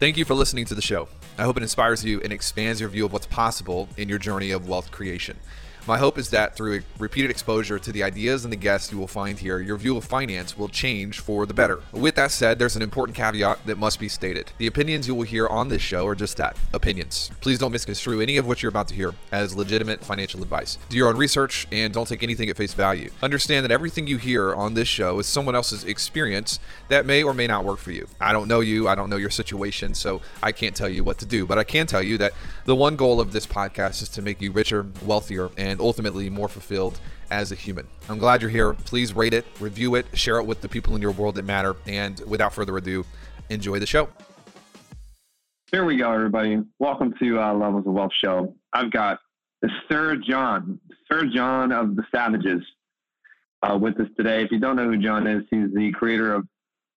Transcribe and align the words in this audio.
Thank 0.00 0.16
you 0.16 0.24
for 0.24 0.32
listening 0.32 0.64
to 0.64 0.74
the 0.74 0.80
show. 0.80 1.08
I 1.36 1.42
hope 1.42 1.58
it 1.58 1.62
inspires 1.62 2.02
you 2.02 2.22
and 2.22 2.32
expands 2.32 2.80
your 2.80 2.88
view 2.88 3.04
of 3.04 3.12
what's 3.12 3.26
possible 3.26 3.86
in 3.98 4.08
your 4.08 4.18
journey 4.18 4.50
of 4.50 4.66
wealth 4.66 4.90
creation. 4.90 5.36
My 5.86 5.98
hope 5.98 6.18
is 6.18 6.30
that 6.30 6.56
through 6.56 6.82
repeated 6.98 7.30
exposure 7.30 7.78
to 7.78 7.92
the 7.92 8.02
ideas 8.02 8.44
and 8.44 8.52
the 8.52 8.56
guests 8.56 8.92
you 8.92 8.98
will 8.98 9.06
find 9.06 9.38
here, 9.38 9.60
your 9.60 9.76
view 9.76 9.96
of 9.96 10.04
finance 10.04 10.56
will 10.56 10.68
change 10.68 11.20
for 11.20 11.46
the 11.46 11.54
better. 11.54 11.80
With 11.92 12.14
that 12.16 12.30
said, 12.30 12.58
there's 12.58 12.76
an 12.76 12.82
important 12.82 13.16
caveat 13.16 13.66
that 13.66 13.78
must 13.78 13.98
be 13.98 14.08
stated. 14.08 14.52
The 14.58 14.66
opinions 14.66 15.08
you 15.08 15.14
will 15.14 15.24
hear 15.24 15.46
on 15.46 15.68
this 15.68 15.82
show 15.82 16.06
are 16.06 16.14
just 16.14 16.36
that 16.36 16.56
opinions. 16.72 17.30
Please 17.40 17.58
don't 17.58 17.72
misconstrue 17.72 18.20
any 18.20 18.36
of 18.36 18.46
what 18.46 18.62
you're 18.62 18.70
about 18.70 18.88
to 18.88 18.94
hear 18.94 19.14
as 19.32 19.56
legitimate 19.56 20.04
financial 20.04 20.42
advice. 20.42 20.78
Do 20.88 20.96
your 20.96 21.08
own 21.08 21.16
research 21.16 21.66
and 21.72 21.92
don't 21.92 22.06
take 22.06 22.22
anything 22.22 22.48
at 22.50 22.56
face 22.56 22.74
value. 22.74 23.10
Understand 23.22 23.64
that 23.64 23.72
everything 23.72 24.06
you 24.06 24.18
hear 24.18 24.54
on 24.54 24.74
this 24.74 24.88
show 24.88 25.18
is 25.18 25.26
someone 25.26 25.54
else's 25.54 25.84
experience 25.84 26.60
that 26.88 27.06
may 27.06 27.22
or 27.22 27.34
may 27.34 27.46
not 27.46 27.64
work 27.64 27.78
for 27.78 27.92
you. 27.92 28.06
I 28.20 28.32
don't 28.32 28.48
know 28.48 28.60
you, 28.60 28.88
I 28.88 28.94
don't 28.94 29.10
know 29.10 29.16
your 29.16 29.30
situation, 29.30 29.94
so 29.94 30.20
I 30.42 30.52
can't 30.52 30.76
tell 30.76 30.88
you 30.88 31.04
what 31.04 31.18
to 31.18 31.26
do, 31.26 31.46
but 31.46 31.58
I 31.58 31.64
can 31.64 31.86
tell 31.86 32.02
you 32.02 32.18
that 32.18 32.32
the 32.64 32.76
one 32.76 32.96
goal 32.96 33.20
of 33.20 33.32
this 33.32 33.46
podcast 33.46 34.02
is 34.02 34.08
to 34.10 34.22
make 34.22 34.40
you 34.40 34.52
richer, 34.52 34.86
wealthier, 35.04 35.50
and 35.56 35.79
ultimately 35.80 36.30
more 36.30 36.48
fulfilled 36.48 37.00
as 37.30 37.52
a 37.52 37.54
human. 37.54 37.86
I'm 38.08 38.18
glad 38.18 38.42
you're 38.42 38.50
here. 38.50 38.74
Please 38.74 39.12
rate 39.12 39.34
it, 39.34 39.46
review 39.58 39.94
it, 39.94 40.06
share 40.14 40.38
it 40.38 40.44
with 40.44 40.60
the 40.60 40.68
people 40.68 40.94
in 40.96 41.02
your 41.02 41.12
world 41.12 41.34
that 41.36 41.44
matter. 41.44 41.76
And 41.86 42.20
without 42.26 42.52
further 42.52 42.76
ado, 42.76 43.04
enjoy 43.48 43.78
the 43.78 43.86
show. 43.86 44.08
Here 45.70 45.84
we 45.84 45.96
go, 45.96 46.10
everybody. 46.12 46.60
Welcome 46.78 47.14
to 47.20 47.40
uh, 47.40 47.54
Levels 47.54 47.86
of 47.86 47.92
Wealth 47.92 48.12
Show. 48.12 48.54
I've 48.72 48.90
got 48.90 49.20
Sir 49.88 50.16
John, 50.16 50.80
Sir 51.10 51.26
John 51.26 51.70
of 51.70 51.94
the 51.94 52.02
Savages, 52.12 52.62
uh, 53.62 53.76
with 53.76 54.00
us 54.00 54.08
today. 54.16 54.42
If 54.42 54.50
you 54.50 54.58
don't 54.58 54.74
know 54.74 54.86
who 54.86 54.96
John 54.96 55.26
is, 55.26 55.44
he's 55.50 55.72
the 55.72 55.92
creator 55.92 56.34
of 56.34 56.46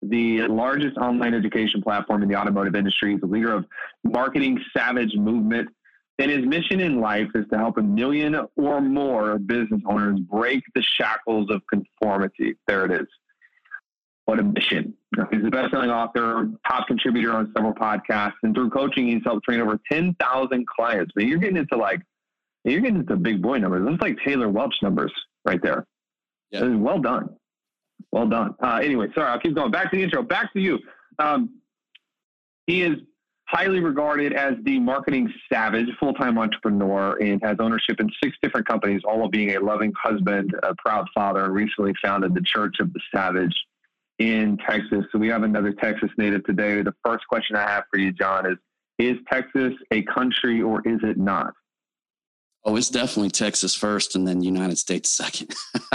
the 0.01 0.47
largest 0.47 0.97
online 0.97 1.33
education 1.33 1.81
platform 1.81 2.23
in 2.23 2.29
the 2.29 2.35
automotive 2.35 2.75
industry. 2.75 3.11
He's 3.11 3.21
the 3.21 3.27
leader 3.27 3.53
of 3.53 3.65
Marketing 4.03 4.59
Savage 4.75 5.13
Movement 5.15 5.69
and 6.19 6.29
his 6.29 6.45
mission 6.45 6.79
in 6.79 7.01
life 7.01 7.29
is 7.33 7.45
to 7.51 7.57
help 7.57 7.77
a 7.77 7.81
million 7.81 8.35
or 8.55 8.81
more 8.81 9.39
business 9.39 9.81
owners 9.87 10.19
break 10.19 10.63
the 10.75 10.83
shackles 10.83 11.49
of 11.49 11.61
conformity. 11.67 12.55
There 12.67 12.85
it 12.85 12.91
is. 12.91 13.07
What 14.25 14.39
a 14.39 14.43
mission. 14.43 14.93
He's 15.31 15.45
a 15.45 15.49
best-selling 15.49 15.89
author, 15.89 16.49
top 16.67 16.87
contributor 16.87 17.33
on 17.33 17.51
several 17.55 17.73
podcasts, 17.73 18.35
and 18.43 18.55
through 18.55 18.69
coaching, 18.69 19.07
he's 19.07 19.21
helped 19.25 19.43
train 19.43 19.59
over 19.59 19.79
10,000 19.91 20.67
clients. 20.67 21.11
But 21.13 21.25
you're 21.25 21.39
getting 21.39 21.57
into 21.57 21.75
like, 21.75 22.01
you're 22.63 22.79
getting 22.79 22.99
into 22.99 23.15
big 23.17 23.41
boy 23.41 23.57
numbers. 23.57 23.85
That's 23.85 24.01
like 24.01 24.17
Taylor 24.25 24.49
Welch 24.49 24.75
numbers 24.81 25.11
right 25.45 25.61
there. 25.61 25.85
Yeah. 26.51 26.67
Well 26.75 26.99
done. 26.99 27.35
Well 28.11 28.27
done. 28.27 28.55
Uh, 28.63 28.79
anyway, 28.81 29.07
sorry, 29.13 29.27
I'll 29.27 29.39
keep 29.39 29.55
going. 29.55 29.71
Back 29.71 29.91
to 29.91 29.97
the 29.97 30.03
intro. 30.03 30.23
Back 30.23 30.53
to 30.53 30.61
you. 30.61 30.79
Um, 31.19 31.59
he 32.67 32.83
is 32.83 32.97
highly 33.53 33.79
regarded 33.79 34.33
as 34.33 34.55
the 34.63 34.79
marketing 34.79 35.31
savage, 35.51 35.87
full 35.99 36.13
time 36.13 36.37
entrepreneur, 36.37 37.15
and 37.21 37.39
has 37.43 37.57
ownership 37.59 37.99
in 37.99 38.09
six 38.21 38.35
different 38.41 38.67
companies, 38.67 39.01
all 39.05 39.19
while 39.19 39.29
being 39.29 39.51
a 39.55 39.59
loving 39.59 39.93
husband, 40.01 40.55
a 40.63 40.73
proud 40.75 41.07
father, 41.13 41.45
and 41.45 41.53
recently 41.53 41.93
founded 42.03 42.33
the 42.33 42.41
Church 42.41 42.77
of 42.79 42.91
the 42.93 42.99
Savage 43.13 43.55
in 44.17 44.57
Texas. 44.67 45.05
So 45.11 45.19
we 45.19 45.27
have 45.27 45.43
another 45.43 45.71
Texas 45.71 46.09
native 46.17 46.43
today. 46.45 46.81
The 46.81 46.95
first 47.05 47.27
question 47.27 47.55
I 47.55 47.69
have 47.69 47.83
for 47.91 47.99
you, 47.99 48.11
John, 48.11 48.47
is 48.47 48.57
Is 48.97 49.17
Texas 49.31 49.73
a 49.91 50.01
country 50.03 50.61
or 50.61 50.81
is 50.87 50.99
it 51.03 51.17
not? 51.17 51.53
Oh, 52.65 52.75
it's 52.75 52.89
definitely 52.89 53.29
Texas 53.29 53.75
first 53.75 54.15
and 54.15 54.27
then 54.27 54.41
United 54.41 54.77
States 54.77 55.09
second. 55.09 55.53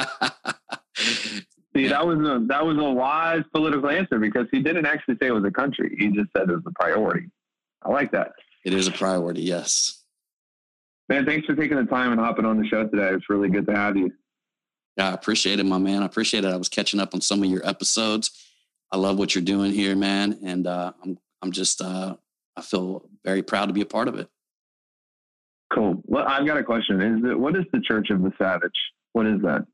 See, 1.75 1.87
that 1.89 2.06
was 2.06 2.19
a 2.19 2.45
that 2.47 2.65
was 2.65 2.77
a 2.77 2.91
wise 2.91 3.43
political 3.53 3.89
answer 3.89 4.19
because 4.19 4.47
he 4.50 4.61
didn't 4.61 4.87
actually 4.87 5.15
say 5.20 5.28
it 5.28 5.34
was 5.34 5.45
a 5.45 5.50
country. 5.50 5.97
He 5.98 6.09
just 6.09 6.28
said 6.37 6.50
it 6.50 6.55
was 6.55 6.65
a 6.67 6.72
priority. 6.72 7.31
I 7.83 7.91
like 7.91 8.12
that. 8.12 8.33
It 8.65 8.75
is 8.75 8.89
a 8.89 8.93
priority, 8.93 9.43
yes. 9.43 10.03
Man, 11.09 11.25
thanks 11.25 11.47
for 11.47 11.55
taking 11.55 11.77
the 11.77 11.84
time 11.84 12.12
and 12.12 12.21
hopping 12.21 12.45
on 12.45 12.61
the 12.61 12.67
show 12.67 12.87
today. 12.87 13.09
It's 13.15 13.31
really 13.31 13.48
good 13.48 13.67
to 13.67 13.75
have 13.75 13.97
you. 13.97 14.12
Yeah, 14.97 15.11
I 15.11 15.12
appreciate 15.12 15.61
it, 15.61 15.65
my 15.65 15.78
man. 15.78 16.03
I 16.03 16.06
appreciate 16.06 16.44
it. 16.44 16.53
I 16.53 16.56
was 16.56 16.69
catching 16.69 17.00
up 17.00 17.15
on 17.15 17.21
some 17.21 17.43
of 17.43 17.49
your 17.49 17.67
episodes. 17.67 18.31
I 18.91 18.97
love 18.97 19.19
what 19.19 19.34
you're 19.34 19.44
doing 19.44 19.72
here, 19.72 19.94
man, 19.94 20.38
and 20.44 20.67
uh, 20.67 20.93
I'm 21.03 21.19
I'm 21.41 21.53
just 21.53 21.81
uh, 21.81 22.17
I 22.56 22.62
feel 22.62 23.09
very 23.25 23.43
proud 23.43 23.67
to 23.67 23.72
be 23.72 23.81
a 23.83 23.87
part 23.87 24.09
of 24.09 24.19
it. 24.19 24.28
Cool. 25.72 26.03
Well, 26.05 26.27
I've 26.27 26.47
got 26.47 26.56
a 26.56 26.65
question. 26.65 27.00
Is 27.00 27.31
it 27.31 27.38
what 27.38 27.56
is 27.56 27.65
the 27.72 27.81
Church 27.81 28.11
of 28.11 28.22
the 28.22 28.33
Savage? 28.38 28.72
What 29.12 29.27
is 29.27 29.41
that? 29.43 29.67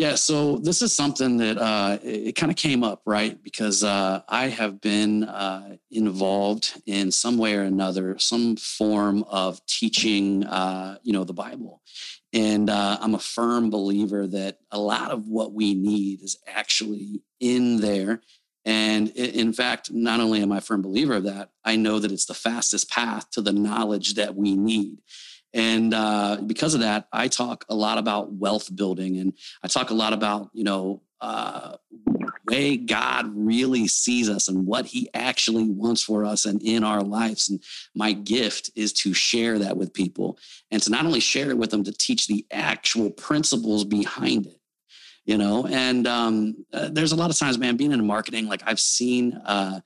Yeah, 0.00 0.14
so 0.14 0.56
this 0.56 0.80
is 0.80 0.94
something 0.94 1.36
that 1.36 1.58
uh, 1.58 1.98
it, 2.02 2.34
kind 2.34 2.50
of 2.50 2.56
came 2.56 2.82
up, 2.82 3.02
right? 3.04 3.36
Because 3.42 3.84
uh, 3.84 4.22
I 4.26 4.46
have 4.46 4.80
been 4.80 5.24
uh, 5.24 5.76
involved 5.90 6.80
in 6.86 7.12
some 7.12 7.36
way 7.36 7.54
or 7.54 7.64
another, 7.64 8.18
some 8.18 8.56
form 8.56 9.24
of 9.24 9.60
teaching, 9.66 10.44
uh, 10.46 10.96
you 11.02 11.12
know, 11.12 11.24
the 11.24 11.34
Bible, 11.34 11.82
and 12.32 12.70
uh, 12.70 12.96
I'm 12.98 13.14
a 13.14 13.18
firm 13.18 13.68
believer 13.68 14.26
that 14.26 14.60
a 14.70 14.78
lot 14.78 15.10
of 15.10 15.28
what 15.28 15.52
we 15.52 15.74
need 15.74 16.22
is 16.22 16.38
actually 16.46 17.20
in 17.38 17.82
there. 17.82 18.22
And 18.64 19.10
in 19.10 19.52
fact, 19.52 19.90
not 19.92 20.20
only 20.20 20.40
am 20.40 20.50
I 20.50 20.58
a 20.58 20.62
firm 20.62 20.80
believer 20.80 21.16
of 21.16 21.24
that, 21.24 21.50
I 21.62 21.76
know 21.76 21.98
that 21.98 22.10
it's 22.10 22.26
the 22.26 22.32
fastest 22.32 22.90
path 22.90 23.30
to 23.32 23.42
the 23.42 23.52
knowledge 23.52 24.14
that 24.14 24.34
we 24.34 24.56
need. 24.56 25.02
And 25.52 25.92
uh, 25.92 26.38
because 26.46 26.74
of 26.74 26.80
that, 26.80 27.08
I 27.12 27.28
talk 27.28 27.64
a 27.68 27.74
lot 27.74 27.98
about 27.98 28.32
wealth 28.32 28.74
building, 28.74 29.18
and 29.18 29.32
I 29.62 29.68
talk 29.68 29.90
a 29.90 29.94
lot 29.94 30.12
about 30.12 30.50
you 30.52 30.64
know 30.64 31.02
uh, 31.20 31.76
way 32.48 32.76
God 32.76 33.30
really 33.34 33.88
sees 33.88 34.28
us 34.28 34.48
and 34.48 34.66
what 34.66 34.86
He 34.86 35.08
actually 35.12 35.68
wants 35.68 36.02
for 36.02 36.24
us 36.24 36.44
and 36.44 36.62
in 36.62 36.84
our 36.84 37.02
lives. 37.02 37.48
And 37.48 37.62
my 37.94 38.12
gift 38.12 38.70
is 38.76 38.92
to 38.94 39.12
share 39.12 39.58
that 39.58 39.76
with 39.76 39.92
people, 39.92 40.38
and 40.70 40.80
to 40.82 40.90
not 40.90 41.04
only 41.04 41.20
share 41.20 41.50
it 41.50 41.58
with 41.58 41.70
them, 41.70 41.84
to 41.84 41.92
teach 41.92 42.26
the 42.26 42.46
actual 42.52 43.10
principles 43.10 43.84
behind 43.84 44.46
it. 44.46 44.56
You 45.26 45.36
know, 45.36 45.66
and 45.66 46.06
um, 46.06 46.64
uh, 46.72 46.88
there's 46.90 47.12
a 47.12 47.16
lot 47.16 47.30
of 47.30 47.38
times, 47.38 47.58
man, 47.58 47.76
being 47.76 47.92
in 47.92 48.06
marketing, 48.06 48.46
like 48.46 48.62
I've 48.66 48.80
seen 48.80 49.34
uh, 49.44 49.80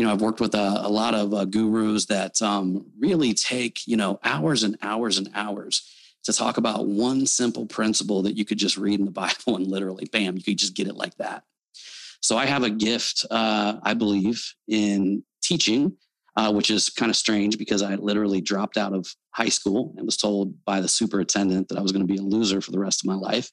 you 0.00 0.06
know, 0.06 0.12
I've 0.12 0.22
worked 0.22 0.40
with 0.40 0.54
a, 0.54 0.80
a 0.82 0.88
lot 0.88 1.14
of 1.14 1.34
uh, 1.34 1.44
gurus 1.44 2.06
that 2.06 2.40
um, 2.40 2.86
really 2.98 3.34
take, 3.34 3.86
you 3.86 3.98
know, 3.98 4.18
hours 4.24 4.62
and 4.62 4.78
hours 4.80 5.18
and 5.18 5.28
hours 5.34 5.86
to 6.24 6.32
talk 6.32 6.56
about 6.56 6.86
one 6.86 7.26
simple 7.26 7.66
principle 7.66 8.22
that 8.22 8.34
you 8.34 8.46
could 8.46 8.56
just 8.56 8.78
read 8.78 8.98
in 8.98 9.04
the 9.04 9.10
Bible 9.26 9.56
and 9.56 9.66
literally, 9.66 10.08
bam, 10.10 10.38
you 10.38 10.42
could 10.42 10.56
just 10.56 10.74
get 10.74 10.88
it 10.88 10.96
like 10.96 11.14
that. 11.18 11.42
So 12.22 12.38
I 12.38 12.46
have 12.46 12.62
a 12.62 12.70
gift, 12.70 13.26
uh, 13.30 13.76
I 13.82 13.92
believe, 13.92 14.54
in 14.66 15.22
teaching, 15.42 15.98
uh, 16.34 16.50
which 16.50 16.70
is 16.70 16.88
kind 16.88 17.10
of 17.10 17.16
strange 17.16 17.58
because 17.58 17.82
I 17.82 17.96
literally 17.96 18.40
dropped 18.40 18.78
out 18.78 18.94
of 18.94 19.14
high 19.32 19.50
school 19.50 19.92
and 19.98 20.06
was 20.06 20.16
told 20.16 20.64
by 20.64 20.80
the 20.80 20.88
superintendent 20.88 21.68
that 21.68 21.76
I 21.76 21.82
was 21.82 21.92
going 21.92 22.08
to 22.08 22.10
be 22.10 22.18
a 22.18 22.22
loser 22.22 22.62
for 22.62 22.70
the 22.70 22.80
rest 22.80 23.04
of 23.04 23.06
my 23.06 23.16
life. 23.16 23.50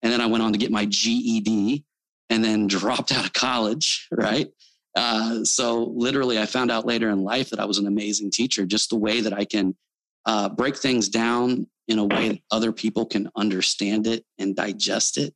And 0.00 0.10
then 0.10 0.22
I 0.22 0.26
went 0.26 0.42
on 0.42 0.52
to 0.52 0.58
get 0.58 0.70
my 0.70 0.86
GED 0.86 1.84
and 2.30 2.42
then 2.42 2.66
dropped 2.78 3.12
out 3.12 3.26
of 3.26 3.34
college, 3.34 4.08
right? 4.10 4.48
Uh, 4.94 5.44
so 5.44 5.84
literally, 5.94 6.38
I 6.38 6.46
found 6.46 6.70
out 6.70 6.86
later 6.86 7.08
in 7.10 7.24
life 7.24 7.50
that 7.50 7.60
I 7.60 7.64
was 7.64 7.78
an 7.78 7.86
amazing 7.86 8.30
teacher. 8.30 8.66
Just 8.66 8.90
the 8.90 8.96
way 8.96 9.20
that 9.20 9.32
I 9.32 9.44
can 9.44 9.74
uh, 10.26 10.48
break 10.50 10.76
things 10.76 11.08
down 11.08 11.66
in 11.88 11.98
a 11.98 12.04
way 12.04 12.28
that 12.28 12.40
other 12.50 12.72
people 12.72 13.06
can 13.06 13.30
understand 13.36 14.06
it 14.06 14.24
and 14.38 14.54
digest 14.54 15.18
it, 15.18 15.34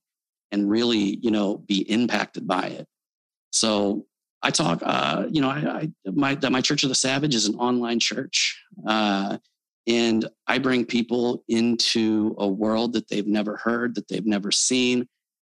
and 0.53 0.71
really, 0.71 1.19
you 1.23 1.31
know, 1.31 1.57
be 1.57 1.91
impacted 1.91 2.47
by 2.47 2.67
it. 2.67 2.87
So 3.51 4.07
I 4.43 4.51
talk, 4.51 4.81
uh, 4.85 5.27
you 5.31 5.41
know, 5.41 5.49
I, 5.49 5.59
I 5.59 5.91
my 6.05 6.39
my 6.51 6.61
Church 6.61 6.83
of 6.83 6.89
the 6.91 6.95
Savage 6.95 7.35
is 7.35 7.47
an 7.47 7.57
online 7.57 7.99
church, 7.99 8.63
uh, 8.87 9.39
and 9.87 10.29
I 10.47 10.59
bring 10.59 10.85
people 10.85 11.43
into 11.49 12.35
a 12.39 12.47
world 12.47 12.93
that 12.93 13.09
they've 13.09 13.27
never 13.27 13.57
heard, 13.57 13.95
that 13.95 14.09
they've 14.09 14.27
never 14.27 14.53
seen, 14.53 15.09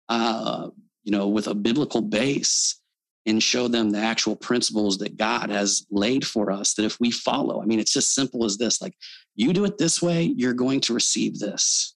uh, 0.09 0.69
you 1.03 1.11
know, 1.11 1.29
with 1.29 1.47
a 1.47 1.55
biblical 1.55 2.01
base 2.01 2.81
and 3.25 3.41
show 3.41 3.67
them 3.67 3.89
the 3.89 3.99
actual 3.99 4.35
principles 4.35 4.97
that 4.97 5.17
God 5.17 5.49
has 5.49 5.85
laid 5.89 6.25
for 6.25 6.51
us 6.51 6.73
that 6.73 6.85
if 6.85 6.99
we 6.99 7.09
follow, 7.09 7.61
I 7.61 7.65
mean, 7.65 7.79
it's 7.79 7.93
just 7.93 8.13
simple 8.13 8.43
as 8.43 8.57
this 8.57 8.81
like, 8.81 8.95
you 9.35 9.53
do 9.53 9.65
it 9.65 9.77
this 9.77 10.01
way, 10.01 10.23
you're 10.35 10.53
going 10.53 10.81
to 10.81 10.93
receive 10.93 11.39
this. 11.39 11.95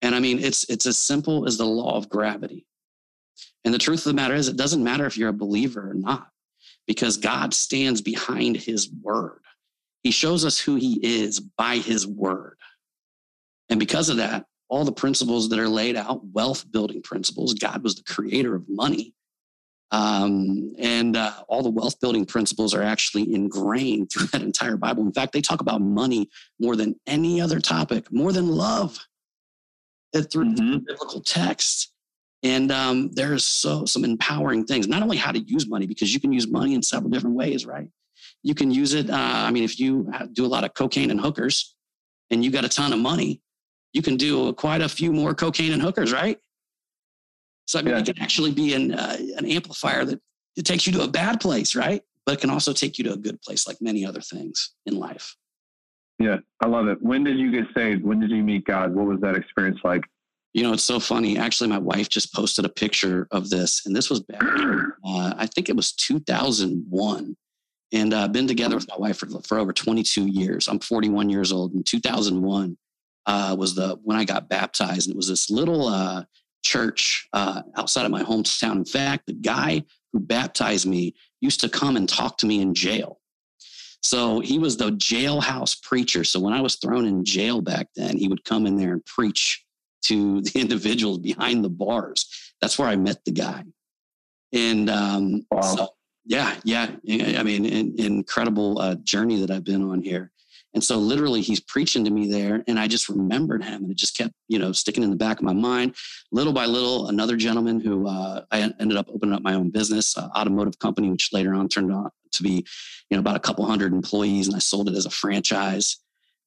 And 0.00 0.14
I 0.14 0.20
mean, 0.20 0.38
it's, 0.38 0.68
it's 0.70 0.86
as 0.86 0.98
simple 0.98 1.46
as 1.46 1.58
the 1.58 1.64
law 1.64 1.96
of 1.96 2.08
gravity. 2.08 2.66
And 3.64 3.72
the 3.72 3.78
truth 3.78 4.00
of 4.00 4.04
the 4.10 4.14
matter 4.14 4.34
is, 4.34 4.48
it 4.48 4.56
doesn't 4.56 4.82
matter 4.82 5.06
if 5.06 5.16
you're 5.16 5.28
a 5.28 5.34
believer 5.34 5.90
or 5.90 5.94
not, 5.94 6.28
because 6.86 7.16
God 7.16 7.54
stands 7.54 8.00
behind 8.00 8.56
his 8.56 8.90
word. 9.02 9.40
He 10.02 10.10
shows 10.10 10.44
us 10.44 10.58
who 10.58 10.74
he 10.74 10.98
is 11.02 11.38
by 11.38 11.76
his 11.76 12.06
word. 12.06 12.56
And 13.68 13.78
because 13.78 14.08
of 14.08 14.16
that, 14.16 14.46
all 14.68 14.84
the 14.84 14.92
principles 14.92 15.48
that 15.50 15.58
are 15.58 15.68
laid 15.68 15.96
out, 15.96 16.24
wealth 16.32 16.64
building 16.72 17.02
principles, 17.02 17.54
God 17.54 17.84
was 17.84 17.94
the 17.94 18.02
creator 18.02 18.54
of 18.54 18.68
money. 18.68 19.14
Um, 19.92 20.72
and 20.78 21.16
uh, 21.16 21.32
all 21.48 21.62
the 21.62 21.70
wealth 21.70 22.00
building 22.00 22.24
principles 22.24 22.72
are 22.74 22.82
actually 22.82 23.32
ingrained 23.32 24.10
through 24.10 24.26
that 24.32 24.42
entire 24.42 24.76
Bible. 24.76 25.04
In 25.04 25.12
fact, 25.12 25.32
they 25.32 25.42
talk 25.42 25.60
about 25.60 25.82
money 25.82 26.28
more 26.58 26.74
than 26.76 26.98
any 27.06 27.40
other 27.40 27.60
topic, 27.60 28.10
more 28.10 28.32
than 28.32 28.48
love, 28.48 28.98
uh, 30.14 30.22
through 30.22 30.46
mm-hmm. 30.46 30.78
biblical 30.78 31.20
texts. 31.20 31.92
And 32.42 32.72
um, 32.72 33.10
there's 33.12 33.44
so 33.44 33.84
some 33.84 34.04
empowering 34.04 34.64
things. 34.64 34.88
Not 34.88 35.02
only 35.02 35.16
how 35.16 35.30
to 35.30 35.38
use 35.38 35.68
money, 35.68 35.86
because 35.86 36.12
you 36.12 36.18
can 36.18 36.32
use 36.32 36.48
money 36.48 36.74
in 36.74 36.82
several 36.82 37.10
different 37.10 37.36
ways, 37.36 37.66
right? 37.66 37.88
You 38.42 38.54
can 38.54 38.72
use 38.72 38.94
it. 38.94 39.10
Uh, 39.10 39.16
I 39.16 39.50
mean, 39.52 39.62
if 39.62 39.78
you 39.78 40.10
do 40.32 40.44
a 40.44 40.48
lot 40.48 40.64
of 40.64 40.74
cocaine 40.74 41.10
and 41.12 41.20
hookers 41.20 41.76
and 42.30 42.44
you 42.44 42.50
got 42.50 42.64
a 42.64 42.68
ton 42.68 42.92
of 42.92 42.98
money, 42.98 43.40
you 43.92 44.02
can 44.02 44.16
do 44.16 44.52
quite 44.54 44.80
a 44.80 44.88
few 44.88 45.12
more 45.12 45.34
cocaine 45.34 45.72
and 45.72 45.82
hookers, 45.82 46.12
right? 46.12 46.38
So 47.66 47.78
I 47.78 47.82
mean, 47.82 47.94
yeah. 47.94 48.00
it 48.00 48.06
can 48.06 48.20
actually 48.20 48.52
be 48.52 48.74
an, 48.74 48.92
uh, 48.92 49.16
an 49.36 49.46
amplifier 49.46 50.04
that 50.04 50.20
it 50.56 50.64
takes 50.64 50.86
you 50.86 50.92
to 50.94 51.02
a 51.02 51.08
bad 51.08 51.40
place, 51.40 51.74
right? 51.74 52.02
But 52.26 52.34
it 52.34 52.40
can 52.40 52.50
also 52.50 52.72
take 52.72 52.98
you 52.98 53.04
to 53.04 53.12
a 53.14 53.16
good 53.16 53.40
place, 53.42 53.66
like 53.66 53.78
many 53.80 54.04
other 54.04 54.20
things 54.20 54.74
in 54.86 54.98
life. 54.98 55.36
Yeah, 56.18 56.38
I 56.60 56.68
love 56.68 56.88
it. 56.88 57.02
When 57.02 57.24
did 57.24 57.38
you 57.38 57.50
get 57.50 57.64
saved? 57.74 58.04
When 58.04 58.20
did 58.20 58.30
you 58.30 58.42
meet 58.42 58.64
God? 58.64 58.94
What 58.94 59.06
was 59.06 59.20
that 59.20 59.34
experience 59.34 59.80
like? 59.82 60.04
You 60.54 60.62
know, 60.62 60.74
it's 60.74 60.84
so 60.84 61.00
funny. 61.00 61.38
Actually, 61.38 61.70
my 61.70 61.78
wife 61.78 62.08
just 62.08 62.34
posted 62.34 62.64
a 62.64 62.68
picture 62.68 63.26
of 63.30 63.48
this, 63.48 63.86
and 63.86 63.96
this 63.96 64.10
was 64.10 64.20
back, 64.20 64.42
uh, 64.42 65.34
I 65.36 65.46
think 65.46 65.68
it 65.68 65.76
was 65.76 65.92
2001. 65.92 67.36
And 67.94 68.14
I've 68.14 68.24
uh, 68.24 68.28
been 68.28 68.46
together 68.46 68.76
with 68.76 68.88
my 68.88 68.96
wife 68.96 69.18
for, 69.18 69.26
for 69.42 69.58
over 69.58 69.72
22 69.72 70.26
years. 70.26 70.68
I'm 70.68 70.78
41 70.78 71.28
years 71.28 71.52
old. 71.52 71.74
In 71.74 71.82
2001 71.82 72.76
uh, 73.26 73.56
was 73.58 73.74
the 73.74 73.98
when 74.02 74.16
I 74.16 74.24
got 74.24 74.48
baptized, 74.48 75.08
and 75.08 75.14
it 75.14 75.16
was 75.16 75.28
this 75.28 75.50
little 75.50 75.88
uh, 75.88 76.24
church 76.62 77.28
uh, 77.32 77.62
outside 77.76 78.04
of 78.04 78.10
my 78.10 78.22
hometown. 78.22 78.72
In 78.72 78.84
fact, 78.84 79.26
the 79.26 79.32
guy 79.32 79.84
who 80.12 80.20
baptized 80.20 80.86
me 80.86 81.14
used 81.40 81.60
to 81.60 81.68
come 81.68 81.96
and 81.96 82.08
talk 82.08 82.38
to 82.38 82.46
me 82.46 82.60
in 82.60 82.74
jail. 82.74 83.18
So 84.02 84.40
he 84.40 84.58
was 84.58 84.76
the 84.76 84.90
jailhouse 84.90 85.80
preacher. 85.82 86.24
So 86.24 86.40
when 86.40 86.52
I 86.52 86.60
was 86.60 86.76
thrown 86.76 87.06
in 87.06 87.24
jail 87.24 87.60
back 87.60 87.88
then, 87.94 88.16
he 88.16 88.28
would 88.28 88.44
come 88.44 88.66
in 88.66 88.76
there 88.76 88.92
and 88.92 89.04
preach 89.06 89.64
to 90.06 90.40
the 90.42 90.60
individuals 90.60 91.18
behind 91.18 91.64
the 91.64 91.70
bars. 91.70 92.28
That's 92.60 92.78
where 92.78 92.88
I 92.88 92.96
met 92.96 93.24
the 93.24 93.32
guy. 93.32 93.64
And 94.52 94.90
um, 94.90 95.46
wow. 95.50 95.60
so, 95.62 95.88
yeah, 96.24 96.54
yeah. 96.64 96.90
I 97.08 97.42
mean, 97.42 97.64
an, 97.64 97.94
incredible 97.98 98.78
uh, 98.78 98.96
journey 98.96 99.40
that 99.40 99.50
I've 99.50 99.64
been 99.64 99.82
on 99.82 100.02
here. 100.02 100.30
And 100.74 100.82
so 100.82 100.96
literally 100.96 101.42
he's 101.42 101.60
preaching 101.60 102.04
to 102.04 102.10
me 102.10 102.28
there 102.28 102.64
and 102.66 102.78
I 102.78 102.88
just 102.88 103.08
remembered 103.08 103.62
him 103.62 103.82
and 103.82 103.90
it 103.90 103.96
just 103.96 104.16
kept, 104.16 104.32
you 104.48 104.58
know, 104.58 104.72
sticking 104.72 105.02
in 105.02 105.10
the 105.10 105.16
back 105.16 105.38
of 105.38 105.44
my 105.44 105.52
mind. 105.52 105.94
Little 106.30 106.52
by 106.52 106.66
little, 106.66 107.08
another 107.08 107.36
gentleman 107.36 107.80
who 107.80 108.08
uh, 108.08 108.44
I 108.50 108.72
ended 108.80 108.96
up 108.96 109.08
opening 109.08 109.34
up 109.34 109.42
my 109.42 109.54
own 109.54 109.70
business, 109.70 110.16
uh, 110.16 110.28
automotive 110.36 110.78
company, 110.78 111.10
which 111.10 111.32
later 111.32 111.52
on 111.54 111.68
turned 111.68 111.92
out 111.92 112.12
to 112.32 112.42
be, 112.42 112.64
you 113.10 113.16
know, 113.16 113.20
about 113.20 113.36
a 113.36 113.40
couple 113.40 113.66
hundred 113.66 113.92
employees 113.92 114.46
and 114.46 114.56
I 114.56 114.60
sold 114.60 114.88
it 114.88 114.96
as 114.96 115.06
a 115.06 115.10
franchise. 115.10 115.98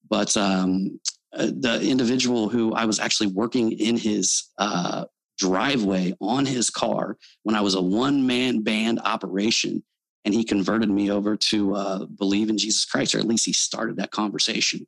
But 0.10 0.36
um, 0.38 1.00
uh, 1.34 1.48
the 1.60 1.82
individual 1.82 2.50
who 2.50 2.74
I 2.74 2.86
was 2.86 3.00
actually 3.00 3.28
working 3.28 3.74
in 3.74 3.98
his 3.98 4.52
uh, 4.58 5.06
driveway 5.38 6.14
on 6.22 6.46
his 6.46 6.70
car 6.70 7.18
when 7.44 7.56
I 7.56 7.62
was 7.62 7.76
a 7.76 7.82
one 7.82 8.26
man 8.26 8.62
band 8.62 9.00
operation. 9.04 9.84
And 10.26 10.34
he 10.34 10.44
converted 10.44 10.90
me 10.90 11.12
over 11.12 11.38
to 11.38 11.76
uh, 11.76 12.06
believe 12.06 12.50
in 12.50 12.58
Jesus 12.58 12.84
Christ, 12.84 13.16
or 13.16 13.20
at 13.20 13.28
least 13.28 13.46
he 13.46 13.54
started 13.54 13.98
that 13.98 14.12
conversation. 14.12 14.86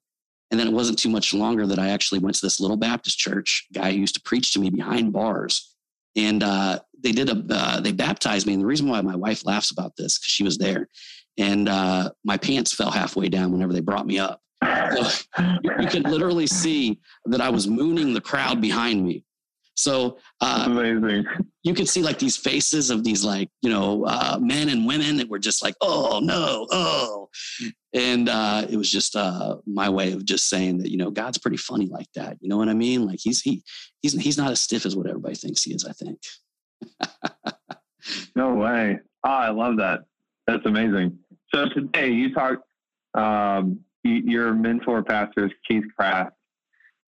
And 0.50 0.60
then 0.60 0.68
it 0.68 0.74
wasn't 0.74 0.98
too 0.98 1.10
much 1.10 1.34
longer 1.34 1.68
that 1.68 1.80
I 1.80 1.90
actually 1.90 2.20
went 2.20 2.36
to 2.38 2.46
this 2.46 2.60
little 2.60 2.78
Baptist 2.78 3.18
church. 3.18 3.68
Guy 3.74 3.90
used 3.90 4.16
to 4.16 4.22
preach 4.22 4.54
to 4.54 4.60
me 4.60 4.70
behind 4.70 5.14
bars, 5.14 5.76
and 6.16 6.42
uh, 6.42 6.80
they 7.04 7.12
did 7.12 7.30
a 7.30 7.44
uh, 7.50 7.80
they 7.82 7.92
baptized 7.92 8.48
me. 8.48 8.54
And 8.54 8.62
the 8.62 8.68
reason 8.68 8.88
why 8.88 9.02
my 9.02 9.16
wife 9.16 9.46
laughs 9.46 9.72
about 9.72 9.96
this 9.98 10.18
because 10.18 10.32
she 10.32 10.44
was 10.44 10.58
there, 10.58 10.88
and 11.38 11.68
uh, 11.68 12.12
my 12.24 12.38
pants 12.38 12.74
fell 12.74 12.92
halfway 12.92 13.28
down 13.30 13.52
whenever 13.52 13.74
they 13.74 13.82
brought 13.82 14.08
me 14.08 14.20
up. 14.20 14.42
So 14.64 15.10
you, 15.62 15.72
you 15.80 15.88
could 15.88 16.06
literally 16.06 16.48
see 16.48 17.00
that 17.26 17.42
I 17.42 17.50
was 17.50 17.68
mooning 17.68 18.14
the 18.14 18.22
crowd 18.22 18.62
behind 18.62 19.06
me. 19.06 19.24
So 19.78 20.18
uh, 20.42 20.64
amazing. 20.66 21.26
You 21.64 21.76
could 21.76 21.88
see 21.88 22.02
like 22.02 22.18
these 22.18 22.36
faces 22.36 22.90
of 22.90 23.04
these 23.04 23.24
like 23.24 23.50
you 23.62 23.70
know 23.70 24.06
uh, 24.06 24.40
men 24.42 24.70
and 24.70 24.88
women 24.88 25.18
that 25.18 25.30
were 25.30 25.38
just 25.38 25.64
like 25.64 25.76
oh 25.82 26.20
no 26.22 26.66
oh, 26.72 27.30
and 27.94 28.28
uh, 28.28 28.66
it 28.68 28.76
was 28.76 28.92
just 28.92 29.16
uh, 29.16 29.58
my 29.68 29.88
way 29.88 30.14
of 30.14 30.26
just 30.26 30.50
saying 30.50 30.80
that 30.80 30.90
you 30.90 30.98
know 30.98 31.12
God's 31.12 31.38
pretty 31.38 31.58
funny 31.58 31.86
like 31.86 32.12
that. 32.16 32.38
You 32.42 32.50
know 32.50 32.58
what 32.58 32.70
I 32.70 32.74
mean? 32.74 33.06
Like 33.06 33.20
he's 33.22 33.42
he 33.42 33.64
he's 34.02 34.14
he's 34.14 34.38
not 34.38 34.52
as 34.52 34.60
stiff 34.60 34.86
as 34.86 34.96
what 34.96 35.08
everybody 35.08 35.36
thinks 35.36 35.62
he 35.62 35.76
is. 35.76 35.86
I 35.86 35.92
think. 35.94 36.20
no 38.36 38.56
way! 38.56 39.00
Oh, 39.24 39.30
I 39.30 39.50
love 39.50 39.78
that. 39.78 40.06
That's 40.48 40.66
amazing. 40.66 41.20
So 41.54 41.70
today 41.70 42.10
you 42.10 42.34
talked. 42.34 42.64
Um, 43.14 43.82
your 44.04 44.54
mentor 44.54 45.04
pastor 45.04 45.48
is 45.48 45.52
Keith 45.68 45.84
Craft, 45.96 46.32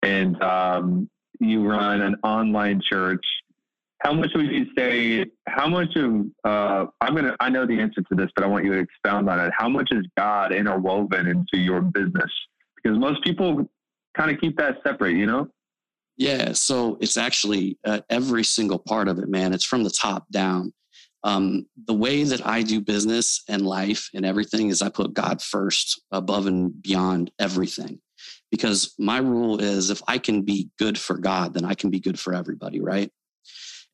and 0.02 0.40
um, 0.42 1.10
you 1.48 1.68
run 1.68 2.02
an 2.02 2.16
online 2.22 2.80
church. 2.88 3.24
How 4.00 4.12
much 4.12 4.30
would 4.34 4.46
you 4.46 4.66
say? 4.76 5.24
How 5.48 5.66
much 5.68 5.96
of 5.96 6.26
uh, 6.44 6.86
I'm 7.00 7.14
gonna? 7.14 7.36
I 7.40 7.48
know 7.48 7.66
the 7.66 7.80
answer 7.80 8.02
to 8.02 8.14
this, 8.14 8.30
but 8.34 8.44
I 8.44 8.48
want 8.48 8.64
you 8.64 8.72
to 8.72 8.78
expound 8.78 9.28
on 9.30 9.40
it. 9.40 9.52
How 9.56 9.68
much 9.68 9.88
is 9.92 10.04
God 10.16 10.52
interwoven 10.52 11.26
into 11.26 11.58
your 11.58 11.80
business? 11.80 12.30
Because 12.76 12.98
most 12.98 13.22
people 13.24 13.64
kind 14.16 14.30
of 14.30 14.40
keep 14.40 14.56
that 14.58 14.76
separate, 14.84 15.16
you 15.16 15.26
know. 15.26 15.48
Yeah, 16.16 16.52
so 16.52 16.98
it's 17.00 17.16
actually 17.16 17.78
uh, 17.84 18.00
every 18.10 18.44
single 18.44 18.78
part 18.78 19.08
of 19.08 19.18
it, 19.18 19.28
man. 19.28 19.52
It's 19.52 19.64
from 19.64 19.84
the 19.84 19.90
top 19.90 20.28
down. 20.30 20.72
Um, 21.24 21.66
the 21.86 21.94
way 21.94 22.22
that 22.22 22.46
I 22.46 22.62
do 22.62 22.80
business 22.82 23.42
and 23.48 23.62
life 23.62 24.10
and 24.14 24.26
everything 24.26 24.68
is 24.68 24.82
I 24.82 24.90
put 24.90 25.14
God 25.14 25.40
first 25.40 26.02
above 26.12 26.46
and 26.46 26.80
beyond 26.82 27.30
everything. 27.40 28.00
Because 28.50 28.94
my 28.98 29.18
rule 29.18 29.60
is 29.60 29.90
if 29.90 30.02
I 30.06 30.18
can 30.18 30.42
be 30.42 30.70
good 30.78 30.98
for 30.98 31.18
God, 31.18 31.54
then 31.54 31.64
I 31.64 31.74
can 31.74 31.90
be 31.90 32.00
good 32.00 32.18
for 32.18 32.34
everybody, 32.34 32.80
right? 32.80 33.10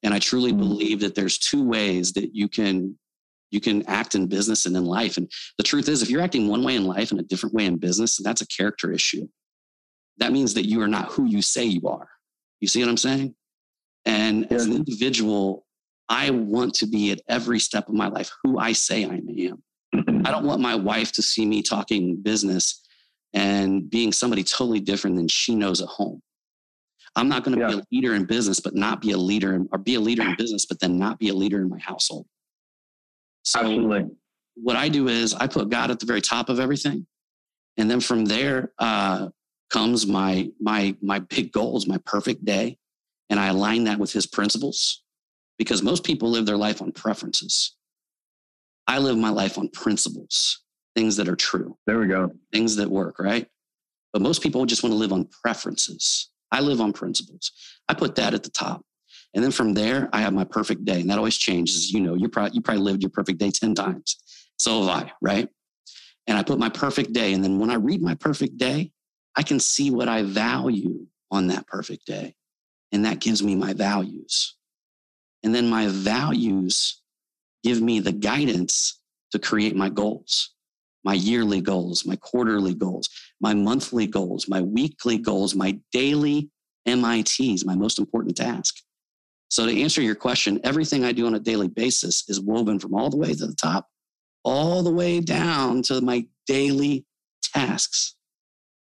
And 0.02 0.14
I 0.14 0.18
truly 0.18 0.50
mm-hmm. 0.50 0.60
believe 0.60 1.00
that 1.00 1.14
there's 1.14 1.38
two 1.38 1.66
ways 1.66 2.12
that 2.12 2.34
you 2.34 2.48
can 2.48 2.98
you 3.50 3.60
can 3.60 3.84
act 3.88 4.14
in 4.14 4.28
business 4.28 4.66
and 4.66 4.76
in 4.76 4.84
life. 4.84 5.16
And 5.16 5.28
the 5.58 5.64
truth 5.64 5.88
is, 5.88 6.02
if 6.02 6.10
you're 6.10 6.22
acting 6.22 6.46
one 6.46 6.62
way 6.62 6.76
in 6.76 6.84
life 6.84 7.10
and 7.10 7.18
a 7.18 7.24
different 7.24 7.52
way 7.52 7.66
in 7.66 7.78
business, 7.78 8.16
that's 8.22 8.42
a 8.42 8.46
character 8.46 8.92
issue. 8.92 9.26
That 10.18 10.30
means 10.30 10.54
that 10.54 10.68
you 10.68 10.80
are 10.82 10.88
not 10.88 11.10
who 11.10 11.24
you 11.24 11.42
say 11.42 11.64
you 11.64 11.88
are. 11.88 12.08
You 12.60 12.68
see 12.68 12.80
what 12.80 12.90
I'm 12.90 12.96
saying? 12.96 13.34
And 14.04 14.50
as 14.52 14.66
an 14.66 14.72
individual, 14.72 15.66
I 16.08 16.30
want 16.30 16.74
to 16.74 16.86
be 16.86 17.10
at 17.10 17.20
every 17.28 17.58
step 17.58 17.88
of 17.88 17.94
my 17.94 18.08
life 18.08 18.30
who 18.42 18.58
I 18.58 18.72
say 18.72 19.04
I 19.04 19.20
am. 19.48 19.62
I 20.24 20.30
don't 20.30 20.44
want 20.44 20.60
my 20.60 20.74
wife 20.74 21.12
to 21.12 21.22
see 21.22 21.46
me 21.46 21.62
talking 21.62 22.20
business 22.22 22.86
and 23.32 23.88
being 23.88 24.12
somebody 24.12 24.42
totally 24.42 24.80
different 24.80 25.16
than 25.16 25.28
she 25.28 25.54
knows 25.54 25.80
at 25.80 25.88
home. 25.88 26.20
I'm 27.16 27.28
not 27.28 27.44
going 27.44 27.58
to 27.58 27.60
yeah. 27.60 27.68
be 27.68 27.78
a 27.78 27.84
leader 27.92 28.14
in 28.14 28.24
business, 28.24 28.60
but 28.60 28.74
not 28.74 29.00
be 29.00 29.12
a 29.12 29.16
leader, 29.16 29.54
in, 29.54 29.68
or 29.72 29.78
be 29.78 29.96
a 29.96 30.00
leader 30.00 30.22
in 30.22 30.36
business, 30.36 30.64
but 30.66 30.80
then 30.80 30.98
not 30.98 31.18
be 31.18 31.28
a 31.28 31.34
leader 31.34 31.60
in 31.60 31.68
my 31.68 31.78
household. 31.78 32.26
So 33.42 33.60
Absolutely. 33.60 34.10
what 34.54 34.76
I 34.76 34.88
do 34.88 35.08
is 35.08 35.34
I 35.34 35.46
put 35.46 35.70
God 35.70 35.90
at 35.90 35.98
the 35.98 36.06
very 36.06 36.20
top 36.20 36.48
of 36.48 36.60
everything, 36.60 37.06
and 37.76 37.90
then 37.90 38.00
from 38.00 38.24
there 38.24 38.72
uh, 38.78 39.28
comes 39.70 40.06
my 40.06 40.50
my 40.60 40.94
my 41.00 41.20
big 41.20 41.52
goals, 41.52 41.86
my 41.86 41.98
perfect 42.04 42.44
day, 42.44 42.78
and 43.28 43.40
I 43.40 43.48
align 43.48 43.84
that 43.84 43.98
with 43.98 44.12
His 44.12 44.26
principles 44.26 45.02
because 45.58 45.82
most 45.82 46.04
people 46.04 46.30
live 46.30 46.46
their 46.46 46.56
life 46.56 46.80
on 46.80 46.92
preferences. 46.92 47.76
I 48.86 48.98
live 48.98 49.16
my 49.16 49.30
life 49.30 49.58
on 49.58 49.68
principles, 49.68 50.62
things 50.94 51.16
that 51.16 51.28
are 51.28 51.36
true. 51.36 51.76
There 51.86 51.98
we 51.98 52.06
go. 52.06 52.32
Things 52.52 52.76
that 52.76 52.90
work, 52.90 53.18
right? 53.18 53.46
But 54.12 54.22
most 54.22 54.42
people 54.42 54.64
just 54.66 54.82
want 54.82 54.92
to 54.92 54.98
live 54.98 55.12
on 55.12 55.28
preferences. 55.42 56.30
I 56.50 56.60
live 56.60 56.80
on 56.80 56.92
principles. 56.92 57.52
I 57.88 57.94
put 57.94 58.16
that 58.16 58.34
at 58.34 58.42
the 58.42 58.50
top. 58.50 58.82
And 59.34 59.44
then 59.44 59.52
from 59.52 59.74
there, 59.74 60.08
I 60.12 60.20
have 60.20 60.32
my 60.32 60.44
perfect 60.44 60.84
day. 60.84 61.00
And 61.00 61.10
that 61.10 61.18
always 61.18 61.36
changes. 61.36 61.92
You 61.92 62.00
know, 62.00 62.14
you 62.14 62.28
probably, 62.28 62.54
you 62.54 62.60
probably 62.60 62.82
lived 62.82 63.02
your 63.02 63.10
perfect 63.10 63.38
day 63.38 63.50
10 63.50 63.74
times. 63.74 64.16
So 64.56 64.80
have 64.80 64.88
I, 64.88 65.12
right? 65.22 65.48
And 66.26 66.36
I 66.36 66.42
put 66.42 66.58
my 66.58 66.68
perfect 66.68 67.12
day. 67.12 67.32
And 67.32 67.42
then 67.42 67.58
when 67.58 67.70
I 67.70 67.76
read 67.76 68.02
my 68.02 68.14
perfect 68.14 68.58
day, 68.58 68.92
I 69.36 69.42
can 69.42 69.60
see 69.60 69.90
what 69.90 70.08
I 70.08 70.22
value 70.22 71.06
on 71.30 71.46
that 71.48 71.66
perfect 71.66 72.06
day. 72.06 72.34
And 72.92 73.04
that 73.04 73.20
gives 73.20 73.42
me 73.42 73.54
my 73.54 73.72
values. 73.72 74.56
And 75.42 75.54
then 75.54 75.70
my 75.70 75.86
values 75.86 77.00
give 77.62 77.80
me 77.80 78.00
the 78.00 78.12
guidance 78.12 79.00
to 79.32 79.38
create 79.38 79.76
my 79.76 79.88
goals, 79.88 80.54
my 81.04 81.14
yearly 81.14 81.60
goals, 81.60 82.04
my 82.04 82.16
quarterly 82.16 82.74
goals, 82.74 83.08
my 83.40 83.54
monthly 83.54 84.06
goals, 84.06 84.48
my 84.48 84.60
weekly 84.60 85.18
goals, 85.18 85.54
my 85.54 85.78
daily 85.92 86.50
MITs, 86.86 87.64
my 87.64 87.74
most 87.74 87.98
important 87.98 88.36
task. 88.36 88.76
So, 89.48 89.66
to 89.66 89.80
answer 89.80 90.00
your 90.00 90.14
question, 90.14 90.60
everything 90.62 91.04
I 91.04 91.12
do 91.12 91.26
on 91.26 91.34
a 91.34 91.40
daily 91.40 91.68
basis 91.68 92.28
is 92.28 92.40
woven 92.40 92.78
from 92.78 92.94
all 92.94 93.10
the 93.10 93.16
way 93.16 93.34
to 93.34 93.46
the 93.46 93.54
top, 93.54 93.88
all 94.44 94.82
the 94.82 94.92
way 94.92 95.20
down 95.20 95.82
to 95.82 96.00
my 96.00 96.26
daily 96.46 97.04
tasks. 97.42 98.14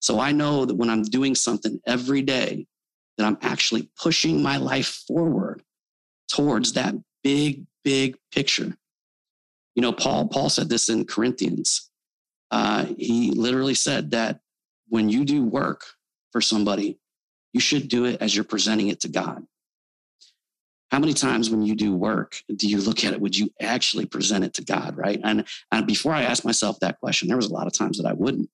So, 0.00 0.18
I 0.18 0.32
know 0.32 0.64
that 0.64 0.74
when 0.74 0.88
I'm 0.88 1.02
doing 1.02 1.34
something 1.34 1.78
every 1.86 2.22
day, 2.22 2.66
that 3.18 3.26
I'm 3.26 3.38
actually 3.42 3.90
pushing 4.00 4.42
my 4.42 4.56
life 4.56 5.02
forward 5.06 5.62
towards 6.32 6.72
that 6.72 6.94
big, 7.22 7.66
big 7.84 8.16
picture. 8.32 8.74
You 9.74 9.82
know, 9.82 9.92
Paul, 9.92 10.28
Paul 10.28 10.48
said 10.48 10.68
this 10.68 10.88
in 10.88 11.04
Corinthians. 11.04 11.85
Uh, 12.50 12.86
he 12.96 13.30
literally 13.32 13.74
said 13.74 14.12
that 14.12 14.40
when 14.88 15.08
you 15.08 15.24
do 15.24 15.44
work 15.44 15.84
for 16.32 16.40
somebody, 16.40 16.98
you 17.52 17.60
should 17.60 17.88
do 17.88 18.04
it 18.04 18.20
as 18.20 18.34
you're 18.34 18.44
presenting 18.44 18.88
it 18.88 19.00
to 19.00 19.08
God. 19.08 19.44
How 20.90 21.00
many 21.00 21.14
times 21.14 21.50
when 21.50 21.62
you 21.62 21.74
do 21.74 21.94
work 21.94 22.40
do 22.54 22.68
you 22.68 22.80
look 22.80 23.04
at 23.04 23.12
it? 23.12 23.20
Would 23.20 23.36
you 23.36 23.50
actually 23.60 24.06
present 24.06 24.44
it 24.44 24.54
to 24.54 24.64
God, 24.64 24.96
right? 24.96 25.20
And, 25.24 25.44
and 25.72 25.86
before 25.86 26.12
I 26.12 26.22
asked 26.22 26.44
myself 26.44 26.78
that 26.80 27.00
question, 27.00 27.26
there 27.26 27.36
was 27.36 27.50
a 27.50 27.52
lot 27.52 27.66
of 27.66 27.72
times 27.72 27.98
that 27.98 28.06
I 28.06 28.12
wouldn't. 28.12 28.48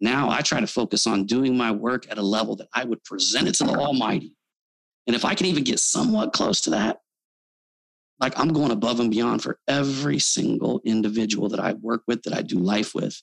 Now 0.00 0.30
I 0.30 0.40
try 0.40 0.60
to 0.60 0.66
focus 0.66 1.06
on 1.06 1.26
doing 1.26 1.56
my 1.56 1.70
work 1.70 2.10
at 2.10 2.18
a 2.18 2.22
level 2.22 2.56
that 2.56 2.68
I 2.74 2.84
would 2.84 3.04
present 3.04 3.46
it 3.46 3.54
to 3.56 3.64
the 3.64 3.74
Almighty. 3.74 4.34
And 5.06 5.14
if 5.14 5.24
I 5.24 5.34
can 5.34 5.46
even 5.46 5.64
get 5.64 5.78
somewhat 5.80 6.32
close 6.32 6.62
to 6.62 6.70
that, 6.70 7.01
like 8.22 8.38
I'm 8.38 8.52
going 8.52 8.70
above 8.70 9.00
and 9.00 9.10
beyond 9.10 9.42
for 9.42 9.58
every 9.66 10.20
single 10.20 10.80
individual 10.84 11.48
that 11.48 11.58
I 11.58 11.72
work 11.72 12.04
with, 12.06 12.22
that 12.22 12.32
I 12.32 12.42
do 12.42 12.56
life 12.56 12.94
with. 12.94 13.20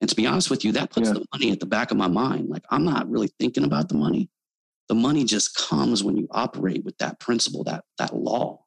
And 0.00 0.10
to 0.10 0.16
be 0.16 0.26
honest 0.26 0.50
with 0.50 0.64
you, 0.64 0.72
that 0.72 0.90
puts 0.90 1.06
yeah. 1.06 1.14
the 1.14 1.24
money 1.32 1.52
at 1.52 1.60
the 1.60 1.66
back 1.66 1.92
of 1.92 1.96
my 1.96 2.08
mind. 2.08 2.48
Like 2.48 2.64
I'm 2.68 2.84
not 2.84 3.08
really 3.08 3.30
thinking 3.38 3.62
about 3.62 3.88
the 3.88 3.94
money. 3.94 4.28
The 4.88 4.96
money 4.96 5.22
just 5.22 5.54
comes 5.54 6.02
when 6.02 6.16
you 6.16 6.26
operate 6.32 6.84
with 6.84 6.98
that 6.98 7.20
principle, 7.20 7.62
that 7.64 7.84
that 7.98 8.12
law. 8.12 8.64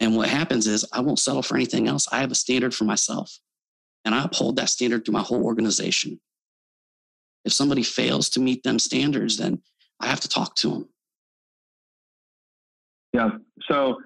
And 0.00 0.16
what 0.16 0.30
happens 0.30 0.66
is 0.66 0.88
I 0.94 1.00
won't 1.00 1.18
settle 1.18 1.42
for 1.42 1.56
anything 1.56 1.86
else. 1.86 2.08
I 2.10 2.20
have 2.20 2.30
a 2.30 2.34
standard 2.34 2.74
for 2.74 2.84
myself. 2.84 3.38
And 4.06 4.14
I 4.14 4.24
uphold 4.24 4.56
that 4.56 4.70
standard 4.70 5.04
through 5.04 5.12
my 5.12 5.20
whole 5.20 5.44
organization. 5.44 6.18
If 7.44 7.52
somebody 7.52 7.82
fails 7.82 8.30
to 8.30 8.40
meet 8.40 8.62
them 8.62 8.78
standards, 8.78 9.36
then 9.36 9.60
I 10.00 10.06
have 10.06 10.20
to 10.20 10.28
talk 10.28 10.54
to 10.56 10.70
them. 10.70 10.88
Yeah. 13.12 13.30
So 13.68 13.98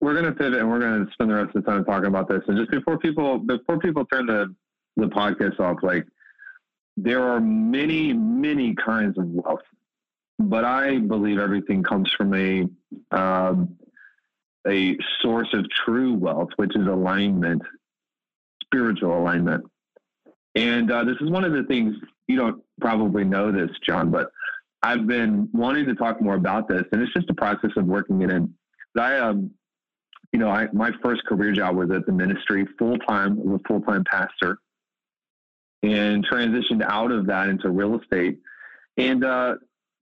we're 0.00 0.12
going 0.12 0.26
to 0.26 0.32
pivot 0.32 0.60
and 0.60 0.70
we're 0.70 0.80
going 0.80 1.06
to 1.06 1.12
spend 1.12 1.30
the 1.30 1.34
rest 1.34 1.56
of 1.56 1.64
the 1.64 1.70
time 1.70 1.84
talking 1.84 2.06
about 2.06 2.28
this. 2.28 2.42
And 2.46 2.56
just 2.58 2.70
before 2.70 2.98
people, 2.98 3.38
before 3.38 3.78
people 3.78 4.04
turn 4.04 4.26
the, 4.26 4.54
the 4.96 5.06
podcast 5.06 5.58
off, 5.58 5.78
like 5.82 6.06
there 6.96 7.22
are 7.22 7.40
many, 7.40 8.12
many 8.12 8.74
kinds 8.74 9.18
of 9.18 9.26
wealth, 9.26 9.62
but 10.38 10.64
I 10.64 10.98
believe 10.98 11.38
everything 11.38 11.82
comes 11.82 12.12
from 12.12 12.34
a, 12.34 12.66
um, 13.10 13.76
a 14.66 14.96
source 15.20 15.48
of 15.54 15.68
true 15.70 16.14
wealth, 16.14 16.50
which 16.56 16.76
is 16.76 16.86
alignment, 16.86 17.62
spiritual 18.64 19.18
alignment. 19.18 19.64
And 20.54 20.90
uh, 20.90 21.04
this 21.04 21.16
is 21.20 21.30
one 21.30 21.44
of 21.44 21.52
the 21.52 21.64
things 21.64 21.94
you 22.28 22.36
don't 22.36 22.62
probably 22.80 23.24
know 23.24 23.52
this, 23.52 23.70
John, 23.86 24.10
but 24.10 24.30
I've 24.82 25.06
been 25.06 25.48
wanting 25.52 25.86
to 25.86 25.94
talk 25.94 26.20
more 26.20 26.34
about 26.34 26.68
this, 26.68 26.84
and 26.92 27.02
it's 27.02 27.12
just 27.12 27.30
a 27.30 27.34
process 27.34 27.70
of 27.76 27.86
working 27.86 28.22
it 28.22 28.30
in. 28.30 28.52
I 28.98 29.18
um, 29.18 29.50
you 30.36 30.42
know, 30.42 30.50
I, 30.50 30.68
my 30.74 30.92
first 31.02 31.24
career 31.24 31.52
job 31.52 31.76
was 31.76 31.90
at 31.90 32.04
the 32.04 32.12
ministry 32.12 32.66
full 32.78 32.98
time, 32.98 33.38
as 33.38 33.46
a 33.46 33.58
full 33.66 33.80
time 33.80 34.04
pastor, 34.04 34.58
and 35.82 36.28
transitioned 36.28 36.82
out 36.82 37.10
of 37.10 37.24
that 37.28 37.48
into 37.48 37.70
real 37.70 37.98
estate. 37.98 38.38
And 38.98 39.24
uh, 39.24 39.54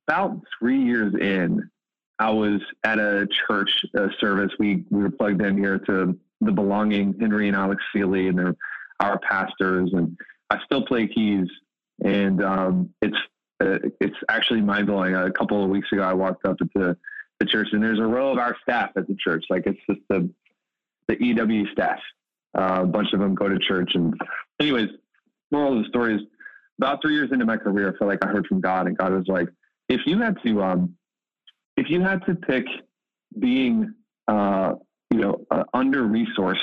about 0.09 0.41
three 0.59 0.83
years 0.83 1.14
in, 1.14 1.71
I 2.19 2.31
was 2.31 2.61
at 2.83 2.99
a 2.99 3.29
church 3.47 3.71
uh, 3.97 4.09
service. 4.19 4.50
We 4.59 4.83
we 4.91 5.05
were 5.05 5.11
plugged 5.12 5.41
in 5.41 5.57
here 5.57 5.79
to 5.79 6.19
the 6.41 6.50
Belonging, 6.50 7.14
Henry 7.21 7.47
and 7.47 7.57
Alex 7.57 7.81
Seeley, 7.93 8.26
and 8.26 8.37
they're 8.37 8.57
our 8.99 9.21
pastors. 9.21 9.91
And 9.93 10.19
I 10.50 10.59
still 10.64 10.85
play 10.85 11.07
keys, 11.07 11.47
and 12.05 12.43
um, 12.43 12.91
it's 13.00 13.17
uh, 13.61 13.79
it's 14.00 14.17
actually 14.29 14.62
mind 14.62 14.88
blowing. 14.88 15.14
A 15.14 15.31
couple 15.31 15.62
of 15.62 15.71
weeks 15.71 15.93
ago, 15.93 16.03
I 16.03 16.12
walked 16.12 16.45
up 16.45 16.57
to 16.59 16.97
the 17.45 17.51
church, 17.51 17.69
and 17.73 17.83
there's 17.83 17.99
a 17.99 18.07
row 18.07 18.33
of 18.33 18.39
our 18.39 18.57
staff 18.63 18.91
at 18.97 19.07
the 19.07 19.17
church. 19.17 19.45
Like 19.51 19.67
it's 19.67 19.81
just 19.89 20.01
the 20.09 20.31
the 21.09 21.23
EW 21.23 21.67
staff. 21.73 21.99
Uh, 22.57 22.81
a 22.83 22.87
bunch 22.87 23.13
of 23.13 23.21
them 23.21 23.35
go 23.35 23.49
to 23.49 23.59
church, 23.59 23.93
and 23.95 24.15
anyways, 24.61 24.89
moral 25.51 25.77
of 25.77 25.83
the 25.83 25.89
story 25.89 26.15
is 26.15 26.23
about 26.79 27.03
three 27.03 27.15
years 27.15 27.31
into 27.33 27.45
my 27.45 27.57
career, 27.57 27.93
I 27.93 27.99
feel 27.99 28.09
like 28.09 28.25
I 28.25 28.29
heard 28.29 28.47
from 28.47 28.61
God, 28.61 28.87
and 28.87 28.97
God 28.97 29.13
was 29.13 29.27
like, 29.29 29.49
if 29.89 30.01
you 30.07 30.21
had 30.21 30.37
to, 30.45 30.63
um, 30.63 30.97
if 31.77 31.89
you 31.89 32.01
had 32.01 32.25
to 32.27 32.35
pick 32.35 32.65
being, 33.39 33.95
uh, 34.29 34.75
you 35.11 35.21
know, 35.21 35.45
uh, 35.51 35.65
under 35.73 36.03
resourced 36.05 36.57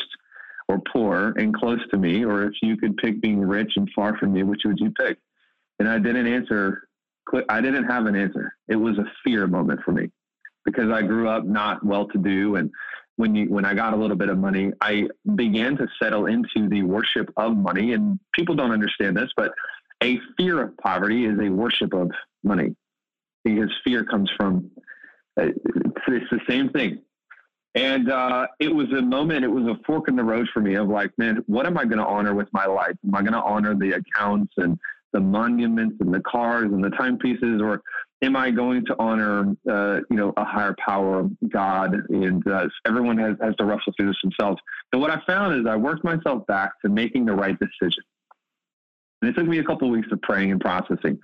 or 0.68 0.82
poor 0.92 1.34
and 1.38 1.54
close 1.54 1.80
to 1.92 1.98
me, 1.98 2.26
or 2.26 2.44
if 2.44 2.54
you 2.62 2.78
could 2.78 2.98
pick 2.98 3.22
being 3.22 3.42
rich 3.42 3.74
and 3.76 3.90
far 3.96 4.18
from 4.18 4.34
me, 4.34 4.44
which 4.44 4.62
would 4.66 4.80
you 4.80 4.92
pick? 4.92 5.18
And 5.80 5.88
I 5.88 6.00
didn't 6.00 6.28
answer. 6.28 6.88
I 7.50 7.62
didn't 7.62 7.86
have 7.86 8.08
an 8.08 8.16
answer. 8.16 8.54
It 8.68 8.76
was 8.76 8.98
a 8.98 9.06
fear 9.24 9.48
moment 9.48 9.82
for 9.86 9.92
me 9.92 10.10
because 10.66 10.92
I 10.92 11.02
grew 11.02 11.30
up 11.30 11.46
not 11.46 11.84
well 11.86 12.08
to 12.08 12.18
do. 12.18 12.56
And 12.56 12.72
when 13.16 13.36
you, 13.36 13.46
when 13.50 13.66
I 13.66 13.74
got 13.74 13.94
a 13.94 13.98
little 13.98 14.16
bit 14.16 14.30
of 14.30 14.38
money, 14.38 14.72
I 14.82 15.08
began 15.36 15.78
to 15.78 15.88
settle 16.02 16.26
into 16.26 16.70
the 16.70 16.84
worship 16.84 17.32
of 17.38 17.58
money. 17.58 17.94
And 17.94 18.20
people 18.34 18.56
don't 18.56 18.72
understand 18.72 19.18
this, 19.18 19.30
but 19.36 19.52
a 20.04 20.20
fear 20.38 20.62
of 20.62 20.78
poverty 20.78 21.26
is 21.26 21.38
a 21.40 21.50
worship 21.50 21.94
of 21.94 22.12
money 22.44 22.76
because 23.44 23.70
fear 23.84 24.04
comes 24.04 24.30
from, 24.38 24.70
uh, 25.40 25.48
it's 26.08 26.30
the 26.32 26.40
same 26.48 26.70
thing. 26.70 27.02
And 27.74 28.12
uh, 28.12 28.48
it 28.60 28.74
was 28.74 28.92
a 28.92 29.02
moment, 29.02 29.46
it 29.46 29.48
was 29.48 29.66
a 29.66 29.80
fork 29.86 30.10
in 30.10 30.16
the 30.16 30.24
road 30.24 30.48
for 30.54 30.60
me 30.60 30.76
of 30.76 30.90
like, 30.90 31.12
man, 31.18 31.42
what 31.48 31.66
am 31.66 31.78
I 31.78 31.86
going 31.86 32.00
to 32.00 32.06
honor 32.06 32.36
with 32.36 32.50
my 32.52 32.66
life? 32.66 32.96
Am 33.06 33.16
I 33.16 33.22
going 33.22 33.34
to 33.34 33.42
honor 33.42 33.76
the 33.76 33.94
accounts 33.94 34.54
and 34.58 34.78
the 35.14 35.20
monuments 35.20 35.98
and 36.00 36.14
the 36.14 36.22
cars 36.22 36.72
and 36.72 36.84
the 36.84 36.90
timepieces, 36.92 37.62
or 37.62 37.82
am 38.22 38.36
I 38.36 38.52
going 38.52 38.86
to 38.86 38.96
honor, 39.00 39.56
uh, 39.70 40.00
you 40.10 40.18
know, 40.18 40.34
a 40.38 40.46
higher 40.46 40.76
power, 40.84 41.28
God? 41.50 41.94
And 42.10 42.46
uh, 42.48 42.68
everyone 42.86 43.18
has, 43.18 43.36
has 43.42 43.56
to 43.58 43.66
wrestle 43.66 43.94
through 43.98 44.08
this 44.08 44.18
themselves. 44.24 44.62
And 44.94 45.02
what 45.02 45.12
I 45.12 45.22
found 45.26 45.60
is 45.60 45.66
I 45.68 45.76
worked 45.76 46.04
myself 46.04 46.46
back 46.48 46.80
to 46.82 46.90
making 46.90 47.26
the 47.26 47.34
right 47.34 47.58
decision. 47.60 48.04
And 49.22 49.30
it 49.30 49.36
took 49.36 49.48
me 49.48 49.60
a 49.60 49.64
couple 49.64 49.88
of 49.88 49.94
weeks 49.94 50.08
of 50.12 50.22
praying 50.22 50.52
and 50.52 50.60
processing. 50.60 51.20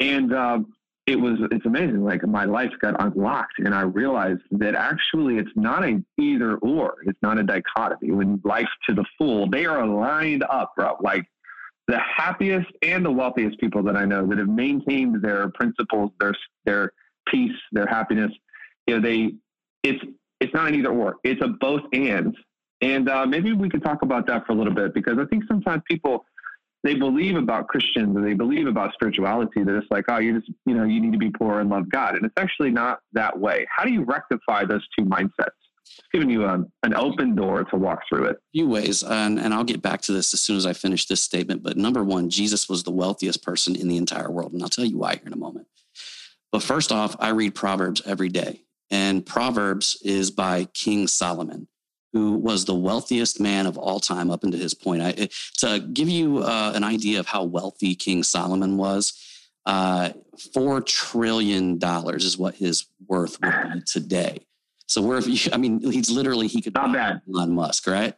And 0.00 0.32
uh, 0.32 0.60
it 1.06 1.16
was, 1.16 1.38
it's 1.50 1.66
amazing. 1.66 2.04
Like 2.04 2.26
my 2.26 2.44
life 2.44 2.72
got 2.80 3.00
unlocked 3.00 3.58
and 3.58 3.74
I 3.74 3.82
realized 3.82 4.42
that 4.52 4.74
actually 4.74 5.38
it's 5.38 5.50
not 5.56 5.84
a 5.84 6.02
either 6.18 6.56
or. 6.56 6.96
It's 7.06 7.18
not 7.22 7.38
a 7.38 7.42
dichotomy. 7.42 8.12
When 8.12 8.40
life 8.44 8.68
to 8.88 8.94
the 8.94 9.04
full, 9.16 9.48
they 9.48 9.66
are 9.66 9.86
lined 9.86 10.44
up, 10.50 10.72
bro. 10.76 10.96
Like 11.00 11.24
the 11.88 11.98
happiest 11.98 12.68
and 12.82 13.04
the 13.04 13.10
wealthiest 13.10 13.58
people 13.58 13.82
that 13.82 13.96
I 13.96 14.04
know 14.04 14.26
that 14.26 14.38
have 14.38 14.48
maintained 14.48 15.22
their 15.22 15.48
principles, 15.50 16.12
their 16.20 16.34
their 16.64 16.92
peace, 17.26 17.56
their 17.72 17.86
happiness. 17.86 18.30
You 18.86 18.96
know, 18.96 19.02
they 19.02 19.32
it's 19.82 20.04
it's 20.40 20.54
not 20.54 20.68
an 20.68 20.74
either 20.76 20.90
or. 20.90 21.16
It's 21.24 21.42
a 21.42 21.48
both 21.48 21.82
and. 21.92 22.36
And 22.80 23.08
uh, 23.08 23.26
maybe 23.26 23.52
we 23.54 23.68
could 23.68 23.82
talk 23.82 24.02
about 24.02 24.26
that 24.28 24.46
for 24.46 24.52
a 24.52 24.54
little 24.54 24.72
bit 24.72 24.94
because 24.94 25.18
I 25.18 25.24
think 25.24 25.44
sometimes 25.48 25.82
people 25.90 26.24
they 26.84 26.94
believe 26.94 27.36
about 27.36 27.66
Christians 27.66 28.16
and 28.16 28.24
they 28.24 28.34
believe 28.34 28.68
about 28.68 28.92
spirituality 28.92 29.64
that 29.64 29.76
it's 29.76 29.90
like, 29.90 30.04
oh, 30.08 30.18
you 30.18 30.38
just 30.38 30.52
you 30.66 30.74
know 30.74 30.84
you 30.84 31.00
need 31.00 31.12
to 31.12 31.18
be 31.18 31.30
poor 31.30 31.60
and 31.60 31.70
love 31.70 31.90
God, 31.90 32.16
and 32.16 32.24
it's 32.24 32.34
actually 32.36 32.70
not 32.70 33.00
that 33.14 33.38
way. 33.38 33.66
How 33.74 33.84
do 33.84 33.90
you 33.90 34.04
rectify 34.04 34.64
those 34.64 34.86
two 34.96 35.04
mindsets? 35.04 35.57
Giving 36.12 36.30
you 36.30 36.46
um, 36.46 36.70
an 36.82 36.94
open 36.94 37.34
door 37.34 37.64
to 37.64 37.76
walk 37.76 38.00
through 38.08 38.26
it. 38.26 38.36
A 38.36 38.50
few 38.52 38.68
ways, 38.68 39.02
and, 39.02 39.38
and 39.38 39.52
I'll 39.52 39.64
get 39.64 39.82
back 39.82 40.00
to 40.02 40.12
this 40.12 40.32
as 40.32 40.40
soon 40.40 40.56
as 40.56 40.66
I 40.66 40.72
finish 40.72 41.06
this 41.06 41.22
statement. 41.22 41.62
But 41.62 41.76
number 41.76 42.02
one, 42.02 42.30
Jesus 42.30 42.68
was 42.68 42.82
the 42.82 42.90
wealthiest 42.90 43.42
person 43.42 43.76
in 43.76 43.88
the 43.88 43.96
entire 43.96 44.30
world, 44.30 44.52
and 44.52 44.62
I'll 44.62 44.68
tell 44.68 44.84
you 44.84 44.98
why 44.98 45.16
here 45.16 45.26
in 45.26 45.32
a 45.32 45.36
moment. 45.36 45.66
But 46.50 46.62
first 46.62 46.92
off, 46.92 47.14
I 47.18 47.30
read 47.30 47.54
Proverbs 47.54 48.02
every 48.06 48.28
day, 48.30 48.62
and 48.90 49.24
Proverbs 49.24 49.98
is 50.02 50.30
by 50.30 50.64
King 50.72 51.06
Solomon, 51.06 51.68
who 52.12 52.32
was 52.32 52.64
the 52.64 52.74
wealthiest 52.74 53.38
man 53.38 53.66
of 53.66 53.76
all 53.76 54.00
time 54.00 54.30
up 54.30 54.44
until 54.44 54.60
his 54.60 54.74
point. 54.74 55.02
I, 55.02 55.28
to 55.58 55.80
give 55.80 56.08
you 56.08 56.38
uh, 56.38 56.72
an 56.74 56.84
idea 56.84 57.20
of 57.20 57.26
how 57.26 57.44
wealthy 57.44 57.94
King 57.94 58.22
Solomon 58.22 58.78
was, 58.78 59.12
uh, 59.66 60.10
four 60.54 60.80
trillion 60.80 61.78
dollars 61.78 62.24
is 62.24 62.38
what 62.38 62.54
his 62.54 62.86
worth 63.06 63.38
would 63.42 63.74
be 63.74 63.80
today. 63.82 64.46
So 64.88 65.02
where 65.02 65.18
if 65.18 65.26
you, 65.26 65.50
I 65.52 65.56
mean, 65.56 65.80
he's 65.80 66.10
literally 66.10 66.48
he 66.48 66.60
could 66.60 66.74
not 66.74 66.92
bad 66.92 67.22
Elon 67.32 67.54
Musk, 67.54 67.86
right? 67.86 68.14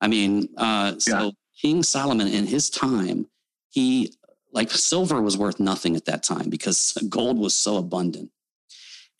I 0.00 0.08
mean, 0.08 0.48
uh, 0.56 0.98
so 0.98 1.18
yeah. 1.18 1.30
King 1.60 1.82
Solomon 1.82 2.28
in 2.28 2.46
his 2.46 2.70
time, 2.70 3.26
he 3.70 4.14
like 4.52 4.70
silver 4.70 5.20
was 5.20 5.36
worth 5.36 5.60
nothing 5.60 5.96
at 5.96 6.06
that 6.06 6.22
time 6.22 6.48
because 6.48 6.96
gold 7.08 7.38
was 7.38 7.54
so 7.54 7.76
abundant. 7.76 8.30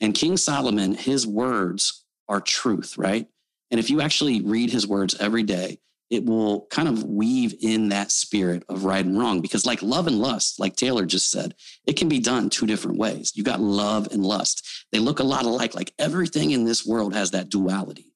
And 0.00 0.14
King 0.14 0.36
Solomon, 0.36 0.94
his 0.94 1.26
words 1.26 2.04
are 2.28 2.40
truth, 2.40 2.96
right? 2.98 3.26
And 3.70 3.80
if 3.80 3.90
you 3.90 4.00
actually 4.00 4.40
read 4.40 4.70
his 4.70 4.86
words 4.86 5.14
every 5.20 5.42
day, 5.42 5.78
it 6.10 6.24
will 6.24 6.66
kind 6.70 6.88
of 6.88 7.04
weave 7.04 7.54
in 7.60 7.88
that 7.88 8.12
spirit 8.12 8.62
of 8.68 8.84
right 8.84 9.04
and 9.04 9.18
wrong. 9.18 9.40
Because 9.40 9.66
like 9.66 9.82
love 9.82 10.06
and 10.06 10.18
lust 10.18 10.60
like 10.60 10.76
taylor 10.76 11.06
just 11.06 11.30
said 11.30 11.54
it 11.86 11.96
can 11.96 12.08
be 12.08 12.18
done 12.18 12.50
two 12.50 12.66
different 12.66 12.98
ways. 12.98 13.32
You 13.34 13.42
got 13.42 13.60
love 13.60 14.08
and 14.12 14.24
lust. 14.24 14.86
They 14.92 14.98
look 14.98 15.18
a 15.18 15.24
lot 15.24 15.44
alike. 15.44 15.74
Like 15.74 15.92
everything 15.98 16.52
in 16.52 16.64
this 16.64 16.86
world 16.86 17.14
has 17.14 17.32
that 17.32 17.48
duality 17.48 18.12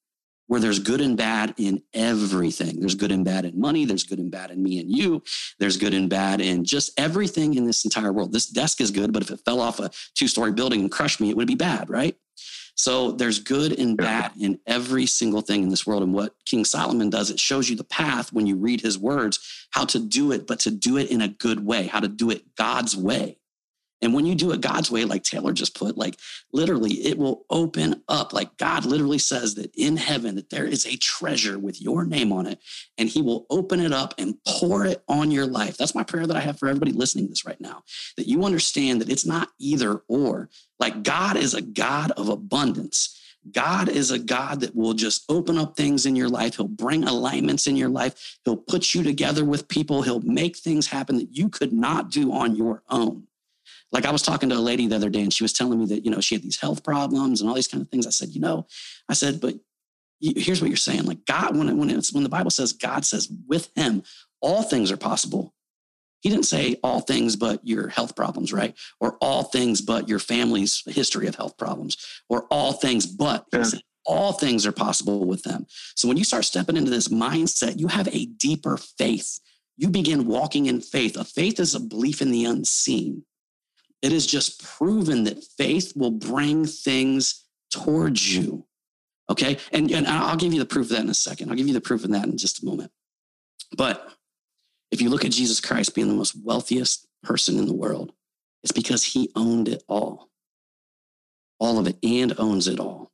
where 0.47 0.61
there's 0.61 0.81
good 0.81 1.01
and 1.01 1.17
bad 1.17 1.55
in 1.59 1.81
everything. 1.95 2.81
There's 2.81 2.97
good 2.97 3.13
and 3.13 3.25
bad 3.25 3.45
in 3.45 3.61
money. 3.61 3.85
There's 3.85 4.03
good 4.03 4.19
and 4.19 4.33
bad 4.33 4.51
in 4.51 4.61
me 4.61 4.81
and 4.81 4.91
you. 4.91 5.23
There's 5.61 5.77
good 5.77 5.95
and 5.95 6.11
bad 6.11 6.41
in 6.41 6.65
just 6.65 6.91
everything 6.99 7.55
in 7.55 7.67
this 7.67 7.85
entire 7.85 8.13
world. 8.13 8.33
This 8.33 8.47
desk 8.47 8.81
is 8.81 8.91
good 8.91 9.13
but 9.13 9.23
if 9.23 9.31
it 9.31 9.41
fell 9.45 9.61
off 9.61 9.79
a 9.79 9.91
two 10.15 10.29
story 10.29 10.53
building 10.53 10.81
and 10.81 10.91
crushed 10.91 11.21
me 11.21 11.31
it 11.31 11.37
would 11.37 11.47
be 11.47 11.55
bad 11.55 11.89
right 11.89 12.17
so 12.81 13.13
there's 13.13 13.39
good 13.39 13.79
and 13.79 13.97
bad 13.97 14.33
in 14.41 14.59
every 14.67 15.05
single 15.05 15.43
thing 15.43 15.63
in 15.63 15.69
this 15.69 15.87
world. 15.87 16.03
And 16.03 16.15
what 16.15 16.35
King 16.47 16.65
Solomon 16.65 17.11
does, 17.11 17.31
it 17.31 17.39
shows 17.39 17.69
you 17.69 17.77
the 17.77 17.85
path 17.85 18.33
when 18.33 18.47
you 18.47 18.57
read 18.57 18.81
his 18.81 18.99
words, 18.99 19.67
how 19.71 19.85
to 19.85 19.99
do 19.99 20.33
it, 20.33 20.47
but 20.47 20.61
to 20.61 20.71
do 20.71 20.97
it 20.97 21.11
in 21.11 21.21
a 21.21 21.29
good 21.29 21.65
way, 21.67 21.89
how 21.89 22.01
to 22.01 22.09
do 22.09 22.31
it 22.31 22.57
God's 22.57 22.97
way. 22.97 23.37
And 24.03 24.15
when 24.15 24.25
you 24.25 24.35
do 24.35 24.51
it 24.53 24.63
God's 24.63 24.91
way, 24.91 25.05
like 25.05 25.25
Taylor 25.25 25.53
just 25.53 25.75
put, 25.79 25.99
like 25.99 26.19
literally, 26.53 26.93
it 27.05 27.19
will 27.19 27.45
open 27.51 28.03
up. 28.09 28.33
Like 28.33 28.57
God 28.57 28.87
literally 28.87 29.19
says 29.19 29.57
that 29.57 29.75
in 29.77 29.99
heaven, 29.99 30.37
that 30.37 30.49
there 30.49 30.65
is 30.65 30.87
a 30.87 30.97
treasure 30.97 31.59
with 31.59 31.83
your 31.83 32.05
name 32.07 32.33
on 32.33 32.47
it, 32.47 32.61
and 32.97 33.11
He 33.11 33.21
will 33.21 33.45
open 33.51 33.79
it 33.79 33.93
up 33.93 34.15
and 34.17 34.37
pour 34.47 34.87
it 34.87 35.05
on 35.07 35.31
your 35.31 35.47
life. 35.47 35.77
That's 35.77 35.95
my 35.95 36.03
prayer 36.03 36.27
that 36.27 36.37
I 36.37 36.41
have 36.41 36.59
for 36.59 36.69
everybody 36.69 36.93
listening 36.93 37.27
to 37.27 37.29
this 37.29 37.45
right 37.45 37.61
now. 37.61 37.83
That 38.17 38.27
you 38.27 38.45
understand 38.45 39.03
that 39.03 39.11
it's 39.11 39.27
not 39.27 39.51
either 39.59 40.01
or. 40.09 40.49
Like 40.81 41.03
God 41.03 41.37
is 41.37 41.55
a 41.55 41.61
God 41.63 42.11
of 42.13 42.29
abundance. 42.29 43.17
God 43.53 43.89
is 43.89 44.11
a 44.11 44.19
God 44.19 44.61
that 44.61 44.75
will 44.75 44.95
just 44.95 45.25
open 45.29 45.57
up 45.57 45.77
things 45.77 46.05
in 46.05 46.17
your 46.17 46.29
life. 46.29 46.57
He'll 46.57 46.69
bring 46.69 47.05
alignments 47.05 47.67
in 47.67 47.77
your 47.77 47.89
life. 47.89 48.39
He'll 48.45 48.57
put 48.57 48.95
you 48.95 49.03
together 49.03 49.45
with 49.45 49.69
people. 49.69 50.03
He'll 50.03 50.21
make 50.21 50.57
things 50.57 50.87
happen 50.89 51.17
that 51.19 51.37
you 51.37 51.49
could 51.49 51.73
not 51.73 52.11
do 52.11 52.33
on 52.33 52.57
your 52.57 52.83
own. 52.91 53.27
Like 53.93 54.07
I 54.07 54.13
was 54.13 54.23
talking 54.23 54.49
to 54.51 54.57
a 54.57 54.59
lady 54.59 54.87
the 54.87 54.97
other 54.97 55.11
day 55.11 55.23
and 55.23 55.33
she 55.33 55.43
was 55.43 55.53
telling 55.53 55.79
me 55.79 55.87
that, 55.87 56.05
you 56.05 56.11
know, 56.11 56.21
she 56.21 56.35
had 56.35 56.43
these 56.43 56.61
health 56.61 56.85
problems 56.85 57.41
and 57.41 57.49
all 57.49 57.57
these 57.57 57.69
kind 57.69 57.83
of 57.83 57.89
things. 57.89 58.07
I 58.07 58.11
said, 58.11 58.31
you 58.31 58.41
know, 58.41 58.67
I 59.09 59.15
said, 59.15 59.41
but 59.41 59.55
here's 60.21 60.61
what 60.61 60.69
you're 60.69 60.77
saying. 60.77 61.07
Like 61.07 61.25
God, 61.27 61.57
when, 61.57 61.77
when, 61.79 61.91
it's, 61.91 62.13
when 62.13 62.23
the 62.23 62.29
Bible 62.29 62.51
says 62.51 62.73
God 62.73 63.05
says 63.05 63.29
with 63.49 63.71
him, 63.75 64.03
all 64.41 64.63
things 64.63 64.93
are 64.93 64.97
possible. 64.97 65.55
He 66.21 66.29
didn't 66.29 66.47
say 66.47 66.77
all 66.83 67.01
things 67.01 67.37
but 67.37 67.67
your 67.67 67.89
health 67.89 68.15
problems, 68.15 68.53
right? 68.53 68.77
Or 69.01 69.17
all 69.21 69.45
things 69.45 69.81
but 69.81 70.09
your 70.09 70.19
family's 70.19 70.83
history 70.87 71.27
of 71.27 71.35
health 71.35 71.57
problems, 71.57 71.97
or 72.29 72.47
all 72.51 72.73
things 72.73 73.07
but 73.07 73.47
yeah. 73.53 73.63
said, 73.63 73.83
all 74.07 74.33
things 74.33 74.67
are 74.67 74.73
possible 74.73 75.27
with 75.27 75.43
them. 75.43 75.67
So 75.95 76.09
when 76.09 76.17
you 76.17 76.25
start 76.25 76.45
stepping 76.45 76.77
into 76.77 76.91
this 76.91 77.09
mindset, 77.09 77.79
you 77.79 77.89
have 77.89 78.09
a 78.09 78.27
deeper 78.27 78.77
faith. 78.77 79.39
You 79.77 79.89
begin 79.89 80.27
walking 80.27 80.67
in 80.67 80.81
faith. 80.81 81.17
A 81.17 81.25
faith 81.25 81.61
is 81.61 81.75
a 81.75 81.81
belief 81.81 82.21
in 82.21 82.31
the 82.31 82.45
unseen. 82.45 83.25
It 84.03 84.13
is 84.13 84.27
just 84.27 84.63
proven 84.63 85.25
that 85.25 85.45
faith 85.59 85.93
will 85.95 86.11
bring 86.11 86.65
things 86.65 87.45
towards 87.71 88.35
you. 88.35 88.67
Okay. 89.29 89.59
And, 89.73 89.91
and 89.91 90.07
I'll 90.07 90.37
give 90.37 90.53
you 90.53 90.59
the 90.59 90.67
proof 90.67 90.87
of 90.87 90.97
that 90.97 91.05
in 91.05 91.11
a 91.11 91.15
second. 91.15 91.51
I'll 91.51 91.57
give 91.57 91.69
you 91.69 91.75
the 91.75 91.81
proof 91.81 92.05
of 92.05 92.11
that 92.11 92.25
in 92.25 92.37
just 92.37 92.63
a 92.63 92.67
moment. 92.67 92.91
But 93.77 94.13
if 94.91 95.01
you 95.01 95.09
look 95.09 95.25
at 95.25 95.33
Jesus 95.33 95.61
Christ 95.61 95.95
being 95.95 96.09
the 96.09 96.15
most 96.15 96.35
wealthiest 96.43 97.07
person 97.23 97.59
in 97.59 97.67
the 97.67 97.75
world, 97.75 98.13
it's 98.63 98.73
because 98.73 99.03
he 99.03 99.31
owned 99.37 99.69
it 99.69 99.83
all, 99.89 100.29
all 101.59 101.79
of 101.79 101.87
it, 101.87 101.99
and 102.03 102.35
owns 102.39 102.67
it 102.67 102.81
all. 102.81 103.11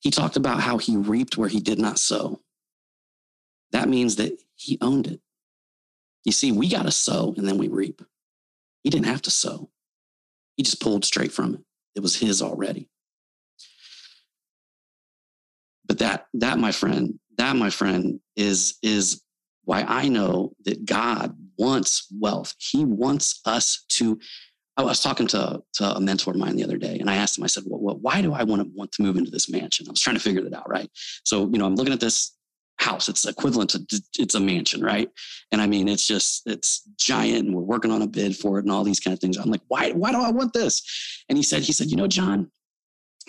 He 0.00 0.10
talked 0.10 0.36
about 0.36 0.60
how 0.60 0.78
he 0.78 0.96
reaped 0.96 1.36
where 1.36 1.48
he 1.48 1.60
did 1.60 1.78
not 1.78 1.98
sow. 1.98 2.40
That 3.72 3.88
means 3.88 4.16
that 4.16 4.38
he 4.56 4.78
owned 4.80 5.06
it. 5.06 5.20
You 6.24 6.32
see, 6.32 6.52
we 6.52 6.68
got 6.68 6.84
to 6.84 6.90
sow 6.90 7.34
and 7.36 7.46
then 7.46 7.58
we 7.58 7.68
reap. 7.68 8.02
He 8.82 8.90
didn't 8.90 9.06
have 9.06 9.22
to 9.22 9.30
sow, 9.30 9.70
he 10.56 10.62
just 10.62 10.80
pulled 10.80 11.04
straight 11.04 11.32
from 11.32 11.54
it. 11.54 11.60
It 11.96 12.00
was 12.00 12.16
his 12.16 12.42
already. 12.42 12.88
But 15.86 15.98
that, 15.98 16.26
that, 16.34 16.58
my 16.58 16.72
friend, 16.72 17.18
that, 17.36 17.56
my 17.56 17.70
friend, 17.70 18.20
is, 18.36 18.78
is 18.82 19.22
why 19.64 19.82
I 19.82 20.08
know 20.08 20.52
that 20.64 20.84
God 20.84 21.36
wants 21.58 22.06
wealth. 22.18 22.54
He 22.58 22.84
wants 22.84 23.40
us 23.44 23.84
to. 23.90 24.18
I 24.76 24.82
was 24.82 25.00
talking 25.00 25.28
to, 25.28 25.62
to 25.74 25.84
a 25.84 26.00
mentor 26.00 26.32
of 26.32 26.36
mine 26.36 26.56
the 26.56 26.64
other 26.64 26.76
day, 26.76 26.98
and 26.98 27.08
I 27.08 27.14
asked 27.14 27.38
him, 27.38 27.44
I 27.44 27.46
said, 27.46 27.62
well, 27.64 27.80
well, 27.80 27.98
why 28.00 28.20
do 28.20 28.32
I 28.32 28.42
want 28.42 28.60
to 28.62 28.68
want 28.74 28.90
to 28.92 29.02
move 29.02 29.16
into 29.16 29.30
this 29.30 29.48
mansion? 29.48 29.86
I 29.88 29.92
was 29.92 30.00
trying 30.00 30.16
to 30.16 30.22
figure 30.22 30.42
that 30.42 30.52
out, 30.52 30.68
right? 30.68 30.90
So, 31.22 31.48
you 31.48 31.58
know, 31.58 31.66
I'm 31.66 31.76
looking 31.76 31.92
at 31.92 32.00
this 32.00 32.36
house. 32.78 33.08
It's 33.08 33.24
equivalent 33.24 33.70
to 33.70 34.02
it's 34.18 34.34
a 34.34 34.40
mansion, 34.40 34.82
right? 34.82 35.08
And 35.52 35.60
I 35.62 35.68
mean, 35.68 35.88
it's 35.88 36.06
just 36.06 36.42
it's 36.46 36.82
giant, 36.98 37.46
and 37.46 37.54
we're 37.54 37.62
working 37.62 37.92
on 37.92 38.02
a 38.02 38.06
bid 38.06 38.36
for 38.36 38.58
it, 38.58 38.64
and 38.64 38.72
all 38.72 38.84
these 38.84 39.00
kind 39.00 39.14
of 39.14 39.20
things. 39.20 39.36
I'm 39.36 39.50
like, 39.50 39.62
why? 39.68 39.92
Why 39.92 40.10
do 40.10 40.20
I 40.20 40.30
want 40.30 40.52
this? 40.52 40.82
And 41.28 41.38
he 41.38 41.44
said, 41.44 41.62
he 41.62 41.72
said, 41.72 41.90
you 41.90 41.96
know, 41.96 42.08
John, 42.08 42.50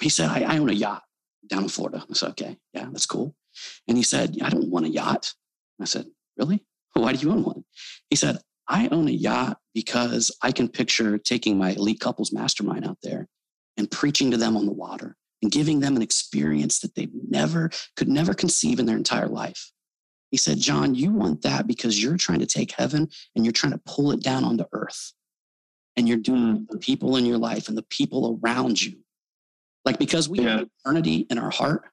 he 0.01 0.09
said, 0.09 0.29
I, 0.29 0.55
I 0.55 0.57
own 0.57 0.69
a 0.69 0.73
yacht 0.73 1.03
down 1.47 1.63
in 1.63 1.69
Florida. 1.69 2.03
I 2.09 2.13
said, 2.13 2.29
okay, 2.31 2.57
yeah, 2.73 2.87
that's 2.91 3.05
cool. 3.05 3.35
And 3.87 3.97
he 3.97 4.03
said, 4.03 4.37
I 4.41 4.49
don't 4.49 4.69
want 4.69 4.85
a 4.85 4.89
yacht. 4.89 5.33
I 5.79 5.85
said, 5.85 6.05
Really? 6.37 6.63
Why 6.93 7.13
do 7.13 7.19
you 7.19 7.31
own 7.31 7.43
one? 7.43 7.63
He 8.09 8.15
said, 8.15 8.39
I 8.67 8.87
own 8.87 9.07
a 9.07 9.11
yacht 9.11 9.59
because 9.73 10.31
I 10.41 10.51
can 10.51 10.69
picture 10.69 11.17
taking 11.17 11.57
my 11.57 11.71
elite 11.71 11.99
couples 11.99 12.31
mastermind 12.31 12.85
out 12.85 12.97
there 13.03 13.27
and 13.77 13.91
preaching 13.91 14.31
to 14.31 14.37
them 14.37 14.57
on 14.57 14.65
the 14.65 14.73
water 14.73 15.15
and 15.41 15.51
giving 15.51 15.79
them 15.79 15.95
an 15.95 16.01
experience 16.01 16.79
that 16.79 16.95
they 16.95 17.07
never 17.29 17.69
could 17.95 18.07
never 18.07 18.33
conceive 18.33 18.79
in 18.79 18.85
their 18.85 18.97
entire 18.97 19.27
life. 19.27 19.71
He 20.31 20.37
said, 20.37 20.59
John, 20.59 20.95
you 20.95 21.11
want 21.11 21.43
that 21.43 21.67
because 21.67 22.01
you're 22.01 22.17
trying 22.17 22.39
to 22.39 22.45
take 22.45 22.71
heaven 22.71 23.09
and 23.35 23.45
you're 23.45 23.51
trying 23.51 23.73
to 23.73 23.81
pull 23.85 24.11
it 24.11 24.23
down 24.23 24.43
onto 24.43 24.65
earth. 24.73 25.13
And 25.95 26.09
you're 26.09 26.17
doing 26.17 26.67
the 26.69 26.77
people 26.77 27.15
in 27.15 27.25
your 27.25 27.37
life 27.37 27.69
and 27.69 27.77
the 27.77 27.85
people 27.89 28.39
around 28.43 28.81
you. 28.81 28.97
Like, 29.85 29.97
because 29.97 30.27
we 30.27 30.39
yeah. 30.39 30.57
have 30.57 30.67
eternity 30.83 31.27
in 31.29 31.37
our 31.37 31.51
heart, 31.51 31.83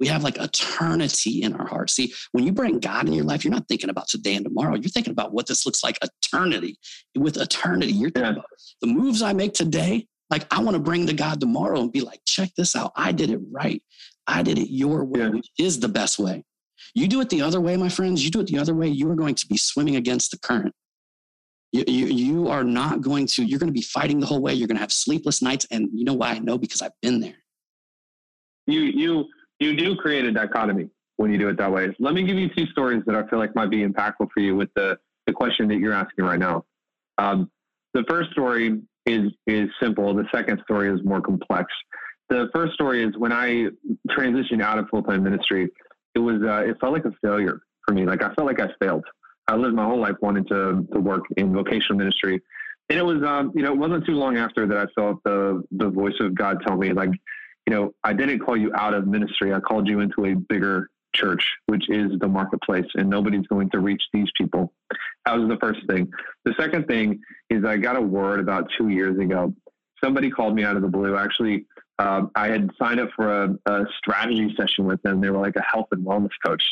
we 0.00 0.06
have 0.06 0.24
like 0.24 0.38
eternity 0.38 1.42
in 1.42 1.54
our 1.54 1.66
hearts. 1.66 1.92
See, 1.92 2.12
when 2.32 2.44
you 2.44 2.52
bring 2.52 2.80
God 2.80 3.06
in 3.06 3.12
your 3.12 3.24
life, 3.24 3.44
you're 3.44 3.52
not 3.52 3.68
thinking 3.68 3.90
about 3.90 4.08
today 4.08 4.34
and 4.34 4.44
tomorrow. 4.44 4.74
You're 4.74 4.84
thinking 4.84 5.12
about 5.12 5.32
what 5.32 5.46
this 5.46 5.66
looks 5.66 5.84
like 5.84 5.98
eternity. 6.02 6.78
With 7.16 7.36
eternity, 7.36 7.92
you're 7.92 8.10
thinking 8.10 8.32
about 8.32 8.46
the 8.80 8.88
moves 8.88 9.20
I 9.20 9.34
make 9.34 9.52
today. 9.52 10.06
Like 10.30 10.46
I 10.50 10.60
want 10.62 10.74
to 10.74 10.82
bring 10.82 11.06
to 11.06 11.12
God 11.12 11.38
tomorrow 11.38 11.80
and 11.80 11.92
be 11.92 12.00
like, 12.00 12.20
check 12.26 12.50
this 12.56 12.74
out. 12.74 12.92
I 12.96 13.12
did 13.12 13.30
it 13.30 13.40
right. 13.52 13.82
I 14.26 14.42
did 14.42 14.58
it 14.58 14.72
your 14.72 15.04
way, 15.04 15.28
which 15.28 15.48
is 15.58 15.80
the 15.80 15.88
best 15.88 16.18
way. 16.18 16.44
You 16.94 17.06
do 17.06 17.20
it 17.20 17.28
the 17.28 17.42
other 17.42 17.60
way, 17.60 17.76
my 17.76 17.88
friends. 17.88 18.24
You 18.24 18.30
do 18.30 18.40
it 18.40 18.46
the 18.46 18.58
other 18.58 18.74
way, 18.74 18.88
you 18.88 19.10
are 19.10 19.16
going 19.16 19.34
to 19.34 19.46
be 19.46 19.56
swimming 19.56 19.96
against 19.96 20.30
the 20.30 20.38
current. 20.38 20.74
You, 21.72 21.84
you, 21.86 22.06
you 22.06 22.48
are 22.48 22.64
not 22.64 23.00
going 23.00 23.26
to, 23.26 23.44
you're 23.44 23.58
going 23.58 23.68
to 23.68 23.72
be 23.72 23.82
fighting 23.82 24.18
the 24.18 24.26
whole 24.26 24.40
way. 24.40 24.54
You're 24.54 24.66
going 24.66 24.76
to 24.76 24.82
have 24.82 24.92
sleepless 24.92 25.40
nights. 25.42 25.66
And 25.70 25.88
you 25.92 26.04
know 26.04 26.14
why 26.14 26.30
I 26.30 26.38
know? 26.38 26.58
Because 26.58 26.82
I've 26.82 26.98
been 27.02 27.20
there. 27.20 27.36
You, 28.66 28.80
you, 28.80 29.24
you 29.60 29.76
do 29.76 29.94
create 29.94 30.24
a 30.24 30.32
dichotomy 30.32 30.90
when 31.16 31.30
you 31.30 31.38
do 31.38 31.48
it 31.48 31.58
that 31.58 31.70
way. 31.70 31.94
Let 31.98 32.14
me 32.14 32.24
give 32.24 32.36
you 32.36 32.48
two 32.48 32.66
stories 32.66 33.02
that 33.06 33.14
I 33.14 33.28
feel 33.28 33.38
like 33.38 33.54
might 33.54 33.70
be 33.70 33.84
impactful 33.86 34.28
for 34.32 34.40
you 34.40 34.56
with 34.56 34.70
the, 34.74 34.98
the 35.26 35.32
question 35.32 35.68
that 35.68 35.76
you're 35.76 35.92
asking 35.92 36.24
right 36.24 36.38
now. 36.38 36.64
Um, 37.18 37.50
the 37.92 38.04
first 38.08 38.30
story 38.30 38.80
is 39.06 39.32
is 39.46 39.68
simple. 39.82 40.14
The 40.14 40.26
second 40.32 40.60
story 40.64 40.88
is 40.88 41.04
more 41.04 41.20
complex. 41.20 41.66
The 42.28 42.48
first 42.54 42.74
story 42.74 43.02
is 43.04 43.16
when 43.18 43.32
I 43.32 43.66
transitioned 44.10 44.62
out 44.62 44.78
of 44.78 44.88
full 44.88 45.02
time 45.02 45.22
ministry. 45.22 45.68
It 46.14 46.20
was 46.20 46.40
uh, 46.42 46.64
it 46.66 46.76
felt 46.80 46.92
like 46.92 47.04
a 47.04 47.12
failure 47.22 47.60
for 47.86 47.94
me. 47.94 48.06
Like 48.06 48.22
I 48.22 48.32
felt 48.34 48.46
like 48.46 48.60
I 48.60 48.68
failed. 48.80 49.04
I 49.48 49.56
lived 49.56 49.74
my 49.74 49.84
whole 49.84 50.00
life 50.00 50.16
wanting 50.22 50.46
to 50.46 50.86
to 50.92 51.00
work 51.00 51.24
in 51.36 51.52
vocational 51.52 51.98
ministry, 51.98 52.40
and 52.88 52.98
it 52.98 53.04
was 53.04 53.22
um, 53.22 53.52
you 53.54 53.62
know 53.62 53.72
it 53.72 53.78
wasn't 53.78 54.06
too 54.06 54.14
long 54.14 54.36
after 54.36 54.66
that 54.66 54.76
I 54.78 54.86
felt 54.94 55.22
the 55.24 55.62
the 55.72 55.88
voice 55.88 56.14
of 56.20 56.34
God 56.34 56.58
tell 56.66 56.76
me 56.76 56.92
like 56.92 57.10
you 57.70 57.76
know, 57.76 57.94
I 58.02 58.12
didn't 58.12 58.40
call 58.40 58.56
you 58.56 58.72
out 58.74 58.94
of 58.94 59.06
ministry. 59.06 59.54
I 59.54 59.60
called 59.60 59.86
you 59.86 60.00
into 60.00 60.24
a 60.24 60.34
bigger 60.34 60.90
church, 61.14 61.48
which 61.66 61.88
is 61.88 62.10
the 62.18 62.26
marketplace, 62.26 62.86
and 62.94 63.08
nobody's 63.08 63.46
going 63.46 63.70
to 63.70 63.78
reach 63.78 64.02
these 64.12 64.26
people. 64.36 64.72
That 65.24 65.38
was 65.38 65.48
the 65.48 65.56
first 65.58 65.86
thing. 65.88 66.10
The 66.44 66.52
second 66.58 66.88
thing 66.88 67.20
is 67.48 67.64
I 67.64 67.76
got 67.76 67.94
a 67.94 68.00
word 68.00 68.40
about 68.40 68.68
two 68.76 68.88
years 68.88 69.16
ago. 69.20 69.54
Somebody 70.02 70.30
called 70.30 70.56
me 70.56 70.64
out 70.64 70.74
of 70.74 70.82
the 70.82 70.88
blue. 70.88 71.16
Actually, 71.16 71.64
um, 72.00 72.32
I 72.34 72.48
had 72.48 72.70
signed 72.76 72.98
up 72.98 73.10
for 73.14 73.44
a, 73.44 73.56
a, 73.66 73.84
strategy 73.98 74.52
session 74.58 74.84
with 74.84 75.00
them. 75.02 75.20
They 75.20 75.30
were 75.30 75.38
like 75.38 75.54
a 75.54 75.62
health 75.62 75.86
and 75.92 76.04
wellness 76.04 76.30
coach 76.44 76.64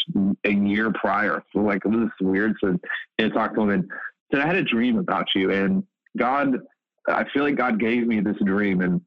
a 0.43 0.51
year 0.51 0.91
prior. 0.91 1.45
So 1.53 1.61
like, 1.61 1.85
this 1.85 1.95
is 1.95 2.11
weird. 2.21 2.57
So 2.61 2.77
I 3.21 3.29
talked 3.29 3.55
to 3.55 3.61
them 3.61 3.71
and 3.71 3.91
said, 4.33 4.41
I 4.41 4.47
had 4.47 4.57
a 4.57 4.65
dream 4.65 4.99
about 4.99 5.29
you. 5.37 5.53
And 5.53 5.85
God, 6.17 6.59
I 7.07 7.25
feel 7.33 7.45
like 7.45 7.55
God 7.55 7.79
gave 7.79 8.09
me 8.09 8.19
this 8.21 8.39
dream. 8.45 8.81
And 8.81 9.01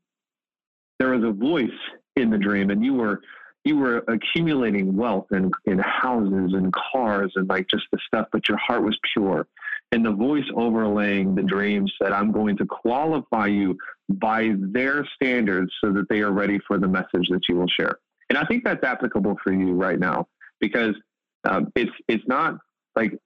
there 1.02 1.10
was 1.10 1.24
a 1.24 1.32
voice 1.32 1.70
in 2.16 2.30
the 2.30 2.38
dream 2.38 2.70
and 2.70 2.86
you 2.86 2.94
were 2.94 3.22
you 3.64 3.76
were 3.78 4.04
accumulating 4.08 4.96
wealth 4.96 5.26
in, 5.32 5.52
in 5.66 5.80
houses 5.80 6.54
and 6.54 6.72
cars 6.74 7.32
and 7.36 7.48
like 7.48 7.68
just 7.70 7.86
the 7.92 8.00
stuff, 8.08 8.28
but 8.32 8.48
your 8.48 8.58
heart 8.58 8.84
was 8.84 8.98
pure. 9.14 9.48
And 9.92 10.06
the 10.06 10.12
voice 10.12 10.46
overlaying 10.56 11.36
the 11.36 11.44
dream 11.44 11.86
said, 12.02 12.12
I'm 12.12 12.32
going 12.32 12.58
to 12.58 12.66
qualify 12.66 13.48
you 13.48 13.78
by 14.10 14.54
their 14.58 15.06
standards 15.16 15.72
so 15.84 15.92
that 15.94 16.10
they 16.10 16.22
are 16.22 16.32
ready 16.32 16.60
for 16.68 16.80
the 16.80 16.88
message 16.88 17.28
that 17.30 17.42
you 17.48 17.56
will 17.56 17.68
share. 17.68 18.00
And 18.30 18.38
I 18.38 18.46
think 18.46 18.64
that's 18.64 18.84
applicable 18.84 19.38
for 19.44 19.54
you 19.54 19.74
right 19.74 20.00
now 20.00 20.28
because 20.60 20.96
um, 21.44 21.72
it's 21.76 21.92
it's 22.08 22.28
not 22.28 22.58
like 22.96 23.18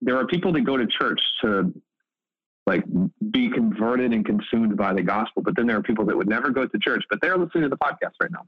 there 0.00 0.16
are 0.16 0.26
people 0.26 0.52
that 0.52 0.62
go 0.62 0.76
to 0.76 0.86
church 0.86 1.20
to 1.42 1.72
like 2.66 2.84
be 3.30 3.48
converted 3.48 4.12
and 4.12 4.24
consumed 4.24 4.76
by 4.76 4.92
the 4.92 5.02
gospel. 5.02 5.42
But 5.42 5.56
then 5.56 5.66
there 5.66 5.76
are 5.76 5.82
people 5.82 6.04
that 6.06 6.16
would 6.16 6.28
never 6.28 6.50
go 6.50 6.66
to 6.66 6.78
church, 6.78 7.04
but 7.08 7.20
they're 7.20 7.38
listening 7.38 7.64
to 7.64 7.68
the 7.68 7.76
podcast 7.76 8.12
right 8.20 8.30
now. 8.30 8.44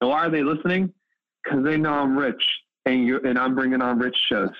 And 0.00 0.10
why 0.10 0.26
are 0.26 0.30
they 0.30 0.42
listening? 0.42 0.92
Because 1.42 1.64
they 1.64 1.76
know 1.76 1.92
I'm 1.92 2.16
rich 2.16 2.42
and 2.86 3.06
you 3.06 3.20
and 3.24 3.38
I'm 3.38 3.54
bringing 3.54 3.82
on 3.82 3.98
rich 3.98 4.16
shows. 4.28 4.50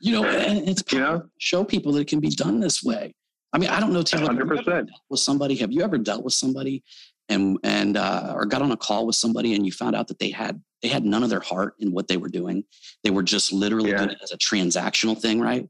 You 0.00 0.12
know, 0.12 0.24
and 0.24 0.68
it's 0.68 0.82
you 0.92 0.98
know 0.98 1.24
show 1.38 1.64
people 1.64 1.92
that 1.92 2.00
it 2.00 2.08
can 2.08 2.20
be 2.20 2.30
done 2.30 2.60
this 2.60 2.82
way. 2.82 3.14
I 3.52 3.58
mean, 3.58 3.70
I 3.70 3.80
don't 3.80 3.92
know, 3.92 4.02
Taylor. 4.02 4.26
Hundred 4.26 4.48
percent. 4.48 4.90
With 5.08 5.20
somebody, 5.20 5.54
have 5.56 5.72
you 5.72 5.82
ever 5.82 5.98
dealt 5.98 6.24
with 6.24 6.34
somebody 6.34 6.82
and 7.28 7.58
and 7.62 7.96
uh, 7.96 8.32
or 8.34 8.44
got 8.46 8.62
on 8.62 8.72
a 8.72 8.76
call 8.76 9.06
with 9.06 9.16
somebody 9.16 9.54
and 9.54 9.64
you 9.64 9.72
found 9.72 9.94
out 9.94 10.08
that 10.08 10.18
they 10.18 10.30
had 10.30 10.60
they 10.82 10.88
had 10.88 11.04
none 11.04 11.22
of 11.22 11.30
their 11.30 11.40
heart 11.40 11.74
in 11.78 11.92
what 11.92 12.08
they 12.08 12.16
were 12.16 12.28
doing. 12.28 12.64
They 13.02 13.10
were 13.10 13.22
just 13.22 13.52
literally 13.52 13.90
yeah. 13.90 13.98
doing 13.98 14.10
it 14.10 14.18
as 14.22 14.32
a 14.32 14.38
transactional 14.38 15.20
thing, 15.20 15.40
right? 15.40 15.68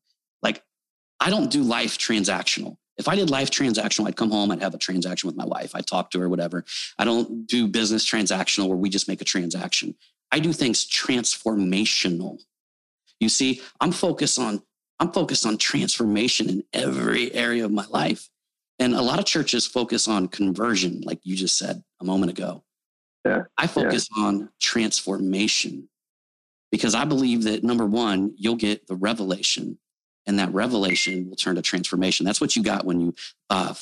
I 1.20 1.30
don't 1.30 1.50
do 1.50 1.62
life 1.62 1.98
transactional. 1.98 2.76
If 2.96 3.06
I 3.08 3.14
did 3.14 3.30
life 3.30 3.50
transactional, 3.50 4.08
I'd 4.08 4.16
come 4.16 4.30
home, 4.30 4.50
I'd 4.50 4.60
have 4.60 4.74
a 4.74 4.78
transaction 4.78 5.28
with 5.28 5.36
my 5.36 5.44
wife, 5.44 5.70
I'd 5.74 5.86
talk 5.86 6.10
to 6.10 6.20
her, 6.20 6.28
whatever. 6.28 6.64
I 6.98 7.04
don't 7.04 7.46
do 7.46 7.68
business 7.68 8.08
transactional 8.08 8.68
where 8.68 8.76
we 8.76 8.90
just 8.90 9.08
make 9.08 9.20
a 9.20 9.24
transaction. 9.24 9.94
I 10.32 10.40
do 10.40 10.52
things 10.52 10.84
transformational. 10.84 12.40
You 13.20 13.28
see, 13.28 13.62
I'm 13.80 13.92
focused 13.92 14.38
on 14.38 14.62
I'm 15.00 15.12
focused 15.12 15.46
on 15.46 15.58
transformation 15.58 16.48
in 16.48 16.64
every 16.72 17.32
area 17.32 17.64
of 17.64 17.70
my 17.70 17.86
life. 17.88 18.28
And 18.80 18.94
a 18.94 19.02
lot 19.02 19.20
of 19.20 19.26
churches 19.26 19.64
focus 19.64 20.08
on 20.08 20.26
conversion, 20.26 21.02
like 21.02 21.20
you 21.22 21.36
just 21.36 21.56
said 21.56 21.84
a 22.00 22.04
moment 22.04 22.30
ago. 22.30 22.64
Yeah. 23.24 23.44
I 23.56 23.68
focus 23.68 24.08
yeah. 24.16 24.24
on 24.24 24.48
transformation 24.60 25.88
because 26.72 26.96
I 26.96 27.04
believe 27.04 27.44
that 27.44 27.62
number 27.62 27.86
one, 27.86 28.34
you'll 28.36 28.56
get 28.56 28.88
the 28.88 28.96
revelation 28.96 29.78
and 30.28 30.38
that 30.38 30.52
revelation 30.52 31.28
will 31.28 31.36
turn 31.36 31.56
to 31.56 31.62
transformation. 31.62 32.26
That's 32.26 32.40
what 32.40 32.54
you 32.54 32.62
got 32.62 32.84
when 32.84 33.00
you, 33.00 33.14
uh, 33.48 33.74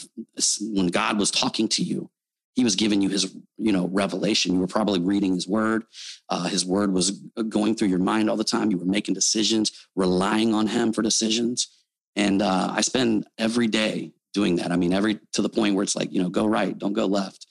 when 0.63 0.87
God 0.87 1.19
was 1.19 1.31
talking 1.31 1.69
to 1.71 1.83
you. 1.83 2.09
He 2.55 2.65
was 2.65 2.77
giving 2.77 3.03
you 3.03 3.11
his, 3.11 3.37
you 3.59 3.73
know, 3.73 3.89
revelation. 3.89 4.55
You 4.55 4.61
were 4.61 4.69
probably 4.69 5.01
reading 5.01 5.35
his 5.35 5.47
word. 5.47 5.85
Uh, 6.31 6.45
his 6.45 6.65
word 6.65 6.93
was 6.93 7.11
going 7.49 7.75
through 7.75 7.89
your 7.89 7.99
mind 7.99 8.31
all 8.31 8.37
the 8.37 8.45
time. 8.45 8.71
You 8.71 8.79
were 8.79 8.87
making 8.87 9.15
decisions, 9.15 9.89
relying 9.95 10.55
on 10.55 10.69
him 10.69 10.93
for 10.93 11.03
decisions. 11.03 11.69
And 12.15 12.41
uh, 12.41 12.73
I 12.75 12.81
spend 12.81 13.27
every 13.37 13.67
day 13.67 14.13
doing 14.33 14.57
that. 14.57 14.71
I 14.71 14.77
mean, 14.77 14.95
every 14.95 15.19
to 15.33 15.43
the 15.43 15.51
point 15.51 15.75
where 15.75 15.83
it's 15.83 15.97
like, 15.97 16.13
you 16.13 16.23
know, 16.23 16.31
go 16.31 16.47
right, 16.47 16.79
don't 16.79 16.95
go 16.95 17.07
left. 17.07 17.47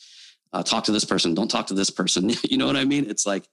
Uh, 0.53 0.63
talk 0.63 0.85
to 0.85 0.91
this 0.93 1.05
person, 1.05 1.35
don't 1.35 1.51
talk 1.51 1.67
to 1.67 1.73
this 1.73 1.89
person. 1.89 2.31
you 2.43 2.57
know 2.57 2.65
what 2.65 2.77
I 2.77 2.85
mean? 2.85 3.07
It's 3.09 3.25
like 3.25 3.45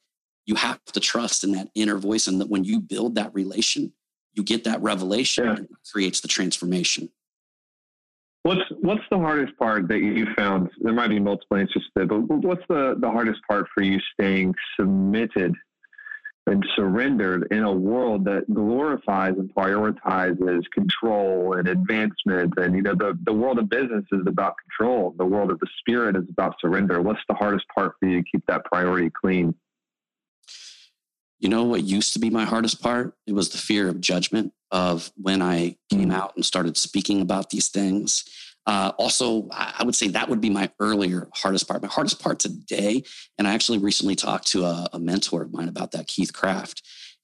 you 0.47 0.55
have 0.55 0.83
to 0.93 1.01
trust 1.01 1.43
in 1.43 1.53
that 1.53 1.69
inner 1.75 1.99
voice, 1.99 2.29
and 2.29 2.41
that 2.41 2.49
when 2.49 2.65
you 2.65 2.81
build 2.81 3.17
that 3.17 3.35
relation, 3.35 3.93
you 4.35 4.43
get 4.43 4.65
that 4.65 4.81
revelation 4.81 5.45
yeah. 5.45 5.57
creates 5.91 6.21
the 6.21 6.29
transformation. 6.29 7.11
What's 8.45 8.63
what's 8.81 9.05
the 9.11 9.19
hardest 9.19 9.57
part 9.57 9.87
that 9.89 10.01
you 10.01 10.27
found? 10.37 10.71
There 10.81 10.93
might 10.93 11.09
be 11.09 11.21
multiple 11.21 11.59
answers 11.59 11.85
to 11.97 12.07
that, 12.07 12.09
but 12.09 12.39
what's 12.39 12.65
the, 12.69 12.97
the 12.99 13.11
hardest 13.11 13.41
part 13.49 13.67
for 13.73 13.83
you 13.83 14.01
staying 14.15 14.55
submitted 14.79 15.55
and 16.47 16.65
surrendered 16.75 17.47
in 17.53 17.63
a 17.63 17.73
world 17.73 18.25
that 18.25 18.53
glorifies 18.53 19.35
and 19.39 19.55
prioritizes 19.55 20.63
control 20.75 21.55
and 21.55 21.69
advancement 21.69 22.53
and 22.57 22.75
you 22.75 22.83
know 22.83 22.95
the, 22.95 23.17
the 23.25 23.33
world 23.33 23.59
of 23.61 23.69
business 23.69 24.05
is 24.11 24.27
about 24.27 24.57
control 24.59 25.15
the 25.19 25.25
world 25.25 25.53
of 25.53 25.61
the 25.61 25.69
spirit 25.79 26.17
is 26.17 26.25
about 26.31 26.57
surrender 26.61 27.01
what's 27.01 27.21
the 27.29 27.35
hardest 27.35 27.65
part 27.73 27.95
for 27.99 28.09
you 28.09 28.21
to 28.21 28.29
keep 28.31 28.45
that 28.47 28.65
priority 28.65 29.09
clean 29.09 29.55
you 31.43 31.49
know 31.49 31.65
what 31.65 31.83
used 31.83 32.13
to 32.13 32.21
be 32.21 32.31
my 32.31 32.45
hardest 32.45 32.81
part? 32.81 33.15
It 33.27 33.33
was 33.33 33.51
the 33.51 33.59
fear 33.59 33.89
of 33.89 34.01
judgment 34.01 34.53
of 34.71 35.11
when 35.17 35.43
I 35.43 35.77
came 35.91 36.11
mm. 36.11 36.15
out 36.15 36.35
and 36.37 36.45
started 36.45 36.77
speaking 36.77 37.21
about 37.21 37.51
these 37.51 37.69
things. 37.69 38.25
Uh, 38.65 38.93
also, 38.97 39.49
I 39.51 39.83
would 39.85 39.97
say 39.97 40.07
that 40.09 40.29
would 40.29 40.41
be 40.41 40.51
my 40.51 40.71
earlier 40.79 41.29
hardest 41.35 41.67
part. 41.67 41.83
My 41.83 41.89
hardest 41.89 42.23
part 42.23 42.39
today, 42.39 43.03
and 43.37 43.49
I 43.49 43.55
actually 43.55 43.79
recently 43.79 44.15
talked 44.15 44.47
to 44.53 44.65
a, 44.65 44.89
a 44.93 45.01
mentor 45.01 45.43
of 45.43 45.53
mine 45.53 45.69
about 45.69 45.91
that, 45.93 46.07
Keith 46.07 46.33
Craft. 46.33 46.81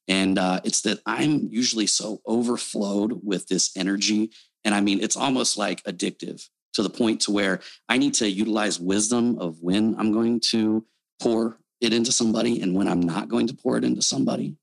And 0.09 0.37
uh, 0.37 0.61
it's 0.65 0.81
that 0.81 0.99
I'm 1.07 1.47
usually 1.49 1.87
so 1.87 2.21
overflowed 2.27 3.21
with 3.23 3.47
this 3.47 3.71
energy. 3.77 4.33
And 4.65 4.75
I 4.75 4.81
mean, 4.81 4.99
it's 5.01 5.17
almost 5.17 5.57
like 5.57 5.81
addictive 5.85 6.43
to 6.73 6.83
the 6.83 6.91
point 6.91 7.21
to 7.23 7.31
where 7.31 7.61
I 7.89 7.99
need 7.99 8.15
to 8.15 8.29
utilize 8.29 8.81
wisdom 8.81 9.39
of 9.39 9.61
when 9.61 9.95
I'm 9.97 10.13
going 10.13 10.41
to 10.51 10.85
pour 11.23 11.61
it 11.81 11.93
into 11.93 12.13
somebody 12.13 12.61
and 12.61 12.75
when 12.75 12.89
I'm 12.89 13.01
not 13.01 13.29
going 13.29 13.47
to 13.49 13.55
pour 13.55 13.77
it 13.77 13.85
into 13.85 14.03
somebody 14.03 14.57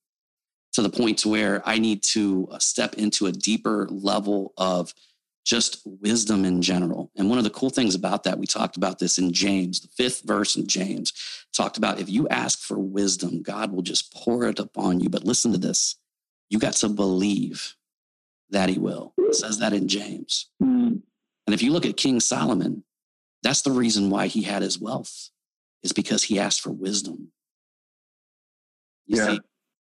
to 0.74 0.82
the 0.82 0.90
point 0.90 1.20
to 1.20 1.30
where 1.30 1.62
I 1.66 1.80
need 1.80 2.04
to 2.12 2.50
uh, 2.52 2.60
step 2.60 2.96
into 2.96 3.28
a 3.28 3.32
deeper 3.32 3.88
level 3.90 4.54
of 4.58 4.94
just 5.46 5.82
wisdom 5.86 6.44
in 6.44 6.62
general. 6.62 7.12
And 7.16 7.30
one 7.30 7.38
of 7.38 7.44
the 7.44 7.50
cool 7.52 7.70
things 7.70 7.96
about 7.96 8.24
that, 8.24 8.40
we 8.40 8.48
talked 8.48 8.76
about 8.76 9.00
this 9.00 9.18
in 9.18 9.32
James, 9.32 9.80
the 9.80 9.88
fifth 9.96 10.24
verse 10.26 10.56
in 10.56 10.68
James, 10.68 11.14
talked 11.56 11.78
about 11.78 12.00
if 12.00 12.10
you 12.10 12.28
ask 12.30 12.60
for 12.60 12.80
wisdom, 12.80 13.42
God 13.42 13.72
will 13.72 13.84
just 13.84 14.14
pour 14.14 14.46
it 14.46 14.60
upon 14.60 15.00
you. 15.00 15.10
But 15.10 15.24
listen 15.24 15.52
to 15.52 15.58
this 15.58 15.96
you 16.50 16.60
got 16.60 16.74
to 16.74 16.90
believe 16.90 17.76
that 18.50 18.70
He 18.70 18.78
will. 18.78 19.14
It 19.18 19.36
says 19.36 19.60
that 19.60 19.74
in 19.74 19.88
James. 19.88 20.50
Mm. 20.62 21.02
And 21.48 21.54
if 21.54 21.62
you 21.62 21.72
look 21.72 21.86
at 21.86 21.98
King 21.98 22.20
Solomon, 22.20 22.84
that's 23.44 23.62
the 23.62 23.72
reason 23.72 24.10
why 24.10 24.28
he 24.28 24.42
had 24.42 24.64
his 24.64 24.80
wealth 24.80 25.30
is 25.86 25.94
because 25.94 26.24
he 26.24 26.40
asked 26.40 26.62
for 26.62 26.72
wisdom. 26.72 27.32
You 29.06 29.18
yeah. 29.18 29.28
see, 29.28 29.40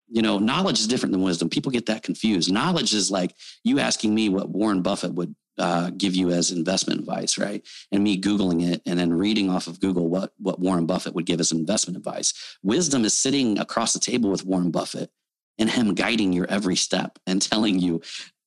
you 0.07 0.21
know, 0.21 0.37
knowledge 0.37 0.79
is 0.79 0.87
different 0.87 1.11
than 1.11 1.23
wisdom. 1.23 1.49
People 1.49 1.71
get 1.71 1.87
that 1.87 2.03
confused. 2.03 2.51
Knowledge 2.51 2.93
is 2.93 3.11
like 3.11 3.35
you 3.63 3.79
asking 3.79 4.13
me 4.13 4.29
what 4.29 4.49
Warren 4.49 4.81
Buffett 4.81 5.15
would 5.15 5.35
uh, 5.57 5.89
give 5.89 6.15
you 6.15 6.29
as 6.29 6.51
investment 6.51 6.99
advice, 6.99 7.37
right? 7.37 7.65
And 7.91 8.03
me 8.03 8.21
Googling 8.21 8.71
it 8.71 8.81
and 8.85 8.97
then 8.97 9.11
reading 9.11 9.49
off 9.49 9.67
of 9.67 9.81
Google 9.81 10.07
what, 10.07 10.31
what 10.37 10.59
Warren 10.59 10.85
Buffett 10.85 11.15
would 11.15 11.25
give 11.25 11.39
as 11.39 11.51
investment 11.51 11.97
advice. 11.97 12.57
Wisdom 12.63 13.03
is 13.03 13.13
sitting 13.13 13.59
across 13.59 13.91
the 13.91 13.99
table 13.99 14.29
with 14.29 14.45
Warren 14.45 14.71
Buffett 14.71 15.11
and 15.57 15.69
him 15.69 15.95
guiding 15.95 16.31
your 16.31 16.45
every 16.47 16.75
step 16.75 17.19
and 17.27 17.41
telling 17.41 17.79
you 17.79 18.01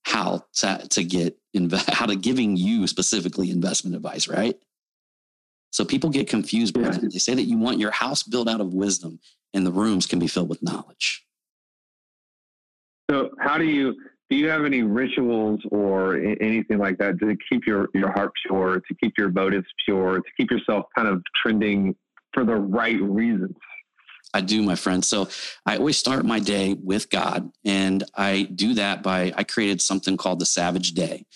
how 0.04 0.44
to, 0.54 0.86
to 0.90 1.04
get, 1.04 1.36
inv- 1.54 1.90
how 1.92 2.06
to 2.06 2.16
giving 2.16 2.56
you 2.56 2.86
specifically 2.86 3.50
investment 3.50 3.94
advice, 3.94 4.26
right? 4.26 4.56
So 5.72 5.84
people 5.84 6.10
get 6.10 6.28
confused. 6.28 6.76
Yeah. 6.76 6.90
They 6.90 7.18
say 7.18 7.34
that 7.34 7.42
you 7.42 7.58
want 7.58 7.80
your 7.80 7.90
house 7.90 8.22
built 8.22 8.48
out 8.48 8.60
of 8.60 8.72
wisdom 8.72 9.18
and 9.52 9.66
the 9.66 9.72
rooms 9.72 10.06
can 10.06 10.18
be 10.18 10.28
filled 10.28 10.48
with 10.48 10.62
knowledge. 10.62 11.26
So 13.10 13.30
how 13.38 13.58
do 13.58 13.64
you, 13.64 13.94
do 14.30 14.36
you 14.36 14.48
have 14.48 14.64
any 14.64 14.82
rituals 14.82 15.60
or 15.70 16.16
anything 16.16 16.78
like 16.78 16.98
that 16.98 17.18
to 17.18 17.36
keep 17.50 17.66
your, 17.66 17.88
your 17.94 18.12
heart 18.12 18.32
pure, 18.46 18.80
to 18.80 18.94
keep 19.02 19.14
your 19.18 19.30
motives 19.30 19.66
pure, 19.84 20.18
to 20.18 20.30
keep 20.38 20.50
yourself 20.50 20.84
kind 20.96 21.08
of 21.08 21.22
trending 21.42 21.96
for 22.32 22.44
the 22.44 22.54
right 22.54 23.00
reasons? 23.00 23.56
I 24.34 24.40
do, 24.40 24.62
my 24.62 24.76
friend. 24.76 25.04
So 25.04 25.28
I 25.66 25.76
always 25.76 25.98
start 25.98 26.24
my 26.24 26.38
day 26.38 26.72
with 26.72 27.10
God, 27.10 27.50
and 27.66 28.02
I 28.14 28.44
do 28.44 28.72
that 28.74 29.02
by 29.02 29.32
I 29.36 29.44
created 29.44 29.82
something 29.82 30.16
called 30.16 30.38
the 30.38 30.46
Savage 30.46 30.92
Day. 30.92 31.26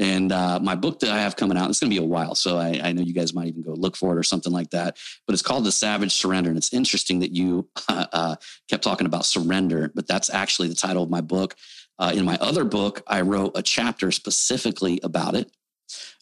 And 0.00 0.32
uh, 0.32 0.58
my 0.60 0.74
book 0.74 1.00
that 1.00 1.10
I 1.10 1.18
have 1.18 1.36
coming 1.36 1.58
out, 1.58 1.68
it's 1.68 1.78
going 1.78 1.90
to 1.90 1.94
be 1.94 2.02
a 2.02 2.08
while. 2.08 2.34
So 2.34 2.56
I, 2.56 2.80
I, 2.82 2.92
know 2.92 3.02
you 3.02 3.12
guys 3.12 3.34
might 3.34 3.48
even 3.48 3.60
go 3.60 3.74
look 3.74 3.96
for 3.96 4.16
it 4.16 4.18
or 4.18 4.22
something 4.22 4.52
like 4.52 4.70
that. 4.70 4.96
But 5.26 5.34
it's 5.34 5.42
called 5.42 5.64
The 5.64 5.72
Savage 5.72 6.12
Surrender. 6.12 6.48
And 6.48 6.56
it's 6.56 6.72
interesting 6.72 7.20
that 7.20 7.32
you 7.32 7.68
uh, 7.88 8.06
uh, 8.10 8.36
kept 8.68 8.82
talking 8.82 9.06
about 9.06 9.26
surrender, 9.26 9.92
but 9.94 10.06
that's 10.06 10.30
actually 10.30 10.68
the 10.68 10.74
title 10.74 11.02
of 11.02 11.10
my 11.10 11.20
book. 11.20 11.54
Uh, 11.98 12.12
in 12.14 12.24
my 12.24 12.38
other 12.40 12.64
book, 12.64 13.02
I 13.06 13.20
wrote 13.20 13.52
a 13.54 13.62
chapter 13.62 14.10
specifically 14.10 15.00
about 15.02 15.34
it. 15.34 15.52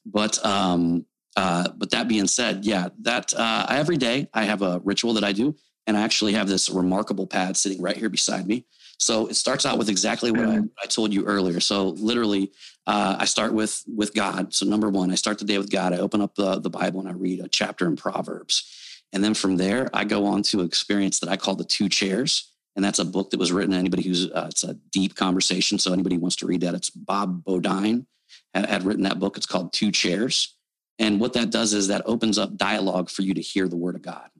But 0.04 0.44
um, 0.44 1.06
uh, 1.36 1.68
but 1.76 1.92
that 1.92 2.08
being 2.08 2.26
said, 2.26 2.64
yeah, 2.64 2.88
that 3.02 3.32
uh, 3.32 3.66
every 3.70 3.96
day 3.96 4.28
I 4.34 4.42
have 4.42 4.62
a 4.62 4.80
ritual 4.82 5.14
that 5.14 5.22
I 5.22 5.30
do, 5.30 5.54
and 5.86 5.96
I 5.96 6.02
actually 6.02 6.32
have 6.32 6.48
this 6.48 6.68
remarkable 6.68 7.28
pad 7.28 7.56
sitting 7.56 7.80
right 7.80 7.96
here 7.96 8.08
beside 8.08 8.48
me. 8.48 8.64
So 8.98 9.28
it 9.28 9.36
starts 9.36 9.64
out 9.64 9.78
with 9.78 9.88
exactly 9.88 10.32
what 10.32 10.48
I, 10.48 10.58
I 10.82 10.86
told 10.86 11.14
you 11.14 11.24
earlier. 11.24 11.60
So 11.60 11.90
literally, 11.90 12.50
uh, 12.88 13.16
I 13.18 13.27
start 13.27 13.53
with 13.53 13.85
with 13.87 14.14
God. 14.14 14.55
So 14.55 14.64
number 14.64 14.88
one, 14.88 15.12
I 15.12 15.14
start 15.14 15.38
the 15.38 15.44
day 15.44 15.59
with 15.59 15.70
God. 15.70 15.92
I 15.92 15.98
open 15.98 16.22
up 16.22 16.35
the, 16.35 16.59
the 16.59 16.70
Bible 16.70 17.01
and 17.01 17.09
I 17.09 17.12
read 17.12 17.40
a 17.40 17.48
chapter 17.48 17.87
in 17.87 17.96
Proverbs. 17.96 19.03
And 19.12 19.22
then 19.22 19.35
from 19.35 19.59
there, 19.59 19.90
I 19.92 20.05
go 20.05 20.24
on 20.24 20.42
to 20.44 20.62
experience 20.62 21.20
that 21.20 21.29
I 21.29 21.37
call 21.37 21.55
the 21.55 21.64
two 21.64 21.90
chairs. 21.90 22.51
And 22.77 22.85
that's 22.85 22.98
a 22.98 23.05
book 23.05 23.31
that 23.31 23.40
was 23.40 23.53
written. 23.53 23.74
Anybody 23.74 24.05
who's 24.05 24.31
uh, 24.31 24.46
it's 24.48 24.64
a 24.64 24.74
deep 24.90 25.14
conversation. 25.16 25.79
So 25.79 25.92
anybody 25.92 26.16
wants 26.16 26.37
to 26.37 26.46
read 26.46 26.62
that, 26.62 26.74
it's 26.74 26.88
Bob 26.88 27.44
Beaudine 27.44 28.07
had, 28.55 28.66
had 28.66 28.85
written 28.85 29.03
that 29.03 29.18
book. 29.18 29.37
It's 29.37 29.46
called 29.46 29.74
Two 29.74 29.92
Chairs. 29.92 30.57
And 30.98 31.20
what 31.20 31.35
that 31.35 31.51
does 31.51 31.74
is 31.74 31.88
that 31.88 32.03
opens 32.07 32.38
up 32.38 32.57
dialogue 32.57 33.11
for 33.11 33.20
you 33.20 33.35
to 33.35 33.40
hear 33.42 33.68
the 33.68 33.77
word 33.77 33.96
of 33.96 34.03
God. 34.03 34.31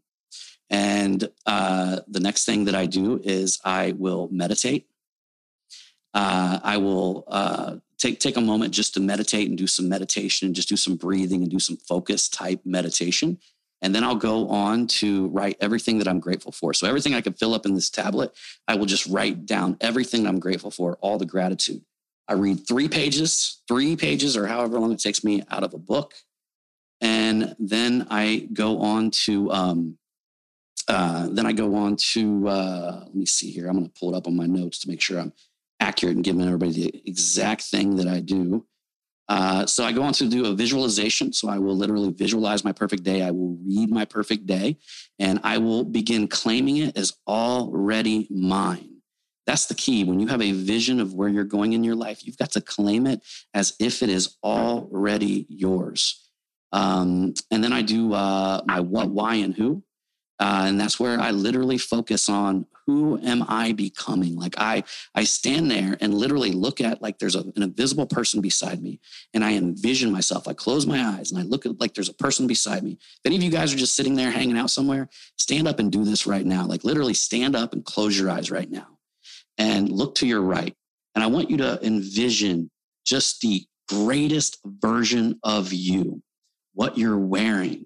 And 0.71 1.29
uh, 1.45 2.01
the 2.09 2.21
next 2.21 2.47
thing 2.47 2.65
that 2.65 2.75
I 2.75 2.87
do 2.87 3.21
is 3.23 3.61
I 3.65 3.93
will 3.93 4.29
meditate. 4.33 4.87
Uh, 6.15 6.59
I 6.63 6.79
will 6.79 7.25
uh, 7.29 7.77
take 7.99 8.21
take 8.21 8.37
a 8.37 8.41
moment 8.41 8.73
just 8.73 8.95
to 8.95 9.01
meditate 9.01 9.49
and 9.49 9.59
do 9.59 9.67
some 9.67 9.89
meditation 9.89 10.47
and 10.47 10.55
just 10.55 10.69
do 10.69 10.77
some 10.77 10.97
breathing 10.97 11.43
and 11.43 11.51
do 11.51 11.59
some 11.59 11.77
focus 11.77 12.29
type 12.29 12.61
meditation. 12.65 13.39
And 13.81 13.95
then 13.95 14.03
I'll 14.03 14.17
go 14.17 14.49
on 14.49 14.89
to 14.89 15.29
write 15.29 15.57
everything 15.61 15.99
that 15.99 16.09
I'm 16.09 16.19
grateful 16.19 16.51
for. 16.51 16.75
So 16.75 16.89
everything 16.89 17.15
I 17.15 17.21
can 17.21 17.35
fill 17.35 17.55
up 17.55 17.65
in 17.65 17.75
this 17.75 17.91
tablet, 17.91 18.33
I 18.67 18.75
will 18.75 18.87
just 18.87 19.07
write 19.07 19.47
down 19.47 19.77
everything 19.81 20.27
I'm 20.27 20.41
grateful 20.41 20.73
for, 20.73 20.99
all 21.01 21.17
the 21.17 21.27
gratitude. 21.27 21.83
I 22.27 22.33
read 22.33 22.67
three 22.67 22.89
pages, 22.89 23.63
three 23.69 23.95
pages, 23.95 24.37
or 24.37 24.47
however 24.47 24.81
long 24.81 24.93
it 24.93 24.99
takes 24.99 25.23
me 25.23 25.45
out 25.51 25.63
of 25.63 25.75
a 25.75 25.79
book. 25.79 26.15
And 27.01 27.55
then 27.61 28.09
I 28.11 28.49
go 28.53 28.81
on 28.81 29.13
to 29.13 29.53
um, 29.53 29.99
uh, 30.89 31.29
then 31.31 31.45
I 31.45 31.53
go 31.53 31.75
on 31.75 31.97
to, 31.97 32.49
uh, 32.49 33.01
let 33.05 33.15
me 33.15 33.27
see 33.27 33.51
here. 33.51 33.69
I'm 33.69 33.75
going 33.75 33.85
to 33.85 34.01
pull 34.01 34.15
it 34.15 34.17
up 34.17 34.27
on 34.27 34.35
my 34.35 34.47
notes 34.47 34.79
to 34.81 34.89
make 34.89 35.03
sure 35.03 35.21
I'm 35.21 35.35
accurate 35.81 36.17
and 36.17 36.25
giving 36.25 36.43
everybody 36.43 36.73
the 36.73 37.03
exact 37.07 37.63
thing 37.63 37.97
that 37.97 38.09
I 38.09 38.21
do. 38.21 38.67
Uh, 39.29 39.67
so 39.67 39.85
I 39.85 39.93
go 39.93 40.03
on 40.03 40.15
to 40.15 40.29
do 40.29 40.47
a 40.47 40.55
visualization. 40.55 41.33
So 41.33 41.49
I 41.49 41.59
will 41.59 41.77
literally 41.77 42.13
visualize 42.13 42.65
my 42.65 42.73
perfect 42.73 43.03
day. 43.03 43.23
I 43.23 43.31
will 43.31 43.59
read 43.65 43.91
my 43.91 44.05
perfect 44.07 44.47
day 44.47 44.79
and 45.19 45.39
I 45.45 45.59
will 45.59 45.85
begin 45.85 46.29
claiming 46.29 46.79
it 46.79 46.97
as 46.97 47.13
already 47.27 48.27
mine. 48.31 48.99
That's 49.47 49.67
the 49.67 49.75
key. 49.75 50.05
When 50.05 50.21
you 50.21 50.27
have 50.29 50.43
a 50.43 50.53
vision 50.53 51.01
of 51.01 51.15
where 51.15 51.29
you're 51.29 51.45
going 51.45 51.73
in 51.73 51.85
your 51.85 51.95
life, 51.95 52.27
you've 52.27 52.39
got 52.39 52.53
to 52.53 52.61
claim 52.61 53.07
it 53.07 53.23
as 53.55 53.75
if 53.79 54.03
it 54.03 54.09
is 54.09 54.37
already 54.43 55.47
yours. 55.49 56.31
Um, 56.73 57.35
and 57.51 57.65
then 57.65 57.73
I 57.73 57.83
do 57.83 58.13
uh, 58.13 58.63
my 58.67 58.81
what, 58.81 59.09
why, 59.09 59.37
and 59.37 59.55
who. 59.55 59.83
Uh, 60.41 60.67
and 60.69 60.81
that's 60.81 61.01
where 61.01 61.21
I 61.21 61.33
literally 61.33 61.79
focus 61.79 62.29
on 62.29 62.67
who 62.87 63.19
am 63.23 63.45
I 63.49 63.73
becoming? 63.73 64.37
Like 64.37 64.55
I, 64.57 64.83
I 65.15 65.25
stand 65.25 65.71
there 65.71 65.99
and 66.01 66.15
literally 66.15 66.53
look 66.53 66.81
at 66.81 67.03
like 67.03 67.19
there's 67.19 67.35
a, 67.35 67.41
an 67.41 67.63
invisible 67.63 68.07
person 68.07 68.41
beside 68.41 68.83
me, 68.83 68.99
and 69.35 69.45
I 69.45 69.53
envision 69.55 70.11
myself. 70.11 70.49
I 70.49 70.55
close 70.55 70.87
my 70.87 71.05
eyes 71.05 71.31
and 71.31 71.39
I 71.39 71.45
look 71.45 71.67
at 71.67 71.79
like 71.81 71.93
there's 71.93 72.09
a 72.09 72.15
person 72.15 72.47
beside 72.47 72.83
me. 72.83 72.93
If 72.93 73.27
any 73.27 73.37
of 73.37 73.43
you 73.43 73.51
guys 73.51 73.75
are 73.75 73.79
just 73.79 73.95
sitting 73.95 74.15
there 74.15 74.31
hanging 74.31 74.57
out 74.57 74.71
somewhere, 74.71 75.11
stand 75.37 75.69
up 75.69 75.81
and 75.81 75.93
do 75.93 76.03
this 76.05 76.27
right 76.27 76.47
now. 76.47 76.65
Like 76.67 76.83
literally 76.83 77.15
stand 77.15 77.55
up 77.55 77.75
and 77.75 77.85
close 77.85 78.19
your 78.19 78.31
eyes 78.31 78.51
right 78.51 78.71
now, 78.71 78.87
and 79.59 79.91
look 79.91 80.15
to 80.17 80.27
your 80.27 80.41
right. 80.41 80.75
And 81.15 81.23
I 81.23 81.27
want 81.27 81.51
you 81.51 81.59
to 81.59 81.85
envision 81.85 82.71
just 83.05 83.41
the 83.43 83.65
greatest 83.89 84.59
version 84.65 85.39
of 85.43 85.73
you, 85.73 86.23
what 86.73 86.97
you're 86.97 87.19
wearing, 87.19 87.85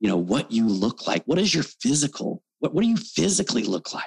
you 0.00 0.08
know, 0.08 0.16
what 0.16 0.50
you 0.52 0.68
look 0.68 1.06
like. 1.06 1.22
What 1.26 1.38
is 1.38 1.54
your 1.54 1.64
physical? 1.64 2.42
What, 2.60 2.74
what 2.74 2.82
do 2.82 2.88
you 2.88 2.96
physically 2.96 3.62
look 3.64 3.92
like? 3.92 4.04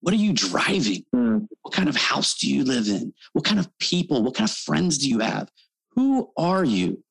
What 0.00 0.14
are 0.14 0.18
you 0.18 0.32
driving? 0.32 1.04
Mm. 1.14 1.46
What 1.62 1.74
kind 1.74 1.88
of 1.88 1.96
house 1.96 2.34
do 2.34 2.52
you 2.52 2.64
live 2.64 2.88
in? 2.88 3.12
What 3.32 3.44
kind 3.44 3.60
of 3.60 3.68
people, 3.78 4.22
what 4.22 4.34
kind 4.34 4.48
of 4.48 4.56
friends 4.56 4.98
do 4.98 5.08
you 5.08 5.18
have? 5.20 5.50
Who 5.92 6.30
are 6.36 6.64
you? 6.64 7.02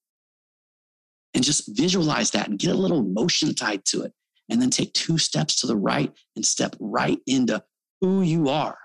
And 1.33 1.43
just 1.43 1.77
visualize 1.77 2.31
that 2.31 2.49
and 2.49 2.57
get 2.57 2.71
a 2.71 2.77
little 2.77 3.03
motion 3.03 3.53
tied 3.53 3.85
to 3.85 4.01
it. 4.03 4.13
And 4.49 4.59
then 4.59 4.71
take 4.71 4.93
two 4.93 5.19
steps 5.19 5.61
to 5.61 5.67
the 5.67 5.77
right 5.77 6.11
and 6.35 6.43
step 6.43 6.75
right 6.79 7.19
into 7.27 7.63
who 8.01 8.23
you 8.23 8.49
are. 8.49 8.79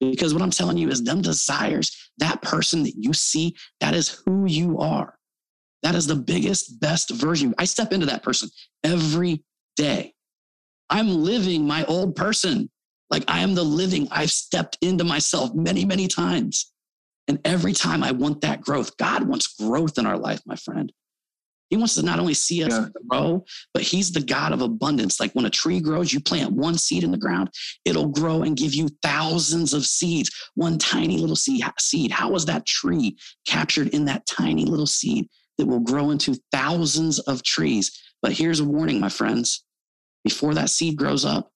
Because 0.00 0.32
what 0.32 0.42
I'm 0.42 0.50
telling 0.50 0.78
you 0.78 0.88
is 0.88 1.04
them 1.04 1.20
desires, 1.20 2.10
that 2.18 2.40
person 2.40 2.82
that 2.84 2.94
you 2.96 3.12
see, 3.12 3.54
that 3.80 3.94
is 3.94 4.08
who 4.24 4.46
you 4.46 4.78
are. 4.78 5.16
That 5.82 5.94
is 5.94 6.06
the 6.06 6.16
biggest, 6.16 6.80
best 6.80 7.10
version. 7.10 7.54
I 7.58 7.64
step 7.64 7.92
into 7.92 8.06
that 8.06 8.22
person 8.22 8.48
every 8.84 9.44
day. 9.76 10.14
I'm 10.88 11.08
living 11.24 11.66
my 11.66 11.84
old 11.84 12.14
person. 12.14 12.70
Like 13.10 13.24
I 13.28 13.40
am 13.40 13.54
the 13.54 13.64
living. 13.64 14.08
I've 14.10 14.30
stepped 14.30 14.78
into 14.80 15.04
myself 15.04 15.54
many, 15.54 15.84
many 15.84 16.08
times. 16.08 16.72
And 17.28 17.40
every 17.44 17.72
time 17.72 18.02
I 18.02 18.12
want 18.12 18.40
that 18.40 18.60
growth, 18.60 18.96
God 18.96 19.28
wants 19.28 19.54
growth 19.54 19.98
in 19.98 20.06
our 20.06 20.18
life, 20.18 20.40
my 20.46 20.56
friend. 20.56 20.92
He 21.72 21.78
wants 21.78 21.94
to 21.94 22.02
not 22.02 22.18
only 22.18 22.34
see 22.34 22.62
us 22.64 22.72
yeah. 22.72 22.88
grow, 23.08 23.46
but 23.72 23.82
He's 23.82 24.12
the 24.12 24.20
God 24.20 24.52
of 24.52 24.60
abundance. 24.60 25.18
Like 25.18 25.32
when 25.32 25.46
a 25.46 25.50
tree 25.50 25.80
grows, 25.80 26.12
you 26.12 26.20
plant 26.20 26.52
one 26.52 26.76
seed 26.76 27.02
in 27.02 27.10
the 27.10 27.16
ground, 27.16 27.48
it'll 27.86 28.08
grow 28.08 28.42
and 28.42 28.54
give 28.56 28.74
you 28.74 28.88
thousands 29.02 29.72
of 29.72 29.86
seeds. 29.86 30.30
One 30.54 30.76
tiny 30.76 31.16
little 31.16 31.34
seed. 31.34 32.10
How 32.10 32.30
was 32.30 32.44
that 32.44 32.66
tree 32.66 33.16
captured 33.46 33.88
in 33.88 34.04
that 34.04 34.26
tiny 34.26 34.66
little 34.66 34.86
seed? 34.86 35.28
That 35.62 35.68
will 35.68 35.78
grow 35.78 36.10
into 36.10 36.34
thousands 36.50 37.20
of 37.20 37.44
trees. 37.44 38.02
But 38.20 38.32
here's 38.32 38.58
a 38.58 38.64
warning, 38.64 38.98
my 38.98 39.08
friends 39.08 39.64
before 40.24 40.54
that 40.54 40.70
seed 40.70 40.96
grows 40.96 41.24
up, 41.24 41.52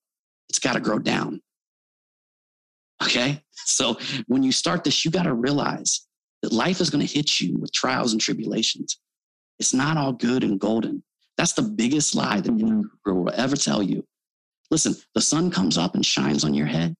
it's 0.48 0.60
got 0.60 0.74
to 0.74 0.80
grow 0.80 1.00
down. 1.00 1.40
Okay. 3.02 3.42
So 3.52 3.98
when 4.28 4.44
you 4.44 4.52
start 4.52 4.84
this, 4.84 5.04
you 5.04 5.10
got 5.10 5.24
to 5.24 5.34
realize 5.34 6.06
that 6.42 6.52
life 6.52 6.80
is 6.80 6.88
going 6.88 7.04
to 7.04 7.12
hit 7.12 7.40
you 7.40 7.58
with 7.58 7.72
trials 7.72 8.12
and 8.12 8.20
tribulations. 8.20 9.00
It's 9.58 9.74
not 9.74 9.96
all 9.96 10.12
good 10.12 10.44
and 10.44 10.60
golden. 10.60 11.02
That's 11.36 11.54
the 11.54 11.62
biggest 11.62 12.14
lie 12.14 12.40
that 12.40 12.48
anyone 12.48 12.88
will 13.04 13.32
ever 13.34 13.56
tell 13.56 13.82
you. 13.82 14.04
Listen, 14.70 14.94
the 15.16 15.20
sun 15.20 15.50
comes 15.50 15.76
up 15.76 15.96
and 15.96 16.06
shines 16.06 16.44
on 16.44 16.54
your 16.54 16.66
head, 16.66 16.94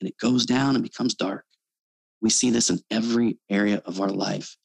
and 0.00 0.08
it 0.08 0.18
goes 0.18 0.44
down 0.44 0.74
and 0.74 0.84
becomes 0.84 1.14
dark. 1.14 1.44
We 2.20 2.28
see 2.28 2.50
this 2.50 2.68
in 2.68 2.80
every 2.90 3.38
area 3.50 3.82
of 3.86 4.00
our 4.00 4.10
life. 4.10 4.56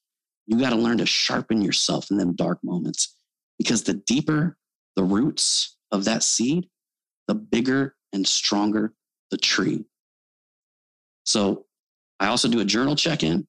You 0.49 0.59
got 0.59 0.71
to 0.71 0.75
learn 0.75 0.97
to 0.97 1.05
sharpen 1.05 1.61
yourself 1.61 2.09
in 2.09 2.17
them 2.17 2.35
dark 2.35 2.57
moments 2.63 3.15
because 3.59 3.83
the 3.83 3.93
deeper 3.93 4.57
the 4.95 5.03
roots 5.05 5.77
of 5.91 6.03
that 6.05 6.23
seed, 6.23 6.67
the 7.27 7.35
bigger 7.35 7.95
and 8.11 8.27
stronger 8.27 8.93
the 9.31 9.37
tree. 9.37 9.85
So 11.23 11.67
I 12.19 12.27
also 12.27 12.49
do 12.49 12.59
a 12.59 12.65
journal 12.65 12.95
check 12.95 13.23
in 13.23 13.47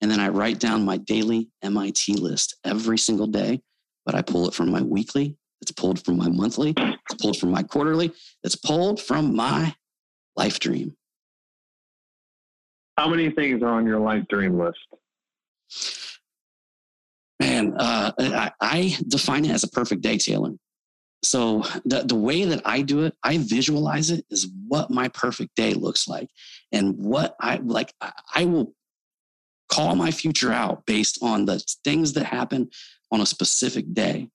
and 0.00 0.10
then 0.10 0.20
I 0.20 0.28
write 0.28 0.60
down 0.60 0.84
my 0.84 0.98
daily 0.98 1.50
MIT 1.62 2.14
list 2.14 2.56
every 2.64 2.96
single 2.96 3.26
day, 3.26 3.60
but 4.06 4.14
I 4.14 4.22
pull 4.22 4.46
it 4.48 4.54
from 4.54 4.70
my 4.70 4.80
weekly, 4.80 5.36
it's 5.60 5.72
pulled 5.72 6.02
from 6.04 6.16
my 6.16 6.28
monthly, 6.28 6.72
it's 6.78 7.20
pulled 7.20 7.36
from 7.36 7.50
my 7.50 7.64
quarterly, 7.64 8.12
it's 8.44 8.56
pulled 8.56 9.02
from 9.02 9.34
my 9.34 9.74
life 10.36 10.60
dream. 10.60 10.96
How 12.96 13.08
many 13.08 13.30
things 13.30 13.62
are 13.62 13.74
on 13.74 13.86
your 13.86 13.98
life 13.98 14.24
dream 14.28 14.56
list? 14.56 14.78
Man, 17.40 17.74
uh, 17.76 18.12
I, 18.18 18.52
I 18.60 18.96
define 19.08 19.44
it 19.44 19.50
as 19.50 19.64
a 19.64 19.68
perfect 19.68 20.02
day, 20.02 20.18
Taylor. 20.18 20.52
So 21.24 21.62
the, 21.84 22.04
the 22.06 22.14
way 22.14 22.44
that 22.44 22.62
I 22.64 22.82
do 22.82 23.04
it, 23.04 23.14
I 23.22 23.38
visualize 23.38 24.10
it 24.10 24.24
is 24.30 24.48
what 24.68 24.90
my 24.90 25.08
perfect 25.08 25.56
day 25.56 25.72
looks 25.72 26.06
like. 26.06 26.28
And 26.70 26.96
what 26.98 27.34
I 27.40 27.56
like, 27.56 27.94
I 28.34 28.44
will 28.44 28.74
call 29.70 29.96
my 29.96 30.10
future 30.10 30.52
out 30.52 30.84
based 30.86 31.18
on 31.22 31.46
the 31.46 31.64
things 31.82 32.12
that 32.12 32.26
happen 32.26 32.68
on 33.10 33.20
a 33.20 33.26
specific 33.26 33.92
day. 33.94 34.28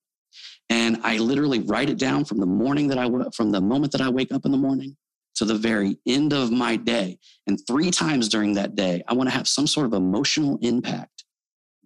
And 0.69 0.99
I 1.03 1.17
literally 1.17 1.59
write 1.59 1.89
it 1.89 1.97
down 1.97 2.25
from 2.25 2.39
the 2.39 2.45
morning 2.45 2.87
that 2.89 2.97
I, 2.97 3.07
from 3.35 3.51
the 3.51 3.61
moment 3.61 3.91
that 3.93 4.01
I 4.01 4.09
wake 4.09 4.31
up 4.31 4.45
in 4.45 4.51
the 4.51 4.57
morning 4.57 4.97
to 5.35 5.45
the 5.45 5.55
very 5.55 5.97
end 6.05 6.33
of 6.33 6.51
my 6.51 6.75
day. 6.75 7.17
And 7.47 7.59
three 7.65 7.91
times 7.91 8.29
during 8.29 8.53
that 8.53 8.75
day, 8.75 9.03
I 9.07 9.13
want 9.13 9.29
to 9.29 9.35
have 9.35 9.47
some 9.47 9.67
sort 9.67 9.85
of 9.85 9.93
emotional 9.93 10.59
impact 10.61 11.18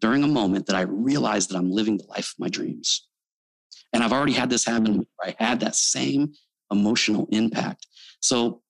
during 0.03 0.25
a 0.25 0.27
moment 0.27 0.65
that 0.65 0.75
I 0.75 0.81
realized 0.81 1.49
that 1.49 1.55
I'm 1.55 1.71
living 1.71 1.95
the 1.95 2.03
life 2.09 2.33
of 2.33 2.39
my 2.39 2.49
dreams. 2.49 3.07
And 3.93 4.03
I've 4.03 4.11
already 4.11 4.33
had 4.33 4.49
this 4.49 4.65
happen. 4.65 5.07
I 5.23 5.33
had 5.39 5.61
that 5.61 5.77
same 5.77 6.33
emotional 6.69 7.29
impact. 7.31 7.87
So, 8.19 8.61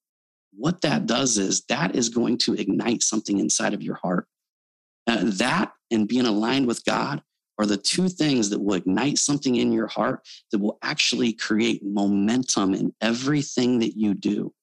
what 0.55 0.81
that 0.81 1.07
does 1.07 1.39
is 1.39 1.63
that 1.69 1.95
is 1.95 2.09
going 2.09 2.37
to 2.37 2.53
ignite 2.53 3.01
something 3.01 3.39
inside 3.39 3.73
of 3.73 3.81
your 3.81 3.95
heart. 3.95 4.27
Uh, 5.07 5.21
that 5.23 5.71
and 5.89 6.07
being 6.07 6.27
aligned 6.27 6.67
with 6.67 6.85
God 6.85 7.23
are 7.57 7.65
the 7.65 7.77
two 7.77 8.09
things 8.09 8.51
that 8.51 8.59
will 8.59 8.75
ignite 8.75 9.17
something 9.17 9.55
in 9.55 9.71
your 9.71 9.87
heart 9.87 10.21
that 10.51 10.59
will 10.59 10.77
actually 10.83 11.33
create 11.33 11.81
momentum 11.83 12.75
in 12.75 12.93
everything 13.01 13.79
that 13.79 13.97
you 13.97 14.13
do. 14.13 14.53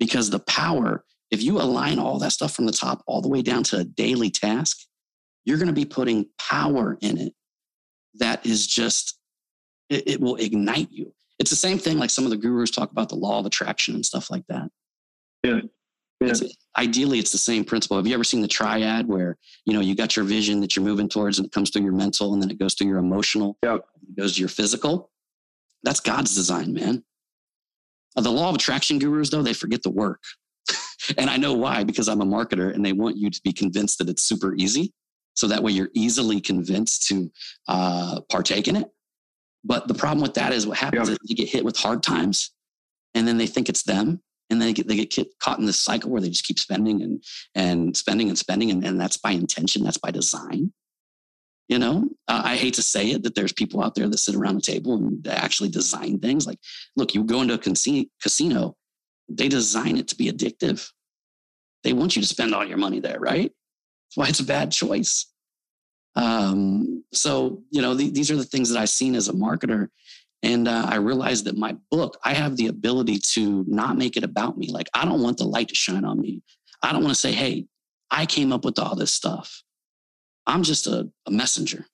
Because 0.00 0.30
the 0.30 0.40
power, 0.40 1.04
if 1.30 1.44
you 1.44 1.60
align 1.60 2.00
all 2.00 2.18
that 2.18 2.32
stuff 2.32 2.52
from 2.52 2.66
the 2.66 2.72
top 2.72 3.04
all 3.06 3.22
the 3.22 3.28
way 3.28 3.42
down 3.42 3.62
to 3.64 3.78
a 3.78 3.84
daily 3.84 4.28
task, 4.28 4.84
you're 5.44 5.58
going 5.58 5.68
to 5.68 5.72
be 5.72 5.84
putting 5.84 6.26
power 6.38 6.96
in 7.00 7.18
it 7.18 7.34
that 8.14 8.44
is 8.46 8.66
just, 8.66 9.18
it, 9.88 10.06
it, 10.06 10.20
will 10.20 10.36
ignite 10.36 10.90
you. 10.90 11.12
It's 11.38 11.50
the 11.50 11.56
same 11.56 11.78
thing 11.78 11.98
like 11.98 12.10
some 12.10 12.24
of 12.24 12.30
the 12.30 12.36
gurus 12.36 12.70
talk 12.70 12.90
about 12.92 13.08
the 13.08 13.16
law 13.16 13.38
of 13.38 13.46
attraction 13.46 13.94
and 13.94 14.04
stuff 14.04 14.30
like 14.30 14.46
that. 14.48 14.68
Yeah. 15.42 15.60
yeah. 16.20 16.28
It's, 16.28 16.42
ideally, 16.76 17.18
it's 17.18 17.32
the 17.32 17.38
same 17.38 17.64
principle. 17.64 17.96
Have 17.96 18.06
you 18.06 18.14
ever 18.14 18.24
seen 18.24 18.42
the 18.42 18.48
triad 18.48 19.08
where, 19.08 19.38
you 19.64 19.72
know, 19.72 19.80
you 19.80 19.94
got 19.94 20.14
your 20.14 20.24
vision 20.24 20.60
that 20.60 20.76
you're 20.76 20.84
moving 20.84 21.08
towards 21.08 21.38
and 21.38 21.46
it 21.46 21.52
comes 21.52 21.70
through 21.70 21.82
your 21.82 21.92
mental 21.92 22.32
and 22.32 22.42
then 22.42 22.50
it 22.50 22.58
goes 22.58 22.74
through 22.74 22.88
your 22.88 22.98
emotional, 22.98 23.56
yep. 23.62 23.84
it 24.02 24.20
goes 24.20 24.34
to 24.34 24.40
your 24.40 24.48
physical? 24.48 25.10
That's 25.82 26.00
God's 26.00 26.34
design, 26.34 26.72
man. 26.72 27.02
The 28.14 28.30
law 28.30 28.50
of 28.50 28.54
attraction 28.54 28.98
gurus, 28.98 29.30
though, 29.30 29.42
they 29.42 29.54
forget 29.54 29.82
the 29.82 29.90
work. 29.90 30.20
and 31.18 31.30
I 31.30 31.38
know 31.38 31.54
why, 31.54 31.82
because 31.82 32.08
I'm 32.08 32.20
a 32.20 32.26
marketer 32.26 32.72
and 32.72 32.84
they 32.84 32.92
want 32.92 33.16
you 33.16 33.30
to 33.30 33.40
be 33.42 33.52
convinced 33.52 33.98
that 33.98 34.08
it's 34.08 34.22
super 34.22 34.54
easy. 34.54 34.92
So 35.34 35.46
that 35.48 35.62
way 35.62 35.72
you're 35.72 35.90
easily 35.94 36.40
convinced 36.40 37.06
to 37.08 37.30
uh, 37.68 38.20
partake 38.30 38.68
in 38.68 38.76
it. 38.76 38.88
But 39.64 39.88
the 39.88 39.94
problem 39.94 40.22
with 40.22 40.34
that 40.34 40.52
is 40.52 40.66
what 40.66 40.78
happens 40.78 41.08
yeah. 41.08 41.12
is 41.14 41.18
you 41.22 41.36
get 41.36 41.48
hit 41.48 41.64
with 41.64 41.76
hard 41.76 42.02
times 42.02 42.50
and 43.14 43.26
then 43.26 43.38
they 43.38 43.46
think 43.46 43.68
it's 43.68 43.84
them 43.84 44.20
and 44.50 44.60
they 44.60 44.72
get, 44.72 44.88
they 44.88 44.96
get 44.96 45.26
caught 45.40 45.58
in 45.58 45.66
this 45.66 45.78
cycle 45.78 46.10
where 46.10 46.20
they 46.20 46.28
just 46.28 46.44
keep 46.44 46.58
spending 46.58 47.02
and, 47.02 47.22
and 47.54 47.96
spending 47.96 48.28
and 48.28 48.36
spending. 48.36 48.70
And, 48.70 48.84
and 48.84 49.00
that's 49.00 49.16
by 49.16 49.30
intention. 49.30 49.84
That's 49.84 49.98
by 49.98 50.10
design. 50.10 50.72
You 51.68 51.78
know, 51.78 52.08
uh, 52.28 52.42
I 52.44 52.56
hate 52.56 52.74
to 52.74 52.82
say 52.82 53.12
it 53.12 53.22
that 53.22 53.34
there's 53.34 53.52
people 53.52 53.82
out 53.82 53.94
there 53.94 54.08
that 54.08 54.18
sit 54.18 54.34
around 54.34 54.58
a 54.58 54.60
table 54.60 54.94
and 54.94 55.22
they 55.24 55.30
actually 55.30 55.70
design 55.70 56.18
things 56.18 56.46
like, 56.46 56.58
look, 56.96 57.14
you 57.14 57.24
go 57.24 57.40
into 57.40 57.54
a 57.54 58.06
casino, 58.20 58.76
they 59.28 59.48
design 59.48 59.96
it 59.96 60.08
to 60.08 60.16
be 60.16 60.30
addictive. 60.30 60.90
They 61.82 61.92
want 61.92 62.14
you 62.14 62.20
to 62.20 62.28
spend 62.28 62.54
all 62.54 62.64
your 62.64 62.78
money 62.78 63.00
there, 63.00 63.18
right? 63.18 63.52
Why 64.14 64.28
it's 64.28 64.40
a 64.40 64.44
bad 64.44 64.70
choice. 64.70 65.26
Um, 66.14 67.04
so, 67.12 67.62
you 67.70 67.80
know, 67.80 67.94
these 67.94 68.30
are 68.30 68.36
the 68.36 68.44
things 68.44 68.68
that 68.70 68.78
I've 68.78 68.90
seen 68.90 69.14
as 69.14 69.28
a 69.28 69.32
marketer. 69.32 69.88
And 70.42 70.66
uh, 70.66 70.86
I 70.88 70.96
realized 70.96 71.44
that 71.44 71.56
my 71.56 71.76
book, 71.90 72.18
I 72.24 72.34
have 72.34 72.56
the 72.56 72.66
ability 72.66 73.20
to 73.34 73.64
not 73.68 73.96
make 73.96 74.16
it 74.16 74.24
about 74.24 74.58
me. 74.58 74.68
Like, 74.70 74.88
I 74.92 75.04
don't 75.04 75.22
want 75.22 75.38
the 75.38 75.44
light 75.44 75.68
to 75.68 75.74
shine 75.74 76.04
on 76.04 76.20
me. 76.20 76.42
I 76.82 76.92
don't 76.92 77.02
want 77.02 77.14
to 77.14 77.20
say, 77.20 77.32
hey, 77.32 77.66
I 78.10 78.26
came 78.26 78.52
up 78.52 78.64
with 78.64 78.78
all 78.78 78.96
this 78.96 79.12
stuff. 79.12 79.62
I'm 80.46 80.64
just 80.64 80.86
a, 80.86 81.08
a 81.26 81.30
messenger. 81.30 81.86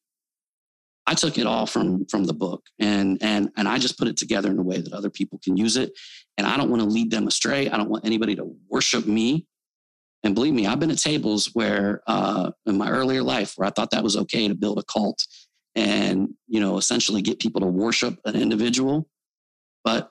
I 1.06 1.14
took 1.14 1.38
it 1.38 1.46
all 1.46 1.64
from 1.64 2.04
from 2.04 2.24
the 2.24 2.34
book 2.34 2.66
and 2.78 3.16
and 3.22 3.50
and 3.56 3.66
I 3.66 3.78
just 3.78 3.98
put 3.98 4.08
it 4.08 4.18
together 4.18 4.50
in 4.50 4.58
a 4.58 4.62
way 4.62 4.78
that 4.78 4.92
other 4.92 5.08
people 5.08 5.40
can 5.42 5.56
use 5.56 5.78
it. 5.78 5.92
And 6.36 6.46
I 6.46 6.58
don't 6.58 6.68
want 6.68 6.82
to 6.82 6.88
lead 6.88 7.10
them 7.10 7.26
astray. 7.26 7.70
I 7.70 7.78
don't 7.78 7.88
want 7.88 8.04
anybody 8.04 8.36
to 8.36 8.54
worship 8.68 9.06
me. 9.06 9.46
And 10.24 10.34
believe 10.34 10.54
me, 10.54 10.66
I've 10.66 10.80
been 10.80 10.90
at 10.90 10.98
tables 10.98 11.50
where 11.54 12.02
uh, 12.06 12.50
in 12.66 12.76
my 12.76 12.90
earlier 12.90 13.22
life 13.22 13.54
where 13.56 13.68
I 13.68 13.70
thought 13.70 13.90
that 13.92 14.02
was 14.02 14.16
okay 14.16 14.48
to 14.48 14.54
build 14.54 14.78
a 14.78 14.82
cult 14.82 15.24
and 15.74 16.34
you 16.48 16.60
know 16.60 16.76
essentially 16.76 17.22
get 17.22 17.38
people 17.38 17.60
to 17.60 17.66
worship 17.66 18.18
an 18.24 18.34
individual. 18.34 19.08
But 19.84 20.10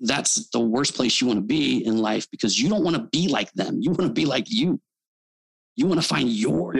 that's 0.00 0.48
the 0.50 0.60
worst 0.60 0.94
place 0.94 1.20
you 1.20 1.26
want 1.26 1.38
to 1.38 1.44
be 1.44 1.84
in 1.84 1.98
life 1.98 2.26
because 2.30 2.60
you 2.60 2.68
don't 2.68 2.84
want 2.84 2.96
to 2.96 3.02
be 3.12 3.28
like 3.28 3.52
them. 3.52 3.78
You 3.80 3.90
want 3.90 4.02
to 4.02 4.12
be 4.12 4.24
like 4.24 4.50
you. 4.50 4.80
You 5.76 5.86
want 5.86 6.00
to 6.00 6.06
find 6.06 6.28
your 6.28 6.72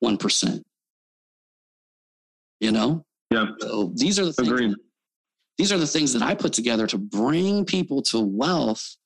one. 0.00 0.18
You 2.60 2.72
know. 2.72 3.04
Yeah. 3.30 3.46
So 3.60 3.92
these 3.94 4.18
are 4.18 4.24
the 4.24 4.32
things. 4.32 4.48
Agreed. 4.48 4.74
These 5.58 5.72
are 5.72 5.78
the 5.78 5.86
things 5.86 6.12
that 6.12 6.22
I 6.22 6.34
put 6.34 6.52
together 6.52 6.86
to 6.88 6.98
bring 6.98 7.64
people 7.64 8.02
to 8.02 8.20
wealth. 8.20 8.96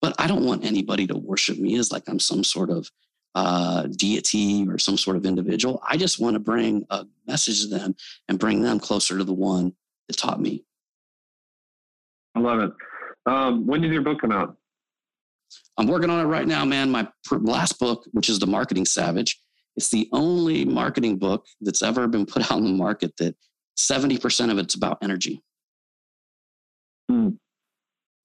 But 0.00 0.14
I 0.18 0.26
don't 0.26 0.44
want 0.44 0.64
anybody 0.64 1.06
to 1.08 1.16
worship 1.16 1.58
me 1.58 1.76
as 1.76 1.90
like 1.90 2.04
I'm 2.08 2.20
some 2.20 2.44
sort 2.44 2.70
of 2.70 2.90
uh, 3.34 3.86
deity 3.96 4.66
or 4.68 4.78
some 4.78 4.96
sort 4.96 5.16
of 5.16 5.26
individual. 5.26 5.82
I 5.86 5.96
just 5.96 6.20
want 6.20 6.34
to 6.34 6.40
bring 6.40 6.86
a 6.90 7.06
message 7.26 7.62
to 7.62 7.68
them 7.68 7.94
and 8.28 8.38
bring 8.38 8.62
them 8.62 8.80
closer 8.80 9.18
to 9.18 9.24
the 9.24 9.34
one 9.34 9.74
that 10.08 10.16
taught 10.16 10.40
me. 10.40 10.64
I 12.34 12.40
love 12.40 12.60
it. 12.60 12.72
Um, 13.26 13.66
when 13.66 13.80
did 13.80 13.92
your 13.92 14.02
book 14.02 14.20
come 14.20 14.32
out? 14.32 14.56
I'm 15.76 15.86
working 15.86 16.10
on 16.10 16.20
it 16.20 16.28
right 16.28 16.46
now, 16.46 16.64
man. 16.64 16.90
My 16.90 17.08
last 17.30 17.78
book, 17.78 18.04
which 18.12 18.28
is 18.28 18.38
The 18.38 18.46
Marketing 18.46 18.84
Savage, 18.84 19.40
it's 19.76 19.90
the 19.90 20.08
only 20.12 20.64
marketing 20.64 21.18
book 21.18 21.46
that's 21.60 21.82
ever 21.82 22.08
been 22.08 22.26
put 22.26 22.50
out 22.50 22.58
in 22.58 22.64
the 22.64 22.70
market 22.70 23.16
that 23.18 23.36
70% 23.78 24.50
of 24.50 24.58
it's 24.58 24.74
about 24.74 24.98
energy. 25.02 25.42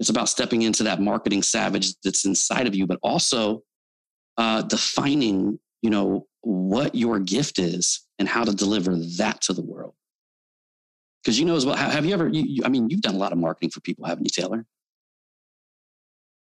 It's 0.04 0.10
about 0.10 0.28
stepping 0.28 0.64
into 0.64 0.84
that 0.84 1.00
marketing 1.00 1.44
savage 1.44 1.94
that's 2.04 2.26
inside 2.26 2.68
of 2.68 2.76
you, 2.76 2.86
but 2.86 3.00
also 3.02 3.64
uh, 4.38 4.62
defining, 4.64 5.58
you 5.82 5.90
know, 5.90 6.28
what 6.42 6.94
your 6.94 7.20
gift 7.20 7.58
is 7.58 8.06
and 8.20 8.28
how 8.28 8.44
to 8.44 8.54
deliver 8.54 8.98
that 9.18 9.40
to 9.44 9.54
the 9.54 9.62
world. 9.62 9.94
Because 11.24 11.40
you 11.40 11.46
know 11.46 11.56
as 11.56 11.66
well, 11.66 11.78
have 11.78 12.06
you 12.06 12.14
ever? 12.14 12.28
You, 12.28 12.44
you, 12.46 12.64
I 12.66 12.68
mean, 12.68 12.90
you've 12.90 13.00
done 13.00 13.16
a 13.16 13.18
lot 13.18 13.32
of 13.32 13.38
marketing 13.38 13.70
for 13.70 13.80
people, 13.80 14.06
haven't 14.06 14.26
you, 14.26 14.44
Taylor? 14.44 14.66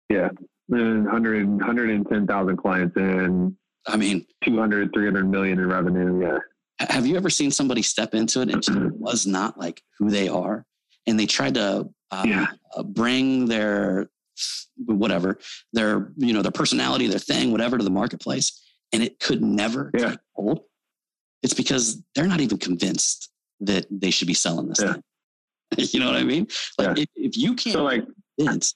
Yeah, 0.07 0.29
100, 0.67 1.49
110,000 1.49 2.55
clients 2.55 2.95
and 2.95 3.53
I 3.85 3.97
mean, 3.97 4.25
200, 4.45 4.93
300 4.93 5.29
million 5.29 5.59
in 5.59 5.67
revenue. 5.67 6.21
Yeah. 6.21 6.37
Have 6.87 7.05
you 7.05 7.17
ever 7.17 7.29
seen 7.29 7.51
somebody 7.51 7.81
step 7.81 8.13
into 8.13 8.39
it 8.39 8.49
and 8.49 8.65
it 8.65 8.93
was 8.97 9.27
not 9.27 9.57
like 9.57 9.81
who 9.99 10.09
they 10.09 10.29
are? 10.29 10.65
And 11.07 11.19
they 11.19 11.25
tried 11.25 11.55
to 11.55 11.89
uh, 12.11 12.23
yeah. 12.25 12.47
uh, 12.75 12.83
bring 12.83 13.45
their 13.45 14.09
whatever, 14.85 15.39
their, 15.73 16.11
you 16.17 16.33
know, 16.33 16.41
their 16.41 16.51
personality, 16.51 17.07
their 17.07 17.19
thing, 17.19 17.51
whatever 17.51 17.77
to 17.77 17.83
the 17.83 17.89
marketplace. 17.89 18.61
And 18.93 19.01
it 19.01 19.19
could 19.19 19.41
never 19.41 19.91
yeah. 19.97 20.15
hold. 20.35 20.61
It's 21.43 21.53
because 21.53 22.01
they're 22.13 22.27
not 22.27 22.41
even 22.41 22.57
convinced 22.57 23.31
that 23.61 23.85
they 23.89 24.11
should 24.11 24.27
be 24.27 24.33
selling 24.33 24.67
this 24.69 24.81
yeah. 24.81 24.93
thing. 24.93 25.03
you 25.91 25.99
know 25.99 26.07
what 26.07 26.15
I 26.15 26.23
mean? 26.23 26.47
Like 26.77 26.97
if, 26.97 27.07
if, 27.15 27.37
you 27.37 27.55
can't 27.55 27.73
so 27.73 27.83
like, 27.83 28.03
convince, 28.37 28.75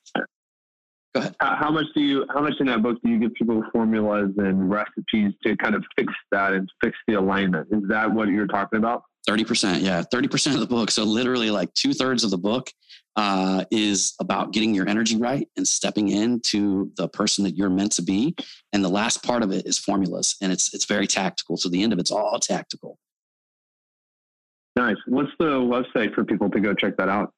Go 1.16 1.22
ahead. 1.22 1.36
How, 1.40 1.56
how, 1.56 1.72
much 1.72 1.86
do 1.96 2.02
you? 2.02 2.26
How 2.34 2.42
much 2.42 2.56
in 2.60 2.66
that 2.68 2.84
book 2.84 2.98
do 3.02 3.10
you 3.10 3.18
give 3.18 3.34
people 3.36 3.64
formulas 3.72 4.32
and 4.38 4.70
recipes 4.70 5.32
to 5.44 5.56
kind 5.56 5.74
of 5.74 5.84
fix 5.98 6.14
that 6.32 6.52
and 6.52 6.70
fix 6.84 6.98
the 7.08 7.14
alignment? 7.14 7.70
Is 7.72 7.84
that 7.88 8.12
what 8.12 8.28
you're 8.28 8.48
talking 8.48 8.80
about? 8.80 9.04
Thirty 9.28 9.44
percent, 9.44 9.82
yeah, 9.82 10.04
thirty 10.04 10.28
percent 10.28 10.56
of 10.56 10.62
the 10.62 10.68
book. 10.68 10.92
So 10.92 11.04
literally, 11.04 11.50
like 11.50 11.74
two 11.74 11.94
thirds 11.94 12.24
of 12.24 12.30
the 12.30 12.38
book 12.38 12.70
uh, 13.16 13.66
is 13.72 14.14
about 14.20 14.54
getting 14.54 14.76
your 14.76 14.88
energy 14.88 15.18
right 15.18 15.48
and 15.58 15.68
stepping 15.68 16.10
into 16.10 16.92
the 16.98 17.08
person 17.08 17.44
that 17.46 17.56
you're 17.56 17.70
meant 17.70 17.94
to 17.94 18.04
be. 18.04 18.36
And 18.72 18.84
the 18.84 18.90
last 18.90 19.24
part 19.24 19.42
of 19.42 19.52
it 19.52 19.66
is 19.66 19.80
formulas, 19.80 20.36
and 20.42 20.52
it's 20.52 20.74
it's 20.74 20.86
very 20.86 21.08
tactical. 21.08 21.58
So 21.58 21.70
the 21.70 21.82
end 21.82 21.92
of 21.92 22.00
it's 22.00 22.12
all 22.12 22.40
tactical. 22.40 23.00
Nice. 24.76 24.98
What's 25.08 25.32
the 25.40 25.46
website 25.46 26.14
for 26.14 26.24
people 26.26 26.50
to 26.52 26.60
go 26.60 26.74
check 26.74 26.98
that 26.98 27.10
out? 27.10 27.34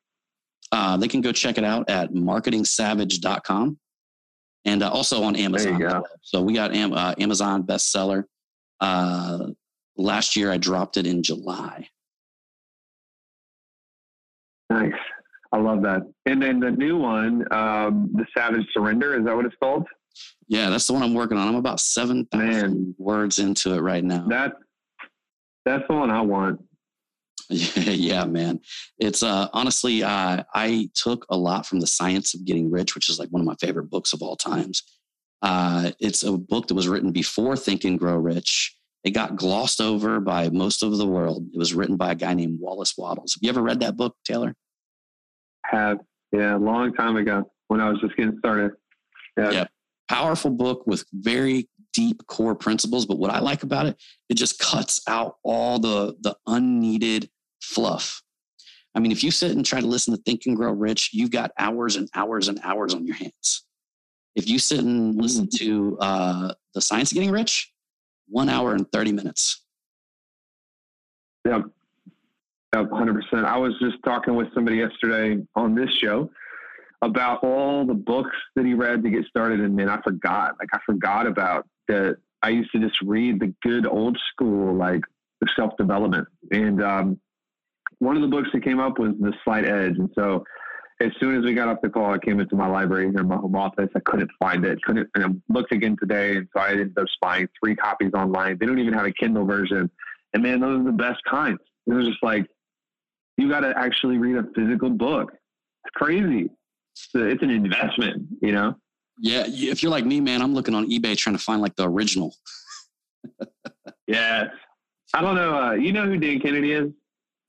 Uh, 0.71 0.97
they 0.97 1.07
can 1.07 1.21
go 1.21 1.31
check 1.31 1.57
it 1.57 1.63
out 1.63 1.89
at 1.89 2.11
marketingsavage.com 2.11 3.77
and 4.65 4.83
uh, 4.83 4.89
also 4.89 5.23
on 5.23 5.35
Amazon. 5.35 5.79
So 6.21 6.41
we 6.41 6.53
got 6.53 6.73
Am- 6.73 6.93
uh, 6.93 7.13
Amazon 7.19 7.63
bestseller. 7.63 8.23
Last 9.97 10.35
year 10.35 10.51
I 10.51 10.57
dropped 10.57 10.97
it 10.97 11.07
in 11.07 11.23
July. 11.23 11.89
Nice. 14.69 14.93
I 15.51 15.57
love 15.57 15.81
that. 15.83 16.01
And 16.25 16.41
then 16.41 16.59
the 16.59 16.71
new 16.71 16.97
one, 16.97 17.45
um, 17.51 18.09
the 18.13 18.25
Savage 18.37 18.65
Surrender, 18.73 19.17
is 19.17 19.25
that 19.25 19.35
what 19.35 19.45
it's 19.45 19.55
called? 19.61 19.87
Yeah, 20.47 20.69
that's 20.69 20.87
the 20.87 20.93
one 20.93 21.03
I'm 21.03 21.13
working 21.13 21.37
on. 21.37 21.47
I'm 21.47 21.55
about 21.55 21.79
seven 21.79 22.25
thousand 22.25 22.95
words 22.97 23.39
into 23.39 23.73
it 23.73 23.81
right 23.81 24.03
now. 24.03 24.27
That 24.27 24.53
that's 25.65 25.83
the 25.87 25.95
one 25.95 26.09
I 26.09 26.21
want. 26.21 26.61
yeah, 27.49 28.25
man. 28.25 28.59
It's 28.99 29.23
uh, 29.23 29.47
honestly, 29.53 30.03
uh, 30.03 30.43
I 30.53 30.89
took 30.93 31.25
a 31.29 31.37
lot 31.37 31.65
from 31.65 31.79
The 31.79 31.87
Science 31.87 32.33
of 32.33 32.45
Getting 32.45 32.69
Rich, 32.69 32.95
which 32.95 33.09
is 33.09 33.19
like 33.19 33.29
one 33.29 33.41
of 33.41 33.45
my 33.45 33.55
favorite 33.61 33.89
books 33.89 34.13
of 34.13 34.21
all 34.21 34.35
times. 34.35 34.83
Uh, 35.41 35.91
it's 35.99 36.23
a 36.23 36.37
book 36.37 36.67
that 36.67 36.73
was 36.75 36.87
written 36.87 37.11
before 37.11 37.55
Think 37.55 37.83
and 37.83 37.99
Grow 37.99 38.15
Rich. 38.15 38.76
It 39.03 39.11
got 39.11 39.35
glossed 39.35 39.79
over 39.79 40.19
by 40.19 40.49
most 40.49 40.83
of 40.83 40.97
the 40.97 41.07
world. 41.07 41.47
It 41.53 41.57
was 41.57 41.73
written 41.73 41.95
by 41.95 42.11
a 42.11 42.15
guy 42.15 42.33
named 42.33 42.59
Wallace 42.59 42.95
Wattles. 42.97 43.35
Have 43.35 43.39
you 43.41 43.49
ever 43.49 43.61
read 43.61 43.79
that 43.81 43.95
book, 43.95 44.15
Taylor? 44.25 44.53
Have. 45.65 45.99
Yeah, 46.33 46.57
a 46.57 46.59
long 46.59 46.93
time 46.93 47.15
ago 47.15 47.49
when 47.67 47.79
I 47.79 47.89
was 47.89 48.01
just 48.01 48.17
getting 48.17 48.37
started. 48.39 48.71
Yeah. 49.37 49.51
yeah. 49.51 49.65
Powerful 50.09 50.51
book 50.51 50.85
with 50.85 51.05
very 51.13 51.69
deep 51.93 52.25
core 52.27 52.55
principles. 52.55 53.05
But 53.05 53.17
what 53.17 53.31
I 53.31 53.39
like 53.39 53.63
about 53.63 53.85
it, 53.85 53.97
it 54.29 54.35
just 54.35 54.59
cuts 54.59 55.01
out 55.07 55.37
all 55.43 55.79
the 55.79 56.15
the 56.21 56.35
unneeded 56.45 57.29
fluff. 57.61 58.21
I 58.93 58.99
mean, 58.99 59.11
if 59.11 59.23
you 59.23 59.31
sit 59.31 59.51
and 59.51 59.65
try 59.65 59.79
to 59.79 59.87
listen 59.87 60.15
to 60.15 60.21
Think 60.23 60.47
and 60.47 60.55
Grow 60.55 60.71
Rich, 60.71 61.11
you've 61.13 61.31
got 61.31 61.51
hours 61.57 61.95
and 61.95 62.09
hours 62.15 62.47
and 62.47 62.59
hours 62.63 62.93
on 62.93 63.05
your 63.05 63.15
hands. 63.15 63.65
If 64.35 64.49
you 64.49 64.59
sit 64.59 64.79
and 64.79 65.15
listen 65.15 65.45
mm-hmm. 65.45 65.65
to 65.65 65.97
uh, 65.99 66.53
The 66.73 66.81
Science 66.81 67.11
of 67.11 67.15
Getting 67.15 67.31
Rich, 67.31 67.71
one 68.27 68.49
hour 68.49 68.73
and 68.73 68.89
30 68.91 69.11
minutes. 69.11 69.63
Yep. 71.45 71.63
Yep, 72.75 72.85
100%. 72.89 73.45
I 73.45 73.57
was 73.57 73.73
just 73.79 73.97
talking 74.03 74.35
with 74.35 74.53
somebody 74.53 74.77
yesterday 74.77 75.41
on 75.55 75.75
this 75.75 75.89
show 76.01 76.29
about 77.01 77.43
all 77.43 77.85
the 77.85 77.93
books 77.93 78.35
that 78.55 78.65
he 78.65 78.73
read 78.73 79.03
to 79.03 79.09
get 79.09 79.25
started. 79.25 79.61
And 79.61 79.75
man, 79.75 79.89
I 79.89 80.01
forgot. 80.01 80.55
Like, 80.59 80.69
I 80.73 80.79
forgot 80.85 81.27
about 81.27 81.67
that. 81.87 82.17
I 82.43 82.49
used 82.49 82.71
to 82.73 82.79
just 82.79 82.99
read 83.01 83.39
the 83.39 83.53
good 83.61 83.87
old 83.87 84.17
school, 84.31 84.75
like 84.75 85.01
self 85.55 85.75
development. 85.77 86.27
And 86.51 86.83
um, 86.83 87.19
one 87.99 88.15
of 88.15 88.21
the 88.21 88.27
books 88.27 88.49
that 88.53 88.63
came 88.63 88.79
up 88.79 88.99
was 88.99 89.13
The 89.19 89.33
Slight 89.43 89.65
Edge. 89.65 89.97
And 89.97 90.09
so 90.15 90.43
as 90.99 91.11
soon 91.19 91.37
as 91.37 91.43
we 91.43 91.53
got 91.53 91.67
off 91.67 91.81
the 91.81 91.89
call, 91.89 92.13
I 92.13 92.17
came 92.17 92.39
into 92.39 92.55
my 92.55 92.67
library 92.67 93.09
here 93.11 93.19
in 93.19 93.27
my 93.27 93.35
home 93.35 93.55
office. 93.55 93.89
I 93.95 93.99
couldn't 93.99 94.31
find 94.39 94.65
it. 94.65 94.81
Couldn't, 94.81 95.07
and 95.13 95.23
I 95.23 95.53
looked 95.53 95.71
again 95.71 95.95
today. 95.99 96.37
And 96.37 96.47
so 96.55 96.61
I 96.61 96.71
ended 96.71 96.97
up 96.97 97.07
buying 97.21 97.47
three 97.59 97.75
copies 97.75 98.11
online. 98.13 98.57
They 98.57 98.65
don't 98.65 98.79
even 98.79 98.93
have 98.93 99.05
a 99.05 99.11
Kindle 99.11 99.45
version. 99.45 99.91
And 100.33 100.43
man, 100.43 100.59
those 100.59 100.81
are 100.81 100.83
the 100.83 100.91
best 100.91 101.23
kinds. 101.29 101.59
It 101.85 101.93
was 101.93 102.07
just 102.07 102.23
like, 102.23 102.47
you 103.37 103.47
got 103.47 103.59
to 103.59 103.77
actually 103.77 104.17
read 104.17 104.37
a 104.37 104.45
physical 104.55 104.89
book. 104.89 105.31
It's 105.33 105.93
crazy. 105.93 106.49
It's, 106.95 107.09
a, 107.15 107.25
it's 107.27 107.43
an 107.43 107.51
investment, 107.51 108.27
you 108.41 108.51
know? 108.51 108.75
Yeah. 109.19 109.43
If 109.45 109.83
you're 109.83 109.91
like 109.91 110.05
me, 110.05 110.19
man, 110.19 110.41
I'm 110.41 110.55
looking 110.55 110.73
on 110.73 110.89
eBay 110.89 111.15
trying 111.15 111.37
to 111.37 111.43
find 111.43 111.61
like 111.61 111.75
the 111.75 111.87
original. 111.87 112.35
yes. 114.07 114.47
I 115.13 115.21
don't 115.21 115.35
know. 115.35 115.55
Uh, 115.55 115.71
you 115.73 115.93
know 115.93 116.05
who 116.05 116.17
Dan 116.17 116.39
Kennedy 116.39 116.71
is? 116.71 116.91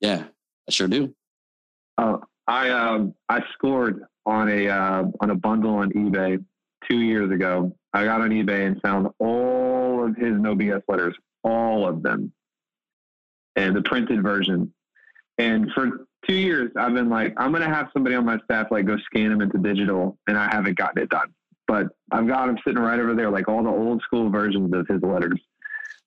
Yeah. 0.01 0.25
I 0.67 0.71
sure 0.71 0.87
do. 0.87 1.15
Oh, 1.97 2.21
I 2.49 2.71
um, 2.71 3.13
I 3.29 3.43
scored 3.53 4.01
on 4.25 4.49
a 4.49 4.67
uh, 4.67 5.03
on 5.21 5.29
a 5.29 5.35
bundle 5.35 5.75
on 5.75 5.91
eBay 5.91 6.43
two 6.89 6.97
years 6.97 7.31
ago. 7.31 7.75
I 7.93 8.05
got 8.05 8.21
on 8.21 8.31
eBay 8.31 8.65
and 8.65 8.81
found 8.81 9.07
all 9.19 10.03
of 10.03 10.15
his 10.15 10.33
no 10.33 10.55
BS 10.55 10.81
letters, 10.87 11.15
all 11.43 11.87
of 11.87 12.01
them, 12.01 12.33
and 13.55 13.75
the 13.75 13.83
printed 13.83 14.23
version. 14.23 14.73
And 15.37 15.69
for 15.75 16.07
two 16.27 16.33
years, 16.33 16.71
I've 16.75 16.95
been 16.95 17.07
like, 17.07 17.35
I'm 17.37 17.51
gonna 17.51 17.71
have 17.71 17.89
somebody 17.93 18.15
on 18.15 18.25
my 18.25 18.39
staff 18.45 18.71
like 18.71 18.87
go 18.87 18.97
scan 18.97 19.29
them 19.29 19.41
into 19.41 19.59
digital, 19.59 20.17
and 20.27 20.35
I 20.35 20.49
haven't 20.51 20.75
gotten 20.75 21.03
it 21.03 21.09
done. 21.09 21.31
But 21.67 21.89
I've 22.11 22.27
got 22.27 22.47
them 22.47 22.57
sitting 22.65 22.81
right 22.81 22.99
over 22.99 23.13
there, 23.13 23.29
like 23.29 23.47
all 23.47 23.61
the 23.61 23.69
old 23.69 24.01
school 24.01 24.31
versions 24.31 24.73
of 24.73 24.87
his 24.87 25.03
letters. 25.03 25.39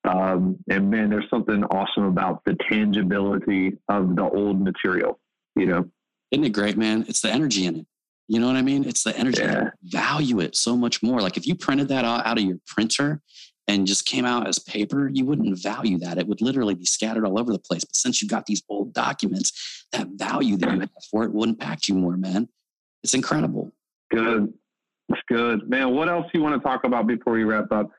Um, 0.03 0.57
and 0.69 0.91
man, 0.91 1.09
there's 1.09 1.31
something 1.31 1.63
awesome 1.63 2.07
about 2.07 2.43
the 2.45 2.57
tangibility 2.69 3.79
of 3.89 4.17
the 4.17 4.29
old 4.29 4.61
material, 4.61 5.21
you 5.55 5.67
know? 5.67 5.89
Isn't 6.33 6.45
it 6.45 6.51
great, 6.51 6.77
man? 6.77 7.05
It's 7.07 7.21
the 7.21 7.31
energy 7.31 7.67
in 7.67 7.77
it. 7.77 7.87
You 8.29 8.41
know 8.41 8.47
what 8.47 8.57
I 8.57 8.63
mean? 8.63 8.85
It's 8.85 9.03
the 9.05 9.17
energy. 9.17 9.43
Yeah. 9.43 9.71
Value 9.85 10.41
it 10.41 10.57
so 10.57 10.77
much 10.77 11.03
more. 11.03 11.21
Like 11.21 11.37
if 11.37 11.47
you 11.47 11.55
printed 11.55 11.89
that 11.89 12.05
out 12.05 12.39
of 12.39 12.45
your 12.45 12.57
printer 12.67 13.21
and 13.69 13.87
just 13.87 14.07
came 14.07 14.25
out 14.25 14.49
as 14.49 14.59
paper, 14.59 15.11
you 15.13 15.27
wouldn't 15.27 15.63
value 15.63 15.99
that. 15.99 16.19
It 16.19 16.27
would 16.27 16.41
literally 16.41 16.75
be 16.75 16.87
scattered 16.87 17.27
all 17.27 17.39
over 17.39 17.53
the 17.53 17.59
place. 17.59 17.85
But 17.85 17.95
since 17.95 18.23
you 18.23 18.29
got 18.29 18.47
these 18.47 18.63
old 18.69 18.95
documents, 18.95 19.87
that 19.93 20.09
value 20.15 20.57
that 20.57 20.73
you 20.73 20.81
have 20.81 20.91
for 21.11 21.25
it 21.25 21.33
will 21.33 21.45
impact 21.45 21.89
you 21.89 21.95
more, 21.95 22.17
man. 22.17 22.49
It's 23.05 23.15
incredible. 23.15 23.73
Good. 24.11 24.53
It's 25.11 25.21
good. 25.29 25.69
Man, 25.69 25.95
what 25.95 26.09
else 26.09 26.27
you 26.33 26.41
want 26.41 26.55
to 26.55 26.67
talk 26.67 26.85
about 26.85 27.07
before 27.07 27.35
we 27.35 27.45
wrap 27.45 27.71
up? 27.71 27.91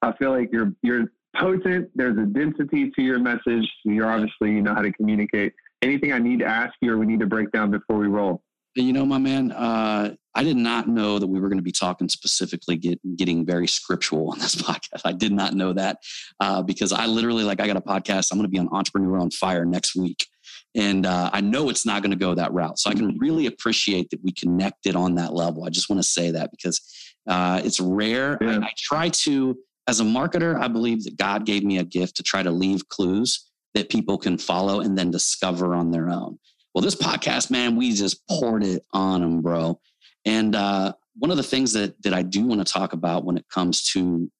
I 0.00 0.12
feel 0.16 0.30
like 0.30 0.48
you're 0.52 0.72
you're 0.82 1.12
potent. 1.36 1.90
There's 1.94 2.16
a 2.16 2.24
density 2.24 2.90
to 2.90 3.02
your 3.02 3.18
message. 3.18 3.70
You're 3.84 4.10
obviously 4.10 4.52
you 4.52 4.62
know 4.62 4.74
how 4.74 4.82
to 4.82 4.92
communicate. 4.92 5.52
Anything 5.82 6.12
I 6.12 6.18
need 6.18 6.38
to 6.38 6.46
ask 6.46 6.74
you 6.80 6.92
or 6.92 6.98
we 6.98 7.06
need 7.06 7.20
to 7.20 7.26
break 7.26 7.50
down 7.50 7.70
before 7.70 7.98
we 7.98 8.06
roll? 8.06 8.42
You 8.74 8.92
know, 8.92 9.04
my 9.04 9.18
man, 9.18 9.52
uh, 9.52 10.14
I 10.34 10.44
did 10.44 10.56
not 10.56 10.88
know 10.88 11.18
that 11.18 11.26
we 11.26 11.40
were 11.40 11.48
going 11.48 11.58
to 11.58 11.62
be 11.62 11.72
talking 11.72 12.08
specifically, 12.08 12.76
get, 12.76 12.98
getting 13.16 13.44
very 13.44 13.66
scriptural 13.66 14.30
on 14.30 14.38
this 14.38 14.54
podcast. 14.62 15.02
I 15.04 15.12
did 15.12 15.32
not 15.32 15.54
know 15.54 15.72
that 15.74 15.98
uh, 16.40 16.62
because 16.62 16.92
I 16.92 17.06
literally, 17.06 17.44
like, 17.44 17.60
I 17.60 17.66
got 17.66 17.76
a 17.76 17.82
podcast. 17.82 18.32
I'm 18.32 18.38
going 18.38 18.46
to 18.46 18.48
be 18.48 18.58
on 18.58 18.68
Entrepreneur 18.72 19.18
on 19.18 19.30
Fire 19.30 19.64
next 19.64 19.94
week. 19.94 20.26
And 20.74 21.04
uh, 21.04 21.28
I 21.34 21.42
know 21.42 21.68
it's 21.68 21.84
not 21.84 22.02
going 22.02 22.12
to 22.12 22.16
go 22.16 22.34
that 22.34 22.52
route. 22.52 22.78
So 22.78 22.88
I 22.88 22.94
can 22.94 23.18
really 23.18 23.46
appreciate 23.46 24.08
that 24.10 24.22
we 24.22 24.32
connected 24.32 24.96
on 24.96 25.16
that 25.16 25.34
level. 25.34 25.64
I 25.64 25.68
just 25.68 25.90
want 25.90 26.00
to 26.00 26.08
say 26.08 26.30
that 26.30 26.50
because 26.50 26.80
uh, 27.28 27.60
it's 27.62 27.78
rare. 27.78 28.38
Yeah. 28.40 28.58
I, 28.58 28.66
I 28.66 28.70
try 28.78 29.10
to, 29.10 29.58
as 29.86 30.00
a 30.00 30.04
marketer, 30.04 30.58
I 30.58 30.68
believe 30.68 31.04
that 31.04 31.18
God 31.18 31.44
gave 31.44 31.62
me 31.62 31.76
a 31.76 31.84
gift 31.84 32.16
to 32.16 32.22
try 32.22 32.42
to 32.42 32.50
leave 32.50 32.88
clues 32.88 33.50
that 33.74 33.90
people 33.90 34.18
can 34.18 34.38
follow 34.38 34.80
and 34.80 34.96
then 34.96 35.10
discover 35.10 35.74
on 35.74 35.90
their 35.90 36.08
own. 36.08 36.38
Well, 36.74 36.82
this 36.82 36.94
podcast, 36.94 37.50
man, 37.50 37.76
we 37.76 37.92
just 37.92 38.26
poured 38.28 38.64
it 38.64 38.84
on 38.92 39.20
them, 39.20 39.42
bro. 39.42 39.80
And 40.24 40.54
uh, 40.54 40.94
one 41.16 41.30
of 41.30 41.36
the 41.36 41.42
things 41.42 41.72
that 41.74 42.00
that 42.02 42.14
I 42.14 42.22
do 42.22 42.46
want 42.46 42.66
to 42.66 42.72
talk 42.72 42.92
about 42.92 43.24
when 43.24 43.36
it 43.36 43.46
comes 43.48 43.84
to 43.92 44.30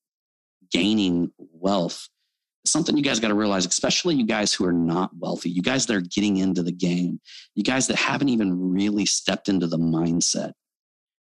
gaining 0.70 1.30
wealth, 1.38 2.08
something 2.64 2.96
you 2.96 3.02
guys 3.02 3.20
got 3.20 3.28
to 3.28 3.34
realize, 3.34 3.66
especially 3.66 4.14
you 4.14 4.26
guys 4.26 4.52
who 4.52 4.64
are 4.64 4.72
not 4.72 5.10
wealthy, 5.18 5.50
you 5.50 5.62
guys 5.62 5.86
that 5.86 5.96
are 5.96 6.00
getting 6.00 6.38
into 6.38 6.62
the 6.62 6.72
game, 6.72 7.20
you 7.54 7.62
guys 7.62 7.86
that 7.88 7.96
haven't 7.96 8.30
even 8.30 8.72
really 8.72 9.04
stepped 9.04 9.48
into 9.48 9.66
the 9.66 9.78
mindset. 9.78 10.52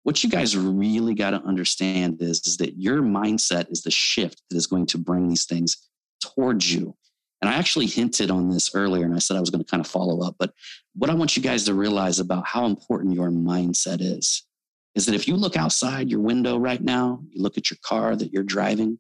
What 0.03 0.23
you 0.23 0.29
guys 0.29 0.55
really 0.55 1.15
got 1.15 1.31
to 1.31 1.41
understand 1.41 2.21
is, 2.21 2.41
is 2.45 2.57
that 2.57 2.79
your 2.79 3.01
mindset 3.01 3.71
is 3.71 3.81
the 3.81 3.91
shift 3.91 4.41
that 4.49 4.57
is 4.57 4.67
going 4.67 4.85
to 4.87 4.99
bring 4.99 5.27
these 5.27 5.45
things 5.45 5.77
towards 6.21 6.71
you. 6.71 6.95
And 7.41 7.49
I 7.49 7.57
actually 7.57 7.85
hinted 7.85 8.31
on 8.31 8.49
this 8.49 8.73
earlier 8.73 9.05
and 9.05 9.13
I 9.13 9.19
said 9.19 9.37
I 9.37 9.41
was 9.41 9.49
going 9.49 9.63
to 9.63 9.69
kind 9.69 9.81
of 9.81 9.87
follow 9.87 10.25
up. 10.25 10.35
But 10.39 10.53
what 10.95 11.09
I 11.09 11.13
want 11.13 11.35
you 11.35 11.43
guys 11.43 11.65
to 11.65 11.73
realize 11.73 12.19
about 12.19 12.47
how 12.47 12.65
important 12.65 13.13
your 13.13 13.29
mindset 13.29 13.97
is, 14.01 14.43
is 14.95 15.05
that 15.05 15.15
if 15.15 15.27
you 15.27 15.35
look 15.35 15.57
outside 15.57 16.09
your 16.09 16.21
window 16.21 16.57
right 16.57 16.81
now, 16.81 17.21
you 17.29 17.43
look 17.43 17.57
at 17.57 17.69
your 17.69 17.77
car 17.83 18.15
that 18.15 18.31
you're 18.31 18.43
driving, 18.43 18.97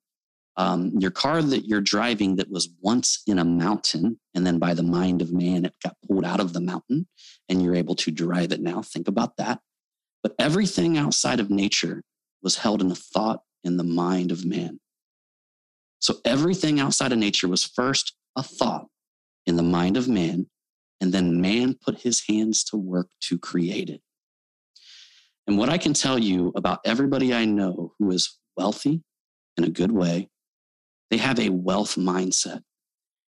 um, 0.57 0.91
your 0.99 1.11
car 1.11 1.41
that 1.41 1.65
you're 1.65 1.81
driving 1.81 2.35
that 2.35 2.51
was 2.51 2.69
once 2.81 3.23
in 3.27 3.39
a 3.39 3.45
mountain, 3.45 4.19
and 4.33 4.45
then 4.45 4.59
by 4.59 4.73
the 4.73 4.83
mind 4.83 5.21
of 5.21 5.33
man, 5.33 5.65
it 5.65 5.73
got 5.83 5.95
pulled 6.07 6.25
out 6.25 6.39
of 6.39 6.53
the 6.53 6.61
mountain 6.61 7.07
and 7.49 7.61
you're 7.61 7.75
able 7.75 7.95
to 7.95 8.11
drive 8.11 8.51
it 8.51 8.61
now. 8.61 8.81
Think 8.81 9.07
about 9.07 9.37
that. 9.37 9.59
But 10.23 10.35
everything 10.39 10.97
outside 10.97 11.39
of 11.39 11.49
nature 11.49 12.03
was 12.41 12.57
held 12.57 12.81
in 12.81 12.91
a 12.91 12.95
thought 12.95 13.41
in 13.63 13.77
the 13.77 13.83
mind 13.83 14.31
of 14.31 14.45
man. 14.45 14.79
So 15.99 16.15
everything 16.25 16.79
outside 16.79 17.11
of 17.11 17.17
nature 17.17 17.47
was 17.47 17.63
first 17.63 18.13
a 18.35 18.43
thought 18.43 18.87
in 19.45 19.55
the 19.55 19.63
mind 19.63 19.97
of 19.97 20.07
man, 20.07 20.47
and 21.01 21.13
then 21.13 21.41
man 21.41 21.75
put 21.75 22.01
his 22.01 22.23
hands 22.27 22.63
to 22.65 22.77
work 22.77 23.07
to 23.21 23.37
create 23.37 23.89
it. 23.89 24.01
And 25.47 25.57
what 25.57 25.69
I 25.69 25.77
can 25.77 25.93
tell 25.93 26.17
you 26.17 26.51
about 26.55 26.79
everybody 26.85 27.33
I 27.33 27.45
know 27.45 27.93
who 27.99 28.11
is 28.11 28.39
wealthy 28.57 29.03
in 29.57 29.63
a 29.63 29.69
good 29.69 29.91
way, 29.91 30.29
they 31.11 31.17
have 31.17 31.39
a 31.39 31.49
wealth 31.49 31.95
mindset. 31.95 32.61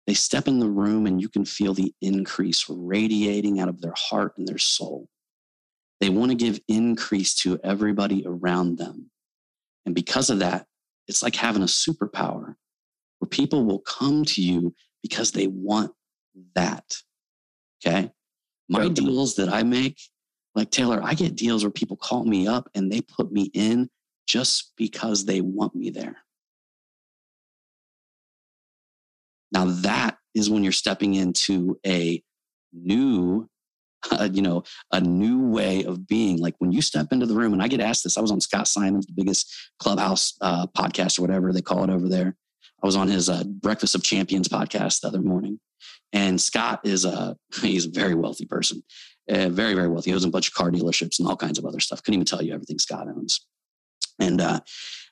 They 0.07 0.13
step 0.13 0.47
in 0.47 0.59
the 0.59 0.69
room 0.69 1.05
and 1.05 1.21
you 1.21 1.29
can 1.29 1.45
feel 1.45 1.73
the 1.73 1.93
increase 2.01 2.65
radiating 2.67 3.59
out 3.59 3.69
of 3.69 3.81
their 3.81 3.93
heart 3.95 4.33
and 4.37 4.47
their 4.47 4.57
soul. 4.57 5.07
They 6.01 6.09
want 6.09 6.31
to 6.31 6.35
give 6.35 6.59
increase 6.67 7.35
to 7.35 7.59
everybody 7.63 8.23
around 8.25 8.77
them. 8.77 9.11
And 9.85 9.95
because 9.95 10.29
of 10.29 10.39
that, 10.39 10.65
it's 11.07 11.23
like 11.23 11.35
having 11.35 11.61
a 11.61 11.65
superpower 11.65 12.55
where 13.19 13.29
people 13.29 13.63
will 13.63 13.79
come 13.79 14.25
to 14.25 14.41
you 14.41 14.73
because 15.01 15.31
they 15.31 15.47
want 15.47 15.91
that. 16.55 16.95
Okay. 17.85 18.11
My 18.69 18.87
deals 18.87 19.35
that 19.35 19.49
I 19.49 19.63
make, 19.63 19.99
like 20.55 20.71
Taylor, 20.71 21.01
I 21.03 21.13
get 21.13 21.35
deals 21.35 21.63
where 21.63 21.71
people 21.71 21.97
call 21.97 22.23
me 22.23 22.47
up 22.47 22.69
and 22.73 22.91
they 22.91 23.01
put 23.01 23.31
me 23.31 23.49
in 23.53 23.89
just 24.27 24.71
because 24.77 25.25
they 25.25 25.41
want 25.41 25.75
me 25.75 25.89
there. 25.89 26.17
Now, 29.51 29.65
that 29.65 30.17
is 30.33 30.49
when 30.49 30.63
you're 30.63 30.71
stepping 30.71 31.15
into 31.15 31.77
a 31.85 32.23
new, 32.71 33.49
uh, 34.11 34.29
you 34.31 34.41
know, 34.41 34.63
a 34.91 35.01
new 35.01 35.47
way 35.47 35.83
of 35.83 36.07
being. 36.07 36.37
Like 36.37 36.55
when 36.59 36.71
you 36.71 36.81
step 36.81 37.11
into 37.11 37.25
the 37.25 37.35
room, 37.35 37.51
and 37.51 37.61
I 37.61 37.67
get 37.67 37.81
asked 37.81 38.03
this, 38.03 38.17
I 38.17 38.21
was 38.21 38.31
on 38.31 38.39
Scott 38.39 38.67
Simons, 38.67 39.05
the 39.05 39.13
biggest 39.13 39.53
clubhouse 39.79 40.35
uh, 40.39 40.67
podcast 40.67 41.19
or 41.19 41.23
whatever 41.23 41.51
they 41.51 41.61
call 41.61 41.83
it 41.83 41.89
over 41.89 42.07
there. 42.07 42.37
I 42.83 42.87
was 42.87 42.95
on 42.95 43.07
his 43.07 43.29
uh, 43.29 43.43
Breakfast 43.45 43.95
of 43.95 44.03
Champions 44.03 44.47
podcast 44.47 45.01
the 45.01 45.07
other 45.07 45.21
morning, 45.21 45.59
and 46.13 46.39
Scott 46.39 46.81
is 46.83 47.05
a 47.05 47.37
he's 47.61 47.85
a 47.85 47.91
very 47.91 48.15
wealthy 48.15 48.45
person, 48.45 48.83
uh, 49.29 49.49
very 49.49 49.73
very 49.73 49.87
wealthy. 49.87 50.11
He 50.11 50.13
owns 50.13 50.25
a 50.25 50.29
bunch 50.29 50.47
of 50.47 50.53
car 50.53 50.71
dealerships 50.71 51.19
and 51.19 51.27
all 51.27 51.35
kinds 51.35 51.59
of 51.59 51.65
other 51.65 51.79
stuff. 51.79 52.03
Couldn't 52.03 52.15
even 52.15 52.25
tell 52.25 52.41
you 52.41 52.53
everything 52.53 52.79
Scott 52.79 53.07
owns. 53.07 53.45
And 54.19 54.41
uh, 54.41 54.59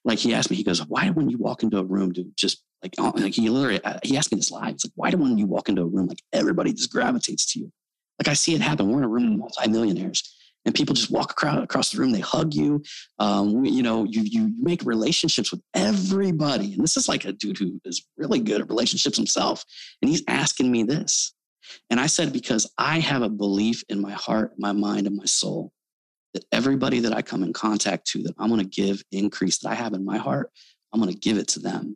like 0.06 0.20
he 0.20 0.34
asked 0.34 0.50
me, 0.50 0.58
he 0.58 0.64
goes, 0.64 0.86
"Why 0.86 1.06
do 1.06 1.14
when 1.14 1.30
you 1.30 1.38
walk 1.38 1.64
into 1.64 1.78
a 1.78 1.84
room, 1.84 2.12
do 2.12 2.32
just 2.36 2.64
like 2.84 2.94
like 3.16 3.34
he 3.34 3.50
literally 3.50 3.84
uh, 3.84 4.00
he 4.04 4.18
asked 4.18 4.32
me 4.32 4.38
this 4.38 4.52
live. 4.52 4.76
It's 4.76 4.86
like 4.86 4.94
why 4.96 5.12
do 5.12 5.18
when 5.18 5.38
you 5.38 5.46
walk 5.46 5.70
into 5.70 5.82
a 5.82 5.88
room, 5.88 6.08
like 6.08 6.24
everybody 6.34 6.74
just 6.74 6.92
gravitates 6.92 7.52
to 7.54 7.60
you? 7.60 7.72
Like 8.20 8.28
I 8.28 8.34
see 8.34 8.56
it 8.56 8.62
happen. 8.62 8.90
We're 8.90 9.00
in 9.00 9.04
a 9.06 9.10
room 9.10 9.34
of 9.34 9.40
multimillionaires." 9.40 10.36
And 10.70 10.76
people 10.76 10.94
just 10.94 11.10
walk 11.10 11.32
across 11.32 11.90
the 11.90 11.98
room 11.98 12.12
they 12.12 12.20
hug 12.20 12.54
you. 12.54 12.84
Um, 13.18 13.66
you 13.66 13.82
know 13.82 14.04
you, 14.04 14.22
you 14.22 14.54
make 14.60 14.84
relationships 14.86 15.50
with 15.50 15.64
everybody. 15.74 16.74
And 16.74 16.84
this 16.84 16.96
is 16.96 17.10
like 17.10 17.26
a 17.26 17.34
dude 17.34 17.58
who 17.58 17.82
is 17.86 18.06
really 18.18 18.40
good 18.40 18.62
at 18.62 18.70
relationships 18.70 19.18
himself. 19.18 19.66
And 20.04 20.12
he's 20.12 20.22
asking 20.28 20.72
me 20.72 20.84
this. 20.84 21.34
And 21.90 22.00
i 22.00 22.06
said 22.06 22.32
because 22.32 22.72
i 22.78 23.00
have 23.00 23.24
a 23.24 23.30
belief 23.30 23.84
in 23.90 24.00
my 24.00 24.12
heart 24.12 24.54
my 24.60 24.72
mind 24.72 25.08
and 25.08 25.18
my 25.18 25.26
soul 25.26 25.72
that 26.36 26.46
everybody 26.52 27.00
that 27.00 27.14
i 27.14 27.24
come 27.24 27.44
in 27.44 27.54
contact 27.54 28.06
to 28.08 28.24
that 28.24 28.36
i'm 28.38 28.50
going 28.50 28.62
to 28.62 28.82
give 28.82 29.04
increase 29.12 29.58
that 29.60 29.70
i 29.70 29.76
have 29.76 29.94
in 29.94 30.06
my 30.06 30.18
heart 30.18 30.52
i'm 30.94 31.00
going 31.00 31.12
to 31.12 31.20
give 31.20 31.38
it 31.38 31.48
to 31.50 31.60
them. 31.60 31.96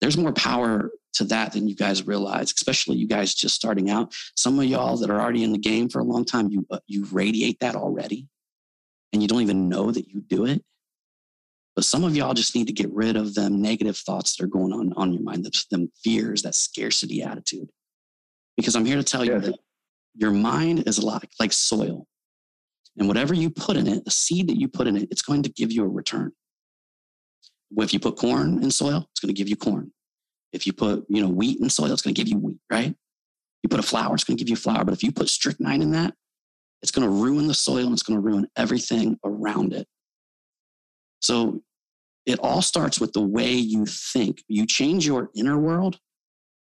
There's 0.00 0.16
more 0.16 0.32
power 0.32 0.90
to 1.16 1.24
that 1.24 1.52
than 1.52 1.68
you 1.68 1.74
guys 1.74 2.06
realize, 2.06 2.52
especially 2.52 2.96
you 2.96 3.06
guys 3.06 3.34
just 3.34 3.54
starting 3.54 3.90
out. 3.90 4.14
Some 4.36 4.58
of 4.58 4.66
y'all 4.66 4.96
that 4.98 5.10
are 5.10 5.20
already 5.20 5.44
in 5.44 5.52
the 5.52 5.58
game 5.58 5.88
for 5.88 6.00
a 6.00 6.04
long 6.04 6.24
time, 6.24 6.48
you 6.50 6.66
uh, 6.70 6.78
you 6.86 7.06
radiate 7.10 7.58
that 7.60 7.76
already, 7.76 8.28
and 9.12 9.22
you 9.22 9.28
don't 9.28 9.42
even 9.42 9.68
know 9.68 9.90
that 9.90 10.08
you 10.08 10.20
do 10.20 10.44
it. 10.46 10.62
But 11.74 11.84
some 11.84 12.04
of 12.04 12.16
y'all 12.16 12.34
just 12.34 12.54
need 12.54 12.68
to 12.68 12.72
get 12.72 12.90
rid 12.92 13.16
of 13.16 13.34
them 13.34 13.60
negative 13.60 13.98
thoughts 13.98 14.36
that 14.36 14.44
are 14.44 14.48
going 14.48 14.72
on 14.72 14.94
on 14.96 15.12
your 15.12 15.22
mind, 15.22 15.46
them 15.70 15.92
fears, 16.02 16.42
that 16.42 16.54
scarcity 16.54 17.22
attitude. 17.22 17.68
Because 18.56 18.74
I'm 18.74 18.86
here 18.86 18.96
to 18.96 19.04
tell 19.04 19.24
you 19.24 19.38
that 19.38 19.58
your 20.14 20.30
mind 20.30 20.84
is 20.86 20.96
a 20.98 21.04
lot 21.04 21.24
like 21.38 21.52
soil, 21.52 22.06
and 22.96 23.08
whatever 23.08 23.34
you 23.34 23.50
put 23.50 23.76
in 23.76 23.86
it, 23.86 24.04
the 24.04 24.10
seed 24.10 24.48
that 24.48 24.58
you 24.58 24.68
put 24.68 24.86
in 24.86 24.96
it, 24.96 25.08
it's 25.10 25.22
going 25.22 25.42
to 25.42 25.50
give 25.50 25.72
you 25.72 25.84
a 25.84 25.88
return. 25.88 26.32
If 27.78 27.92
you 27.92 28.00
put 28.00 28.16
corn 28.16 28.62
in 28.62 28.70
soil, 28.70 29.08
it's 29.10 29.20
going 29.20 29.34
to 29.34 29.38
give 29.38 29.48
you 29.48 29.56
corn. 29.56 29.92
If 30.56 30.66
you 30.66 30.72
put, 30.72 31.04
you 31.08 31.22
know, 31.22 31.28
wheat 31.28 31.60
in 31.60 31.68
soil, 31.70 31.92
it's 31.92 32.02
going 32.02 32.14
to 32.14 32.20
give 32.20 32.28
you 32.28 32.38
wheat, 32.38 32.58
right? 32.70 32.94
You 33.62 33.68
put 33.68 33.78
a 33.78 33.82
flower, 33.82 34.14
it's 34.14 34.24
going 34.24 34.36
to 34.36 34.42
give 34.42 34.50
you 34.50 34.56
flower. 34.56 34.84
But 34.84 34.94
if 34.94 35.02
you 35.02 35.12
put 35.12 35.28
strychnine 35.28 35.82
in 35.82 35.92
that, 35.92 36.14
it's 36.82 36.90
going 36.90 37.06
to 37.06 37.12
ruin 37.12 37.46
the 37.46 37.54
soil 37.54 37.84
and 37.84 37.92
it's 37.92 38.02
going 38.02 38.16
to 38.16 38.26
ruin 38.26 38.48
everything 38.56 39.18
around 39.24 39.72
it. 39.72 39.86
So 41.20 41.62
it 42.24 42.38
all 42.40 42.62
starts 42.62 43.00
with 43.00 43.12
the 43.12 43.22
way 43.22 43.52
you 43.52 43.86
think. 43.86 44.42
You 44.48 44.66
change 44.66 45.06
your 45.06 45.30
inner 45.34 45.58
world, 45.58 45.98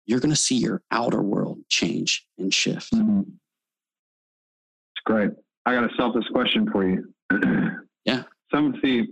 you're 0.06 0.20
going 0.20 0.32
to 0.32 0.36
see 0.36 0.58
your 0.58 0.82
outer 0.92 1.22
world 1.22 1.60
change 1.70 2.26
and 2.38 2.54
shift. 2.54 2.94
Mm-hmm. 2.94 3.22
It's 3.22 5.04
great. 5.06 5.32
I 5.66 5.74
got 5.74 5.84
a 5.84 5.96
selfish 5.98 6.26
question 6.32 6.70
for 6.72 6.88
you. 6.88 7.14
yeah. 8.06 8.24
Some 8.54 8.78
see 8.84 9.08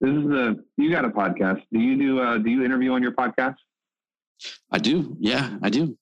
this 0.00 0.10
is 0.10 0.24
the 0.28 0.64
you 0.76 0.90
got 0.90 1.04
a 1.04 1.08
podcast. 1.08 1.62
Do 1.72 1.80
you 1.80 1.96
do 1.96 2.20
uh, 2.20 2.38
do 2.38 2.50
you 2.50 2.64
interview 2.64 2.92
on 2.92 3.02
your 3.02 3.12
podcast? 3.12 3.56
I 4.70 4.78
do. 4.78 5.16
Yeah, 5.20 5.56
I 5.62 5.70
do. 5.70 5.96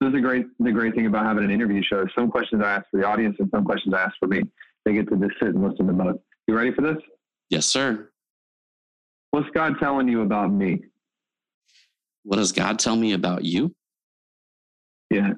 This 0.00 0.08
is 0.08 0.14
the 0.14 0.20
great 0.20 0.46
the 0.58 0.72
great 0.72 0.94
thing 0.94 1.06
about 1.06 1.26
having 1.26 1.44
an 1.44 1.50
interview 1.50 1.82
show. 1.82 2.06
Some 2.16 2.30
questions 2.30 2.62
I 2.64 2.76
ask 2.76 2.86
for 2.90 2.98
the 2.98 3.06
audience 3.06 3.36
and 3.38 3.50
some 3.50 3.64
questions 3.64 3.94
I 3.94 4.02
ask 4.02 4.14
for 4.18 4.28
me. 4.28 4.42
They 4.84 4.94
get 4.94 5.08
to 5.10 5.16
just 5.16 5.38
sit 5.38 5.54
and 5.54 5.62
listen 5.62 5.86
to 5.86 5.92
both. 5.92 6.16
You 6.46 6.56
ready 6.56 6.72
for 6.72 6.82
this? 6.82 7.02
Yes, 7.50 7.66
sir. 7.66 8.10
What's 9.30 9.50
God 9.50 9.74
telling 9.78 10.08
you 10.08 10.22
about 10.22 10.52
me? 10.52 10.84
What 12.22 12.36
does 12.36 12.52
God 12.52 12.78
tell 12.78 12.96
me 12.96 13.12
about 13.12 13.44
you? 13.44 13.74
Yeah. 15.10 15.34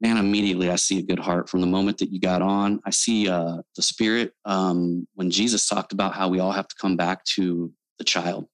Man, 0.00 0.16
immediately 0.18 0.70
I 0.70 0.76
see 0.76 0.98
a 0.98 1.02
good 1.02 1.18
heart 1.18 1.48
from 1.48 1.60
the 1.60 1.66
moment 1.66 1.98
that 1.98 2.10
you 2.10 2.20
got 2.20 2.42
on. 2.42 2.80
I 2.84 2.90
see 2.90 3.28
uh, 3.28 3.58
the 3.76 3.82
spirit 3.82 4.32
um, 4.44 5.06
when 5.14 5.30
Jesus 5.30 5.66
talked 5.68 5.92
about 5.92 6.14
how 6.14 6.28
we 6.28 6.40
all 6.40 6.52
have 6.52 6.68
to 6.68 6.74
come 6.80 6.96
back 6.96 7.24
to 7.36 7.72
the 7.98 8.04
child. 8.04 8.46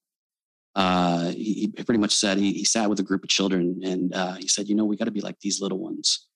Uh, 0.75 1.31
he, 1.31 1.71
he, 1.75 1.83
pretty 1.83 1.99
much 1.99 2.15
said 2.15 2.37
he, 2.37 2.53
he, 2.53 2.63
sat 2.63 2.89
with 2.89 2.99
a 2.99 3.03
group 3.03 3.23
of 3.23 3.29
children 3.29 3.81
and 3.83 4.13
uh, 4.13 4.33
he 4.35 4.47
said, 4.47 4.69
you 4.69 4.75
know, 4.75 4.85
we 4.85 4.95
got 4.95 5.05
to 5.05 5.11
be 5.11 5.19
like 5.19 5.39
these 5.41 5.61
little 5.61 5.79
ones. 5.79 6.27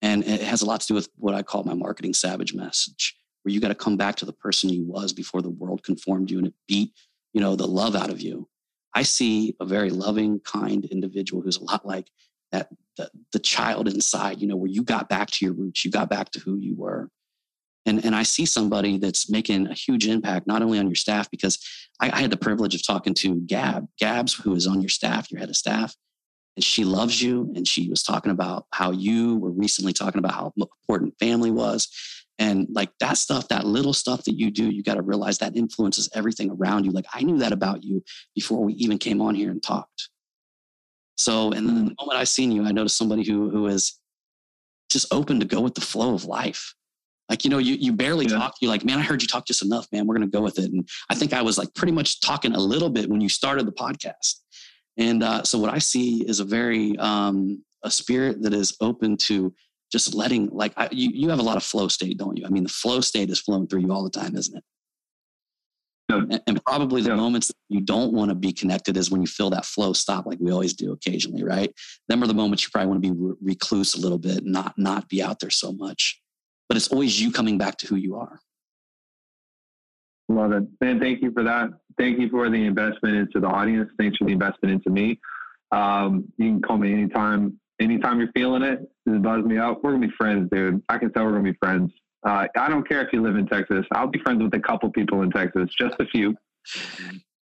And 0.00 0.24
it 0.24 0.40
has 0.40 0.62
a 0.62 0.66
lot 0.66 0.80
to 0.80 0.86
do 0.86 0.94
with 0.94 1.08
what 1.16 1.34
I 1.34 1.42
call 1.42 1.64
my 1.64 1.74
marketing 1.74 2.14
savage 2.14 2.54
message, 2.54 3.14
where 3.42 3.52
you 3.52 3.60
got 3.60 3.68
to 3.68 3.74
come 3.74 3.96
back 3.96 4.16
to 4.16 4.24
the 4.24 4.32
person 4.32 4.70
you 4.70 4.84
was 4.84 5.12
before 5.12 5.42
the 5.42 5.50
world 5.50 5.82
conformed 5.82 6.30
you 6.30 6.38
and 6.38 6.46
it 6.46 6.54
beat, 6.66 6.92
you 7.34 7.40
know, 7.40 7.56
the 7.56 7.66
love 7.66 7.94
out 7.94 8.10
of 8.10 8.20
you. 8.20 8.48
I 8.94 9.02
see 9.02 9.54
a 9.60 9.66
very 9.66 9.90
loving, 9.90 10.40
kind 10.40 10.84
individual 10.86 11.42
who's 11.42 11.56
a 11.56 11.64
lot 11.64 11.84
like 11.84 12.08
that 12.52 12.68
the, 12.96 13.10
the 13.32 13.38
child 13.38 13.88
inside, 13.88 14.40
you 14.40 14.46
know, 14.46 14.56
where 14.56 14.70
you 14.70 14.82
got 14.82 15.08
back 15.08 15.30
to 15.32 15.44
your 15.44 15.54
roots, 15.54 15.84
you 15.84 15.90
got 15.90 16.08
back 16.08 16.30
to 16.30 16.38
who 16.38 16.56
you 16.56 16.74
were. 16.74 17.10
And, 17.86 18.04
and 18.04 18.14
I 18.14 18.22
see 18.22 18.46
somebody 18.46 18.98
that's 18.98 19.28
making 19.28 19.66
a 19.66 19.74
huge 19.74 20.06
impact, 20.06 20.46
not 20.46 20.62
only 20.62 20.78
on 20.78 20.86
your 20.86 20.94
staff, 20.94 21.30
because 21.30 21.58
I, 22.00 22.10
I 22.10 22.20
had 22.20 22.30
the 22.30 22.36
privilege 22.36 22.74
of 22.74 22.86
talking 22.86 23.14
to 23.14 23.40
Gab, 23.40 23.86
Gabs, 23.98 24.32
who 24.32 24.54
is 24.54 24.66
on 24.66 24.80
your 24.80 24.88
staff, 24.88 25.30
your 25.30 25.40
head 25.40 25.50
of 25.50 25.56
staff, 25.56 25.94
and 26.56 26.64
she 26.64 26.84
loves 26.84 27.20
you. 27.20 27.52
And 27.54 27.68
she 27.68 27.90
was 27.90 28.02
talking 28.02 28.32
about 28.32 28.66
how 28.72 28.90
you 28.90 29.36
were 29.36 29.50
recently 29.50 29.92
talking 29.92 30.18
about 30.18 30.32
how 30.32 30.52
important 30.56 31.18
family 31.18 31.50
was. 31.50 31.88
And 32.38 32.66
like 32.70 32.90
that 33.00 33.18
stuff, 33.18 33.48
that 33.48 33.64
little 33.64 33.92
stuff 33.92 34.24
that 34.24 34.38
you 34.38 34.50
do, 34.50 34.68
you 34.68 34.82
got 34.82 34.94
to 34.94 35.02
realize 35.02 35.38
that 35.38 35.56
influences 35.56 36.08
everything 36.14 36.50
around 36.50 36.84
you. 36.84 36.90
Like 36.90 37.06
I 37.12 37.22
knew 37.22 37.38
that 37.38 37.52
about 37.52 37.84
you 37.84 38.02
before 38.34 38.64
we 38.64 38.72
even 38.74 38.98
came 38.98 39.20
on 39.20 39.34
here 39.34 39.50
and 39.50 39.62
talked. 39.62 40.08
So, 41.16 41.52
and 41.52 41.68
then 41.68 41.74
the 41.76 41.90
mm. 41.92 42.00
moment 42.00 42.18
I 42.18 42.24
seen 42.24 42.50
you, 42.50 42.64
I 42.64 42.72
noticed 42.72 42.98
somebody 42.98 43.24
who 43.24 43.50
who 43.50 43.66
is 43.68 44.00
just 44.90 45.12
open 45.12 45.40
to 45.40 45.46
go 45.46 45.60
with 45.60 45.74
the 45.74 45.80
flow 45.80 46.14
of 46.14 46.24
life. 46.24 46.74
Like, 47.28 47.44
you 47.44 47.50
know, 47.50 47.58
you, 47.58 47.74
you 47.74 47.92
barely 47.92 48.26
yeah. 48.26 48.38
talk. 48.38 48.54
You're 48.60 48.70
like, 48.70 48.84
man, 48.84 48.98
I 48.98 49.02
heard 49.02 49.22
you 49.22 49.28
talk 49.28 49.46
just 49.46 49.64
enough, 49.64 49.86
man. 49.92 50.06
We're 50.06 50.16
going 50.16 50.30
to 50.30 50.36
go 50.36 50.42
with 50.42 50.58
it. 50.58 50.70
And 50.70 50.86
I 51.08 51.14
think 51.14 51.32
I 51.32 51.42
was 51.42 51.56
like 51.56 51.72
pretty 51.74 51.92
much 51.92 52.20
talking 52.20 52.54
a 52.54 52.60
little 52.60 52.90
bit 52.90 53.08
when 53.08 53.20
you 53.20 53.28
started 53.28 53.66
the 53.66 53.72
podcast. 53.72 54.40
And 54.98 55.22
uh, 55.22 55.42
so 55.42 55.58
what 55.58 55.72
I 55.72 55.78
see 55.78 56.22
is 56.28 56.40
a 56.40 56.44
very, 56.44 56.96
um, 56.98 57.64
a 57.82 57.90
spirit 57.90 58.42
that 58.42 58.54
is 58.54 58.76
open 58.80 59.16
to 59.16 59.52
just 59.90 60.14
letting, 60.14 60.48
like, 60.50 60.72
I, 60.76 60.88
you, 60.92 61.10
you 61.12 61.30
have 61.30 61.38
a 61.38 61.42
lot 61.42 61.56
of 61.56 61.62
flow 61.62 61.88
state, 61.88 62.18
don't 62.18 62.36
you? 62.36 62.44
I 62.46 62.50
mean, 62.50 62.64
the 62.64 62.68
flow 62.68 63.00
state 63.00 63.30
is 63.30 63.40
flowing 63.40 63.66
through 63.66 63.80
you 63.80 63.92
all 63.92 64.04
the 64.04 64.10
time, 64.10 64.36
isn't 64.36 64.56
it? 64.56 64.64
And, 66.10 66.40
and, 66.46 66.64
probably 66.64 67.00
the 67.00 67.10
yeah. 67.10 67.16
moments 67.16 67.50
you 67.68 67.80
don't 67.80 68.12
want 68.12 68.28
to 68.28 68.34
be 68.34 68.52
connected 68.52 68.96
is 68.96 69.10
when 69.10 69.22
you 69.22 69.26
feel 69.26 69.50
that 69.50 69.64
flow 69.64 69.92
stop, 69.94 70.26
like 70.26 70.38
we 70.38 70.52
always 70.52 70.74
do 70.74 70.92
occasionally, 70.92 71.42
right? 71.42 71.72
Them 72.08 72.22
are 72.22 72.26
the 72.26 72.34
moments 72.34 72.62
you 72.62 72.68
probably 72.70 72.88
want 72.88 73.02
to 73.02 73.10
be 73.10 73.18
re- 73.18 73.34
recluse 73.42 73.94
a 73.94 74.00
little 74.00 74.18
bit, 74.18 74.44
not 74.44 74.74
not 74.76 75.08
be 75.08 75.22
out 75.22 75.40
there 75.40 75.50
so 75.50 75.72
much. 75.72 76.20
But 76.68 76.76
it's 76.76 76.88
always 76.88 77.20
you 77.20 77.30
coming 77.30 77.58
back 77.58 77.76
to 77.78 77.86
who 77.86 77.96
you 77.96 78.16
are. 78.16 78.40
Love 80.28 80.52
it, 80.52 80.64
man. 80.80 80.98
Thank 81.00 81.22
you 81.22 81.30
for 81.32 81.42
that. 81.42 81.68
Thank 81.98 82.18
you 82.18 82.28
for 82.30 82.48
the 82.48 82.64
investment 82.64 83.16
into 83.16 83.40
the 83.40 83.46
audience. 83.46 83.90
Thanks 83.98 84.16
for 84.16 84.24
the 84.24 84.32
investment 84.32 84.72
into 84.72 84.90
me. 84.90 85.20
Um, 85.70 86.32
you 86.38 86.46
can 86.46 86.62
call 86.62 86.78
me 86.78 86.92
anytime. 86.92 87.58
Anytime 87.80 88.20
you're 88.20 88.32
feeling 88.34 88.62
it, 88.62 88.80
it 89.06 89.22
buzz 89.22 89.44
me 89.44 89.58
up. 89.58 89.82
We're 89.82 89.92
gonna 89.92 90.06
be 90.06 90.12
friends, 90.16 90.48
dude. 90.50 90.82
I 90.88 90.96
can 90.96 91.12
tell 91.12 91.24
we're 91.24 91.32
gonna 91.32 91.52
be 91.52 91.58
friends. 91.60 91.92
Uh, 92.24 92.46
I 92.56 92.68
don't 92.68 92.88
care 92.88 93.02
if 93.02 93.12
you 93.12 93.20
live 93.20 93.36
in 93.36 93.46
Texas. 93.46 93.84
I'll 93.92 94.06
be 94.06 94.20
friends 94.20 94.42
with 94.42 94.54
a 94.54 94.60
couple 94.60 94.90
people 94.90 95.22
in 95.22 95.30
Texas, 95.30 95.68
just 95.78 95.96
a 96.00 96.06
few. 96.06 96.34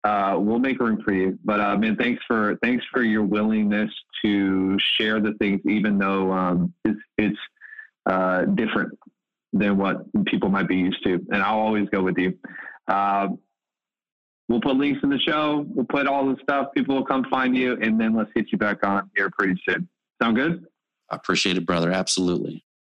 Uh, 0.04 0.36
we'll 0.38 0.58
make 0.58 0.80
room 0.80 1.00
for 1.04 1.12
you. 1.12 1.38
But 1.44 1.60
uh, 1.60 1.76
man, 1.76 1.96
thanks 1.96 2.22
for 2.26 2.58
thanks 2.62 2.84
for 2.92 3.02
your 3.02 3.22
willingness 3.22 3.90
to 4.24 4.76
share 4.78 5.20
the 5.20 5.34
things, 5.34 5.60
even 5.66 5.98
though 5.98 6.32
um, 6.32 6.74
it's 6.84 7.00
it's 7.18 7.38
uh, 8.06 8.42
different 8.46 8.98
than 9.53 9.76
what 9.76 10.05
people 10.26 10.48
might 10.48 10.68
be 10.68 10.76
used 10.76 11.03
to. 11.05 11.14
And 11.30 11.42
I'll 11.42 11.59
always 11.59 11.88
go 11.90 12.03
with 12.03 12.16
you. 12.18 12.38
Uh, 12.88 13.28
we'll 14.48 14.61
put 14.61 14.76
links 14.76 15.00
in 15.03 15.11
the 15.11 15.18
show. 15.18 15.66
We'll 15.68 15.86
put 15.86 16.07
all 16.07 16.26
the 16.26 16.36
stuff. 16.42 16.68
People 16.74 16.96
will 16.96 17.05
come 17.05 17.24
find 17.30 17.57
you, 17.57 17.78
and 17.80 18.00
then 18.00 18.14
let's 18.16 18.30
get 18.34 18.50
you 18.53 18.59
back 18.59 18.84
on 18.86 19.11
here 19.16 19.30
pretty 19.30 19.61
soon. 19.68 19.88
Sound 20.22 20.36
good? 20.36 20.64
I 21.11 21.16
appreciate 21.16 21.57
it, 21.57 21.66
brother. 21.66 21.90
Absolutely. 21.90 22.64